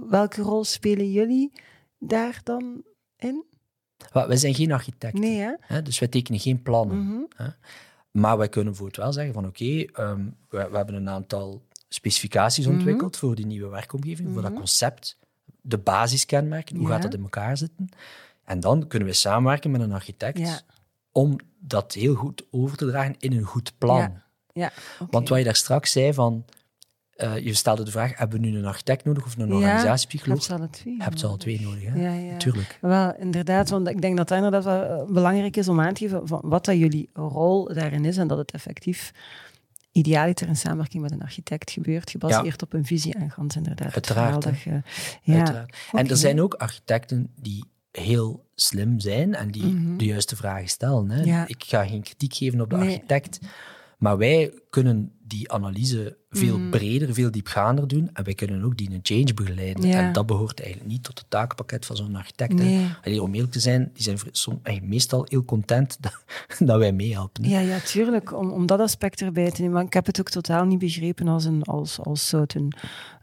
welke 0.10 0.42
rol 0.42 0.64
spelen 0.64 1.12
jullie 1.12 1.52
daar 2.00 2.40
dan 2.44 2.84
in? 3.18 3.44
Wij 4.12 4.38
zijn 4.38 4.56
geen 4.56 4.72
architecten. 4.72 5.20
Nee, 5.22 5.56
hè? 5.60 5.82
Dus 5.82 6.00
wij 6.00 6.08
tekenen 6.08 6.40
geen 6.40 6.62
plannen. 6.62 7.06
Mhm. 7.06 7.20
Hè? 7.36 7.48
Maar 8.12 8.38
wij 8.38 8.50
kunnen 8.50 8.74
bijvoorbeeld 8.74 9.04
wel 9.04 9.14
zeggen 9.14 9.34
van 9.34 9.46
oké, 9.48 9.64
ehm, 9.94 10.26
we, 10.50 10.68
we 10.72 10.78
hebben 10.78 10.96
een 10.96 11.10
aantal 11.10 11.62
specificaties 11.90 12.66
Mhm. 12.66 12.76
ontwikkeld 12.76 13.18
voor 13.18 13.36
die 13.36 13.46
nieuwe 13.46 13.70
werkomgeving, 13.70 14.34
voor 14.34 14.42
dat 14.42 14.54
concept, 14.54 15.18
de 15.62 15.78
basiskenmerken, 15.78 16.76
hoe 16.76 16.88
Ja. 16.88 16.94
gaat 16.94 17.02
dat 17.02 17.14
in 17.14 17.22
elkaar 17.22 17.58
zitten. 17.58 17.90
En 18.44 18.60
dan 18.60 18.88
kunnen 18.88 19.08
we 19.08 19.14
samenwerken 19.14 19.72
met 19.72 19.82
een 19.82 19.92
architect 19.94 20.38
Ja. 20.38 20.60
om 21.12 21.36
dat 21.60 21.94
heel 21.94 22.16
goed 22.16 22.44
over 22.52 22.78
te 22.78 22.86
dragen 22.88 23.16
in 23.20 23.34
een 23.34 23.44
goed 23.44 23.74
plan. 23.78 24.22
Ja. 24.54 24.72
Want 25.10 25.30
wat 25.30 25.38
je 25.38 25.44
daar 25.44 25.56
straks 25.56 25.92
zei 25.92 26.14
van, 26.14 26.46
eh, 27.22 27.38
je 27.46 27.54
stelde 27.54 27.84
de 27.84 27.92
vraag, 27.92 28.18
hebben 28.18 28.42
we 28.42 28.48
nu 28.48 28.58
een 28.58 28.66
architect 28.66 29.06
nodig 29.06 29.26
of 29.26 29.38
een 29.38 29.48
Ja, 29.48 29.54
organisatiepsycholoog? 29.56 30.38
Heb 30.38 30.46
ze 30.48 30.54
alle 30.54 30.70
twee. 30.70 30.98
Ze 31.20 31.28
alle 31.28 31.38
twee 31.38 31.62
nodig, 31.62 31.84
hè? 31.84 32.10
Ja. 32.10 32.38
Wel, 32.82 33.16
inderdaad, 33.20 33.70
want 33.70 33.88
ik 33.88 34.02
denk 34.02 34.18
dat 34.18 34.28
dat 34.28 34.38
inderdaad 34.38 34.64
wel 34.64 34.84
eh, 34.84 35.14
belangrijk 35.14 35.58
is 35.58 35.68
om 35.68 35.82
aan 35.82 35.94
te 35.94 36.04
geven 36.04 36.28
van 36.28 36.42
wat 36.44 36.66
dat 36.66 36.78
jullie 36.78 37.10
rol 37.14 37.74
daarin 37.74 38.06
is 38.06 38.18
en 38.18 38.28
dat 38.28 38.38
het 38.38 38.52
effectief 38.52 39.12
idealiter 39.92 40.48
in 40.48 40.56
samenwerking 40.56 41.04
met 41.04 41.12
een 41.12 41.22
architect 41.22 41.72
gebeurt, 41.72 42.10
gebaseerd 42.10 42.62
op 42.62 42.74
een 42.74 42.86
visie 42.86 43.14
en 43.14 43.32
gans 43.32 43.56
inderdaad. 43.56 43.86
het 43.94 43.94
Uiteraard, 43.94 44.44
dat 44.44 44.62
je- 44.62 44.82
ja. 45.24 45.38
Uiteraard. 45.38 45.76
En 45.92 46.10
er 46.10 46.18
zijn 46.18 46.42
ook 46.42 46.54
architecten 46.54 47.32
die 47.36 47.64
heel 47.92 48.46
slim 48.56 49.00
zijn 49.00 49.36
en 49.36 49.52
die 49.52 49.66
Mhm. 49.66 49.98
de 49.98 50.06
juiste 50.06 50.36
vragen 50.36 50.68
stellen. 50.70 51.10
Hè. 51.10 51.22
Ja. 51.24 51.48
Ik 51.48 51.64
ga 51.68 51.86
geen 51.86 52.02
kritiek 52.02 52.34
geven 52.34 52.62
op 52.62 52.70
de 52.70 52.76
Nee. 52.78 52.86
architect, 52.88 53.40
maar 53.98 54.18
wij 54.18 54.54
kunnen 54.72 55.12
die 55.32 55.52
analyse 55.52 56.18
veel 56.30 56.58
Mhm. 56.58 56.70
breder, 56.70 57.14
veel 57.14 57.32
diepgaander 57.32 57.88
doen 57.88 58.10
en 58.14 58.24
wij 58.24 58.34
kunnen 58.34 58.64
ook 58.64 58.78
die 58.78 58.92
een 58.92 59.00
change 59.04 59.34
begeleiden. 59.34 59.88
Ja. 59.88 60.00
En 60.00 60.14
dat 60.14 60.26
behoort 60.26 60.60
eigenlijk 60.62 60.92
niet 60.92 61.04
tot 61.04 61.20
het 61.20 61.30
takenpakket 61.30 61.86
van 61.86 61.96
zo'n 61.96 62.16
architect. 62.16 62.54
Nee. 62.54 62.86
Allee, 63.04 63.22
om 63.22 63.34
eerlijk 63.34 63.52
te 63.52 63.60
zijn, 63.60 63.92
die 63.94 64.04
zijn 64.04 64.20
meestal 64.84 65.26
heel 65.30 65.46
content 65.46 65.98
dat, 66.02 66.24
dat 66.60 66.78
wij 66.78 66.92
meehelpen. 66.92 67.50
Ja, 67.50 67.60
ja, 67.60 67.80
tuurlijk. 67.80 68.38
Om, 68.38 68.52
om 68.52 68.66
dat 68.66 68.80
aspect 68.80 69.22
erbij 69.22 69.52
te 69.52 69.62
nemen. 69.62 69.86
Ik 69.86 69.94
heb 69.94 70.06
het 70.06 70.20
ook 70.20 70.30
totaal 70.30 70.66
niet 70.66 70.80
begrepen 70.80 71.28
als, 71.28 71.46
een, 71.46 71.64
als, 71.64 72.00
als 72.00 72.30
zou 72.30 72.42
het 72.42 72.54
een, 72.54 72.74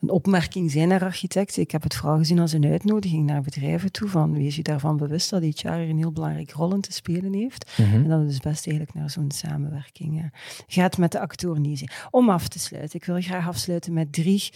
een 0.01 0.11
opmerking 0.11 0.71
zijn 0.71 0.89
naar 0.89 1.03
architecten. 1.03 1.63
Ik 1.63 1.71
heb 1.71 1.83
het 1.83 1.95
vooral 1.95 2.19
gezien 2.19 2.39
als 2.39 2.53
een 2.53 2.65
uitnodiging 2.67 3.27
naar 3.27 3.43
bedrijven 3.43 3.93
toe. 3.93 4.09
Van 4.09 4.33
wees 4.33 4.57
je 4.57 4.63
daarvan 4.63 4.97
bewust 4.97 5.31
dat 5.31 5.43
HR 5.43 5.69
een 5.69 5.99
heel 5.99 6.13
belangrijke 6.13 6.55
rol 6.55 6.75
in 6.75 6.81
te 6.81 6.93
spelen 6.93 7.33
heeft. 7.33 7.73
Mhm. 7.79 7.95
En 7.95 8.09
dat 8.09 8.19
het 8.19 8.29
dus 8.29 8.41
best 8.41 8.67
eigenlijk 8.67 8.99
naar 8.99 9.11
zo'n 9.11 9.31
samenwerking 9.31 10.19
eh, 10.19 10.25
gaat 10.67 10.99
met 10.99 11.13
de 11.13 11.19
zijn. 11.41 11.91
Om 12.11 12.31
af 12.31 12.49
te 12.49 12.59
sluiten. 12.59 12.99
Ik 13.01 13.05
wil 13.05 13.21
graag 13.21 13.47
afsluiten 13.47 13.93
met 13.93 14.13
drie 14.13 14.51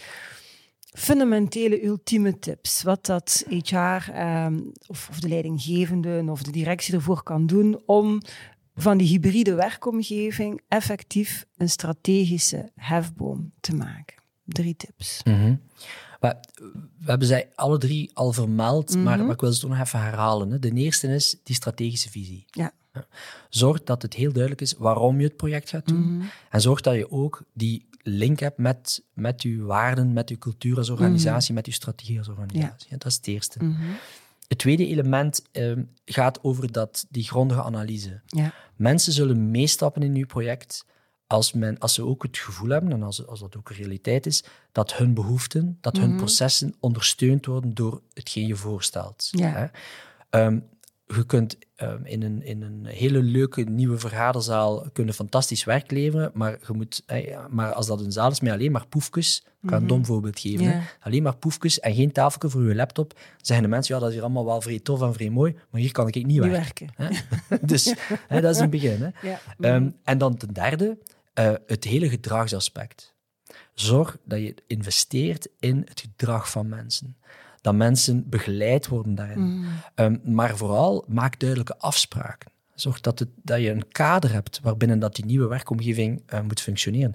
fundamentele, 0.93 1.85
ultieme 1.85 2.39
tips. 2.39 2.83
Wat 2.83 3.05
dat 3.05 3.45
HR 3.49 3.75
ehm, 4.11 4.59
of, 4.87 5.09
of 5.09 5.19
de 5.19 5.27
leidinggevende 5.27 6.25
of 6.29 6.43
de 6.43 6.51
directie 6.51 6.93
ervoor 6.93 7.23
kan 7.23 7.45
doen 7.45 7.81
om 7.85 8.21
van 8.75 8.97
die 8.97 9.07
hybride 9.07 9.53
werkomgeving 9.53 10.61
effectief 10.67 11.45
een 11.57 11.69
strategische 11.69 12.71
hefboom 12.75 13.53
te 13.59 13.75
maken. 13.75 14.15
Drie 14.45 14.75
tips. 14.75 15.21
Mhm. 15.23 15.55
We 16.19 17.09
hebben 17.09 17.27
zij 17.27 17.49
alle 17.55 17.77
drie 17.77 18.11
al 18.13 18.31
vermeld, 18.33 18.95
maar, 18.95 19.15
Mhm. 19.17 19.25
maar 19.25 19.33
ik 19.33 19.41
wil 19.41 19.51
ze 19.51 19.59
toch 19.59 19.69
nog 19.69 19.79
even 19.79 20.01
herhalen. 20.01 20.51
Hè. 20.51 20.59
De 20.59 20.71
eerste 20.73 21.07
is 21.07 21.39
die 21.43 21.55
strategische 21.55 22.09
visie. 22.09 22.45
Ja. 22.47 22.71
Zorg 23.49 23.83
dat 23.83 24.01
het 24.01 24.13
heel 24.13 24.31
duidelijk 24.31 24.61
is 24.61 24.73
waarom 24.77 25.19
je 25.19 25.27
het 25.27 25.35
project 25.37 25.69
gaat 25.69 25.87
doen. 25.87 26.15
Mhm. 26.17 26.25
En 26.49 26.61
zorg 26.61 26.81
dat 26.81 26.95
je 26.95 27.11
ook 27.11 27.43
die 27.53 27.85
link 28.01 28.39
hebt 28.39 28.57
met, 28.57 29.03
met 29.13 29.41
je 29.41 29.61
waarden, 29.63 30.13
met 30.13 30.29
je 30.29 30.37
cultuur 30.37 30.77
als 30.77 30.89
organisatie, 30.89 31.53
met 31.53 31.65
je 31.65 31.71
strategie 31.71 32.17
als 32.17 32.27
organisatie. 32.27 32.87
Ja, 32.89 32.97
dat 32.97 33.05
is 33.05 33.15
het 33.15 33.27
eerste. 33.27 33.63
Mhm. 33.63 33.81
Het 34.47 34.57
tweede 34.57 34.87
element 34.87 35.41
ehm, 35.51 35.83
gaat 36.05 36.43
over 36.43 36.71
dat, 36.71 37.05
die 37.09 37.23
grondige 37.23 37.63
analyse. 37.63 38.21
Ja. 38.25 38.53
Mensen 38.75 39.13
zullen 39.13 39.51
meestappen 39.51 40.01
in 40.03 40.15
uw 40.15 40.25
project 40.25 40.85
als, 41.27 41.53
men, 41.53 41.79
als 41.79 41.93
ze 41.93 42.05
ook 42.05 42.23
het 42.23 42.37
gevoel 42.37 42.69
hebben, 42.69 42.91
en 42.91 43.03
als, 43.03 43.27
als 43.27 43.39
dat 43.39 43.57
ook 43.57 43.69
een 43.69 43.75
realiteit 43.75 44.25
is, 44.25 44.43
dat 44.71 44.93
hun 44.95 45.13
behoeften, 45.13 45.77
dat 45.81 45.97
hun 45.97 46.09
Mhm. 46.09 46.17
processen 46.17 46.75
ondersteund 46.79 47.45
worden 47.45 47.73
door 47.73 48.01
hetgeen 48.13 48.47
je 48.47 48.55
voorstelt. 48.55 49.27
Ja. 49.31 49.49
Hè? 49.51 49.65
Ehm, 50.29 50.59
je 51.15 51.25
kunt 51.25 51.57
ehm, 51.75 52.05
in, 52.05 52.23
een, 52.23 52.43
in 52.43 52.61
een 52.61 52.85
hele 52.85 53.21
leuke 53.21 53.61
nieuwe 53.61 53.97
vergaderzaal 53.97 54.89
kunnen 54.93 55.13
fantastisch 55.13 55.63
werk 55.63 55.91
leveren, 55.91 56.31
maar, 56.33 56.59
je 56.67 56.73
moet, 56.73 57.03
eh, 57.05 57.45
maar 57.49 57.73
als 57.73 57.87
dat 57.87 57.99
een 57.99 58.11
zaal 58.11 58.31
is 58.31 58.39
met 58.39 58.53
alleen 58.53 58.71
maar 58.71 58.87
poefjes, 58.87 59.43
ik 59.61 59.69
kan 59.69 59.81
een 59.81 59.87
dom 59.87 60.05
voorbeeld 60.05 60.39
geven, 60.39 60.83
alleen 60.99 61.23
maar 61.23 61.35
poefjes 61.35 61.79
en 61.79 61.95
geen 61.95 62.11
tafeltje 62.11 62.49
voor 62.49 62.67
je 62.67 62.75
laptop, 62.75 63.19
zeggen 63.41 63.65
de 63.65 63.71
mensen, 63.71 63.93
ja, 63.93 63.99
dat 63.99 64.09
is 64.09 64.15
hier 64.15 64.23
allemaal 64.23 64.45
wel 64.45 64.61
vrij 64.61 64.79
tof 64.79 65.01
en 65.01 65.13
vrij 65.13 65.29
mooi, 65.29 65.55
maar 65.69 65.81
hier 65.81 65.91
kan 65.91 66.07
ik 66.07 66.25
niet 66.25 66.39
werken. 66.39 66.89
werken. 66.97 67.19
Hè? 67.47 67.57
dus 67.71 67.95
hè, 68.27 68.41
dat 68.41 68.55
is 68.55 68.61
een 68.61 68.69
begin. 68.69 69.01
Hè? 69.01 69.09
Ja. 69.29 69.39
Ehm, 69.59 69.89
en 70.03 70.17
dan 70.17 70.37
ten 70.37 70.53
derde, 70.53 70.97
eh, 71.33 71.53
het 71.67 71.83
hele 71.83 72.09
gedragsaspect. 72.09 73.13
Zorg 73.73 74.17
dat 74.25 74.39
je 74.39 74.55
investeert 74.67 75.47
in 75.59 75.81
het 75.85 75.99
gedrag 75.99 76.49
van 76.49 76.69
mensen. 76.69 77.17
Dat 77.63 77.75
mensen 77.75 78.29
begeleid 78.29 78.87
worden 78.87 79.15
daarin. 79.15 79.39
Mhm. 79.39 79.65
Ehm, 79.95 80.17
maar 80.23 80.57
vooral, 80.57 81.05
maak 81.07 81.39
duidelijke 81.39 81.77
afspraken. 81.77 82.51
Zorg 82.73 83.01
dat, 83.01 83.19
het, 83.19 83.29
dat 83.35 83.61
je 83.61 83.69
een 83.69 83.87
kader 83.87 84.31
hebt 84.31 84.59
waarbinnen 84.63 84.99
dat 84.99 85.15
die 85.15 85.25
nieuwe 85.25 85.47
werkomgeving 85.47 86.23
uh, 86.33 86.41
moet 86.41 86.61
functioneren. 86.61 87.13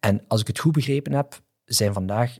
En 0.00 0.24
als 0.28 0.40
ik 0.40 0.46
het 0.46 0.58
goed 0.58 0.72
begrepen 0.72 1.12
heb, 1.12 1.42
zijn 1.64 1.92
vandaag 1.92 2.38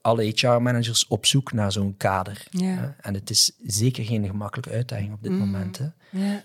alle 0.00 0.24
HR-managers 0.24 1.06
op 1.06 1.26
zoek 1.26 1.52
naar 1.52 1.72
zo'n 1.72 1.96
kader. 1.96 2.46
Ja. 2.50 2.96
En 3.00 3.14
het 3.14 3.30
is 3.30 3.52
zeker 3.62 4.04
geen 4.04 4.26
gemakkelijke 4.26 4.70
uitdaging 4.70 5.12
op 5.12 5.22
dit 5.22 5.32
mm. 5.32 5.38
moment. 5.38 5.78
Hè. 5.78 5.86
Ja. 6.10 6.44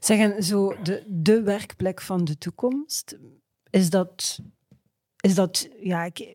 Zeggen, 0.00 0.42
zo 0.42 0.76
de, 0.82 1.04
de 1.08 1.42
werkplek 1.42 2.00
van 2.00 2.24
de 2.24 2.38
toekomst, 2.38 3.18
is 3.70 3.90
dat, 3.90 4.40
is 5.20 5.34
dat 5.34 5.68
ja, 5.80 6.04
ik, 6.04 6.34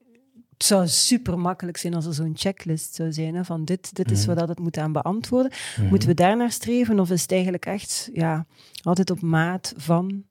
het 0.61 0.69
zou 0.69 0.87
super 0.87 1.39
makkelijk 1.39 1.77
zijn 1.77 1.93
als 1.93 2.05
er 2.05 2.13
zo'n 2.13 2.33
checklist 2.35 2.95
zou 2.95 3.13
zijn 3.13 3.35
hè, 3.35 3.45
van 3.45 3.65
dit, 3.65 3.95
dit 3.95 4.11
is 4.11 4.25
mm. 4.25 4.35
wat 4.35 4.47
het 4.47 4.59
moet 4.59 4.77
aan 4.77 4.91
beantwoorden. 4.91 5.51
Mm. 5.77 5.87
Moeten 5.87 6.07
we 6.07 6.13
daar 6.13 6.37
naar 6.37 6.51
streven 6.51 6.99
of 6.99 7.09
is 7.09 7.21
het 7.21 7.31
eigenlijk 7.31 7.65
echt 7.65 8.09
ja, 8.13 8.45
altijd 8.81 9.09
op 9.09 9.21
maat 9.21 9.73
van 9.77 10.23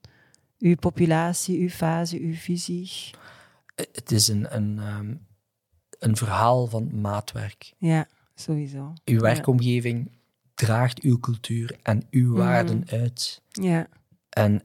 uw 0.59 0.75
populatie, 0.75 1.59
uw 1.59 1.69
fase, 1.69 2.19
uw 2.19 2.33
visie? 2.33 2.91
Het 3.75 4.11
is 4.11 4.27
een, 4.27 4.55
een, 4.55 4.79
ehm, 4.79 5.15
een 5.99 6.15
verhaal 6.15 6.67
van 6.67 7.01
maatwerk. 7.01 7.73
Ja, 7.77 8.07
sowieso. 8.35 8.93
Uw 9.05 9.19
werkomgeving 9.19 10.11
draagt 10.53 11.01
uw 11.01 11.19
cultuur 11.19 11.77
en 11.83 12.07
uw 12.11 12.29
mhm. 12.29 12.37
waarden 12.37 12.83
uit. 12.89 13.41
Ja. 13.49 13.87
En 14.29 14.61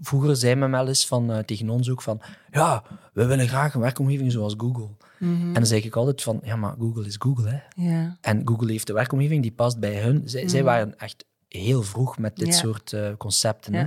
vroeger 0.00 0.36
zei 0.36 0.54
men 0.54 0.70
wel 0.70 0.88
eens 0.88 1.06
van, 1.06 1.30
uh, 1.30 1.38
tegen 1.38 1.70
ons 1.70 1.90
ook 1.90 2.02
van, 2.02 2.20
ja, 2.50 2.82
we 3.12 3.26
willen 3.26 3.48
graag 3.48 3.74
een 3.74 3.80
werkomgeving 3.80 4.32
zoals 4.32 4.54
Google. 4.56 4.88
Mhm. 5.18 5.46
En 5.46 5.52
dan 5.52 5.66
zeg 5.66 5.84
ik 5.84 5.96
altijd 5.96 6.22
van, 6.22 6.40
ja, 6.42 6.56
maar 6.56 6.74
Google 6.78 7.06
is 7.06 7.16
Google, 7.18 7.48
hè. 7.48 7.82
Ja. 7.82 8.16
En 8.20 8.42
Google 8.44 8.70
heeft 8.70 8.86
de 8.86 8.92
werkomgeving 8.92 9.42
die 9.42 9.52
past 9.52 9.78
bij 9.78 10.02
hun. 10.02 10.22
Zij, 10.24 10.48
zij 10.48 10.60
mhm. 10.60 10.68
waren 10.68 10.98
echt 10.98 11.24
heel 11.58 11.82
vroeg 11.82 12.18
met 12.18 12.36
dit 12.36 12.54
soort 12.54 12.92
uh, 12.92 13.08
concepten. 13.18 13.74
Hè? 13.74 13.86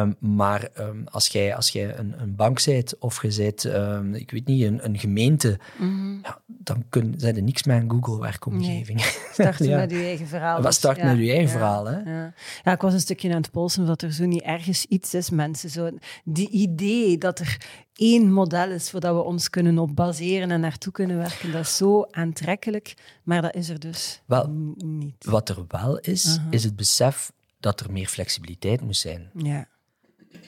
Um, 0.00 0.16
maar 0.18 0.68
um, 0.78 1.04
als 1.10 1.28
jij, 1.28 1.56
als 1.56 1.68
jij 1.68 1.98
een, 1.98 2.14
een 2.20 2.36
bank 2.36 2.64
bent 2.64 2.98
of 2.98 3.22
je 3.22 3.34
bent, 3.36 3.64
um, 3.64 4.14
ik 4.14 4.30
weet 4.30 4.46
niet, 4.46 4.62
een, 4.64 4.84
een 4.84 4.98
gemeente, 4.98 5.58
mm 5.78 6.20
ja, 6.22 6.40
dan 6.46 6.84
kun, 6.88 7.14
zijn 7.16 7.36
er 7.36 7.42
niks 7.42 7.62
met 7.62 7.82
een 7.82 7.90
Google-werkomgeving. 7.90 8.98
Nee. 8.98 9.10
Starten 9.32 9.70
met 9.70 9.90
je 9.90 9.96
eigen 9.96 10.26
verhaal. 10.26 10.62
Wat 10.62 10.74
start 10.74 11.02
met 11.02 11.18
je 11.18 11.30
eigen 11.30 11.48
verhaal, 11.48 11.86
hè? 11.86 11.98
Ja. 11.98 12.34
ja, 12.62 12.72
ik 12.72 12.80
was 12.80 12.92
een 12.92 13.00
stukje 13.00 13.28
aan 13.28 13.42
het 13.42 13.50
polsen 13.50 13.86
dat 13.86 14.02
er 14.02 14.12
zo 14.12 14.24
niet 14.24 14.42
ergens 14.42 14.84
iets 14.84 15.14
is, 15.14 15.30
mensen. 15.30 15.70
Zo, 15.70 15.90
die 16.24 16.48
idee 16.48 17.18
dat 17.18 17.38
er 17.38 17.56
één 17.94 18.32
model 18.32 18.70
is 18.70 18.90
waar 18.90 19.14
we 19.14 19.22
ons 19.22 19.50
kunnen 19.50 19.78
op 19.78 19.96
baseren 19.96 20.50
en 20.50 20.60
naartoe 20.60 20.92
kunnen 20.92 21.16
werken, 21.16 21.52
dat 21.52 21.60
is 21.60 21.76
zo 21.76 22.06
aantrekkelijk, 22.10 22.94
maar 23.22 23.42
dat 23.42 23.54
is 23.54 23.68
er 23.68 23.78
dus 23.78 24.22
wel, 24.26 24.48
niet. 24.76 25.24
Wat 25.24 25.48
er 25.48 25.64
wel 25.68 25.98
is, 25.98 26.38
is 26.50 26.64
het 26.64 26.76
besef 26.76 27.32
dat 27.60 27.80
er 27.80 27.92
meer 27.92 28.06
flexibiliteit 28.06 28.80
moet 28.80 28.96
zijn. 28.96 29.30
Ja. 29.36 29.68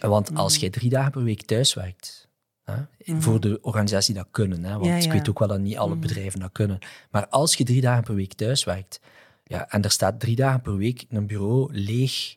Want 0.01 0.35
als 0.35 0.57
je 0.57 0.71
drie 0.71 0.91
dagen 0.91 1.13
per 1.13 1.23
week 1.23 1.43
thuis 1.43 1.75
werkt, 1.75 2.29
hè, 2.65 2.77
mhm. 3.05 3.21
voor 3.21 3.41
de 3.41 3.59
organisatie 3.63 4.15
dat 4.15 4.29
kunnen, 4.31 4.65
hè, 4.65 4.79
want 4.79 5.05
ik 5.05 5.13
weet 5.13 5.29
ook 5.29 5.39
wel 5.39 5.49
dat 5.49 5.61
niet 5.61 5.77
alle 5.77 5.95
mhm. 5.95 6.01
bedrijven 6.01 6.41
dat 6.41 6.53
kunnen, 6.53 6.79
maar 7.11 7.29
als 7.29 7.55
je 7.55 7.65
drie 7.65 7.81
dagen 7.81 8.05
per 8.05 8.15
week 8.15 8.33
thuis 8.33 8.65
werkt, 8.65 9.01
ja, 9.45 9.69
en 9.69 9.83
er 9.83 9.91
staat 9.91 10.21
drie 10.21 10.37
dagen 10.37 10.61
per 10.61 10.77
week 10.77 11.05
een 11.09 11.27
bureau 11.27 11.73
leeg 11.73 12.37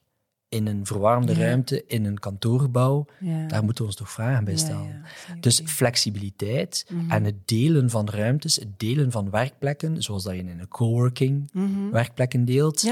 in 0.49 0.67
een 0.67 0.85
verwarmde 0.85 1.33
ruimte, 1.33 1.83
in 1.87 2.05
een 2.05 2.19
kantoorgebouw, 2.19 3.05
daar 3.47 3.63
moeten 3.63 3.83
we 3.83 3.89
ons 3.89 3.95
toch 3.95 4.11
vragen 4.11 4.43
bij 4.45 4.57
stellen. 4.57 5.03
dus 5.39 5.61
flexibiliteit 5.65 6.85
mhm. 6.89 7.11
en 7.11 7.23
het 7.23 7.47
delen 7.47 7.89
van 7.89 8.09
ruimtes, 8.09 8.55
het 8.55 8.79
delen 8.79 9.11
van 9.11 9.29
werkplekken, 9.29 10.01
zoals 10.03 10.23
dat 10.23 10.33
je 10.33 10.39
in 10.39 10.59
een 10.59 10.67
coworking 10.67 11.51
werkplekken 11.91 12.45
deelt, 12.45 12.85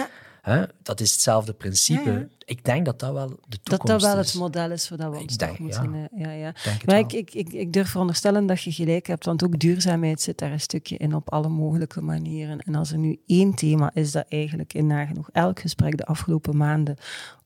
Hè? 0.45 0.63
Dat 0.81 0.99
is 0.99 1.11
hetzelfde 1.11 1.53
principe. 1.53 2.29
Ik 2.45 2.65
denk 2.65 2.85
dat 2.85 2.99
dat 2.99 3.13
wel 3.13 3.27
de 3.27 3.59
toekomst 3.63 3.71
is. 3.71 3.77
Dat 3.77 3.87
dat 3.89 4.01
wel 4.01 4.17
het 4.17 4.33
model 4.33 4.71
is 4.71 4.87
voor 4.87 4.97
dat 4.97 5.11
we 5.11 5.17
ons 5.17 5.37
denk, 5.37 5.59
moeten... 5.59 5.93
Ja, 5.93 6.07
ja, 6.15 6.31
ja. 6.31 6.53
maar 6.85 6.97
ik, 6.97 7.13
ik, 7.13 7.33
ik, 7.33 7.53
ik 7.53 7.73
durf 7.73 7.89
veronderstellen 7.89 8.45
dat 8.45 8.61
je 8.61 8.71
gelijk 8.71 9.07
hebt, 9.07 9.25
want 9.25 9.43
ook 9.43 9.59
duurzaamheid 9.59 10.21
zit 10.21 10.37
daar 10.37 10.51
een 10.51 10.59
stukje 10.59 10.97
in 10.97 11.15
op 11.15 11.31
alle 11.31 11.49
mogelijke 11.49 12.01
manieren. 12.01 12.59
En 12.59 12.75
als 12.75 12.91
er 12.91 12.97
nu 12.97 13.19
één 13.25 13.53
thema 13.53 13.91
is 13.93 14.11
dat 14.11 14.25
eigenlijk 14.29 14.73
in 14.73 14.87
nagenoeg 14.87 15.29
elk 15.31 15.59
gesprek 15.59 15.97
de 15.97 16.05
afgelopen 16.05 16.57
maanden 16.57 16.97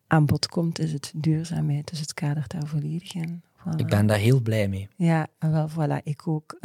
aan 0.10 0.26
bod 0.26 0.48
komt, 0.48 0.80
is 0.80 0.92
het 0.92 1.12
duurzaamheid. 1.16 1.90
Dus 1.90 2.00
het 2.00 2.14
kader 2.14 2.44
daar 2.48 2.68
volledig 2.68 3.14
in. 3.14 3.44
Ik 3.76 3.88
ben 3.88 4.06
daar 4.06 4.18
heel 4.18 4.42
blij 4.42 4.68
mee. 4.68 4.88
Ja, 4.96 5.28
wel, 5.40 5.70
voilà, 5.70 6.04
ik 6.04 6.28
ook. 6.28 6.60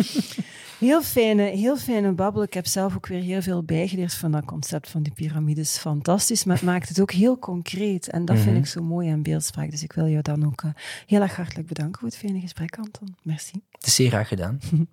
heel, 0.78 1.02
fijne, 1.02 1.42
heel 1.42 1.76
fijne 1.76 2.12
babbel. 2.12 2.42
Ik 2.42 2.54
heb 2.54 2.66
zelf 2.66 2.96
ook 2.96 3.06
weer 3.06 3.22
heel 3.22 3.42
veel 3.42 3.62
bijgeleerd 3.62 4.14
van 4.14 4.32
dat 4.32 4.44
concept 4.44 4.88
van 4.88 5.02
die 5.02 5.12
piramides. 5.12 5.78
Fantastisch, 5.78 6.44
maar 6.44 6.56
het 6.56 6.64
maakt 6.64 6.88
het 6.88 7.00
ook 7.00 7.10
heel 7.10 7.38
concreet. 7.38 8.08
En 8.08 8.24
dat 8.24 8.36
vind 8.36 8.50
mhm. 8.50 8.56
ik 8.56 8.66
zo 8.66 8.82
mooi 8.82 9.10
aan 9.10 9.22
beeldspraak. 9.22 9.70
Dus 9.70 9.82
ik 9.82 9.92
wil 9.92 10.08
jou 10.08 10.22
dan 10.22 10.46
ook 10.46 10.62
uh, 10.62 10.70
heel 11.06 11.20
erg 11.20 11.36
hartelijk 11.36 11.68
bedanken 11.68 12.00
voor 12.00 12.08
het 12.08 12.18
fijne 12.18 12.40
gesprek, 12.40 12.78
Anton. 12.78 13.16
Merci. 13.22 13.62
Het 13.70 13.86
is 13.86 13.94
zeer 13.94 14.08
graag 14.08 14.28
gedaan. 14.28 14.58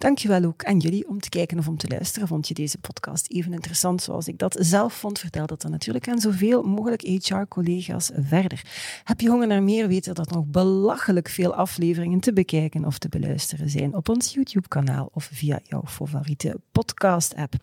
Dankjewel 0.00 0.44
ook 0.44 0.64
aan 0.64 0.78
jullie 0.78 1.08
om 1.08 1.20
te 1.20 1.28
kijken 1.28 1.58
of 1.58 1.68
om 1.68 1.76
te 1.76 1.88
luisteren. 1.88 2.28
Vond 2.28 2.48
je 2.48 2.54
deze 2.54 2.78
podcast 2.78 3.30
even 3.30 3.52
interessant 3.52 4.02
zoals 4.02 4.28
ik 4.28 4.38
dat 4.38 4.56
zelf 4.60 4.94
vond? 4.94 5.18
Vertel 5.18 5.46
dat 5.46 5.62
dan 5.62 5.70
natuurlijk 5.70 6.08
aan 6.08 6.18
zoveel 6.18 6.62
mogelijk 6.62 7.02
HR-collega's 7.02 8.10
verder. 8.14 8.62
Heb 9.04 9.20
je 9.20 9.28
honger 9.28 9.46
naar 9.46 9.62
meer? 9.62 9.88
Weten 9.88 10.14
dat 10.14 10.30
nog 10.30 10.44
belachelijk 10.46 11.28
veel 11.28 11.54
afleveringen 11.54 12.20
te 12.20 12.32
bekijken 12.32 12.84
of 12.84 12.98
te 12.98 13.08
beluisteren 13.08 13.70
zijn 13.70 13.94
op 13.94 14.08
ons 14.08 14.34
YouTube-kanaal 14.34 15.10
of 15.12 15.28
via 15.32 15.60
jouw 15.62 15.82
favoriete 15.86 16.60
podcast-app. 16.72 17.54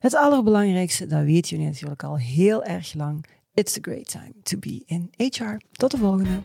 Het 0.00 0.14
allerbelangrijkste, 0.14 1.06
dat 1.06 1.24
weet 1.24 1.48
je 1.48 1.58
natuurlijk 1.58 2.02
al 2.02 2.18
heel 2.18 2.64
erg 2.64 2.94
lang. 2.94 3.24
It's 3.54 3.76
a 3.76 3.80
great 3.82 4.10
time 4.10 4.32
to 4.42 4.58
be 4.58 4.82
in 4.86 5.10
HR. 5.16 5.56
Tot 5.72 5.90
de 5.90 5.96
volgende. 5.96 6.42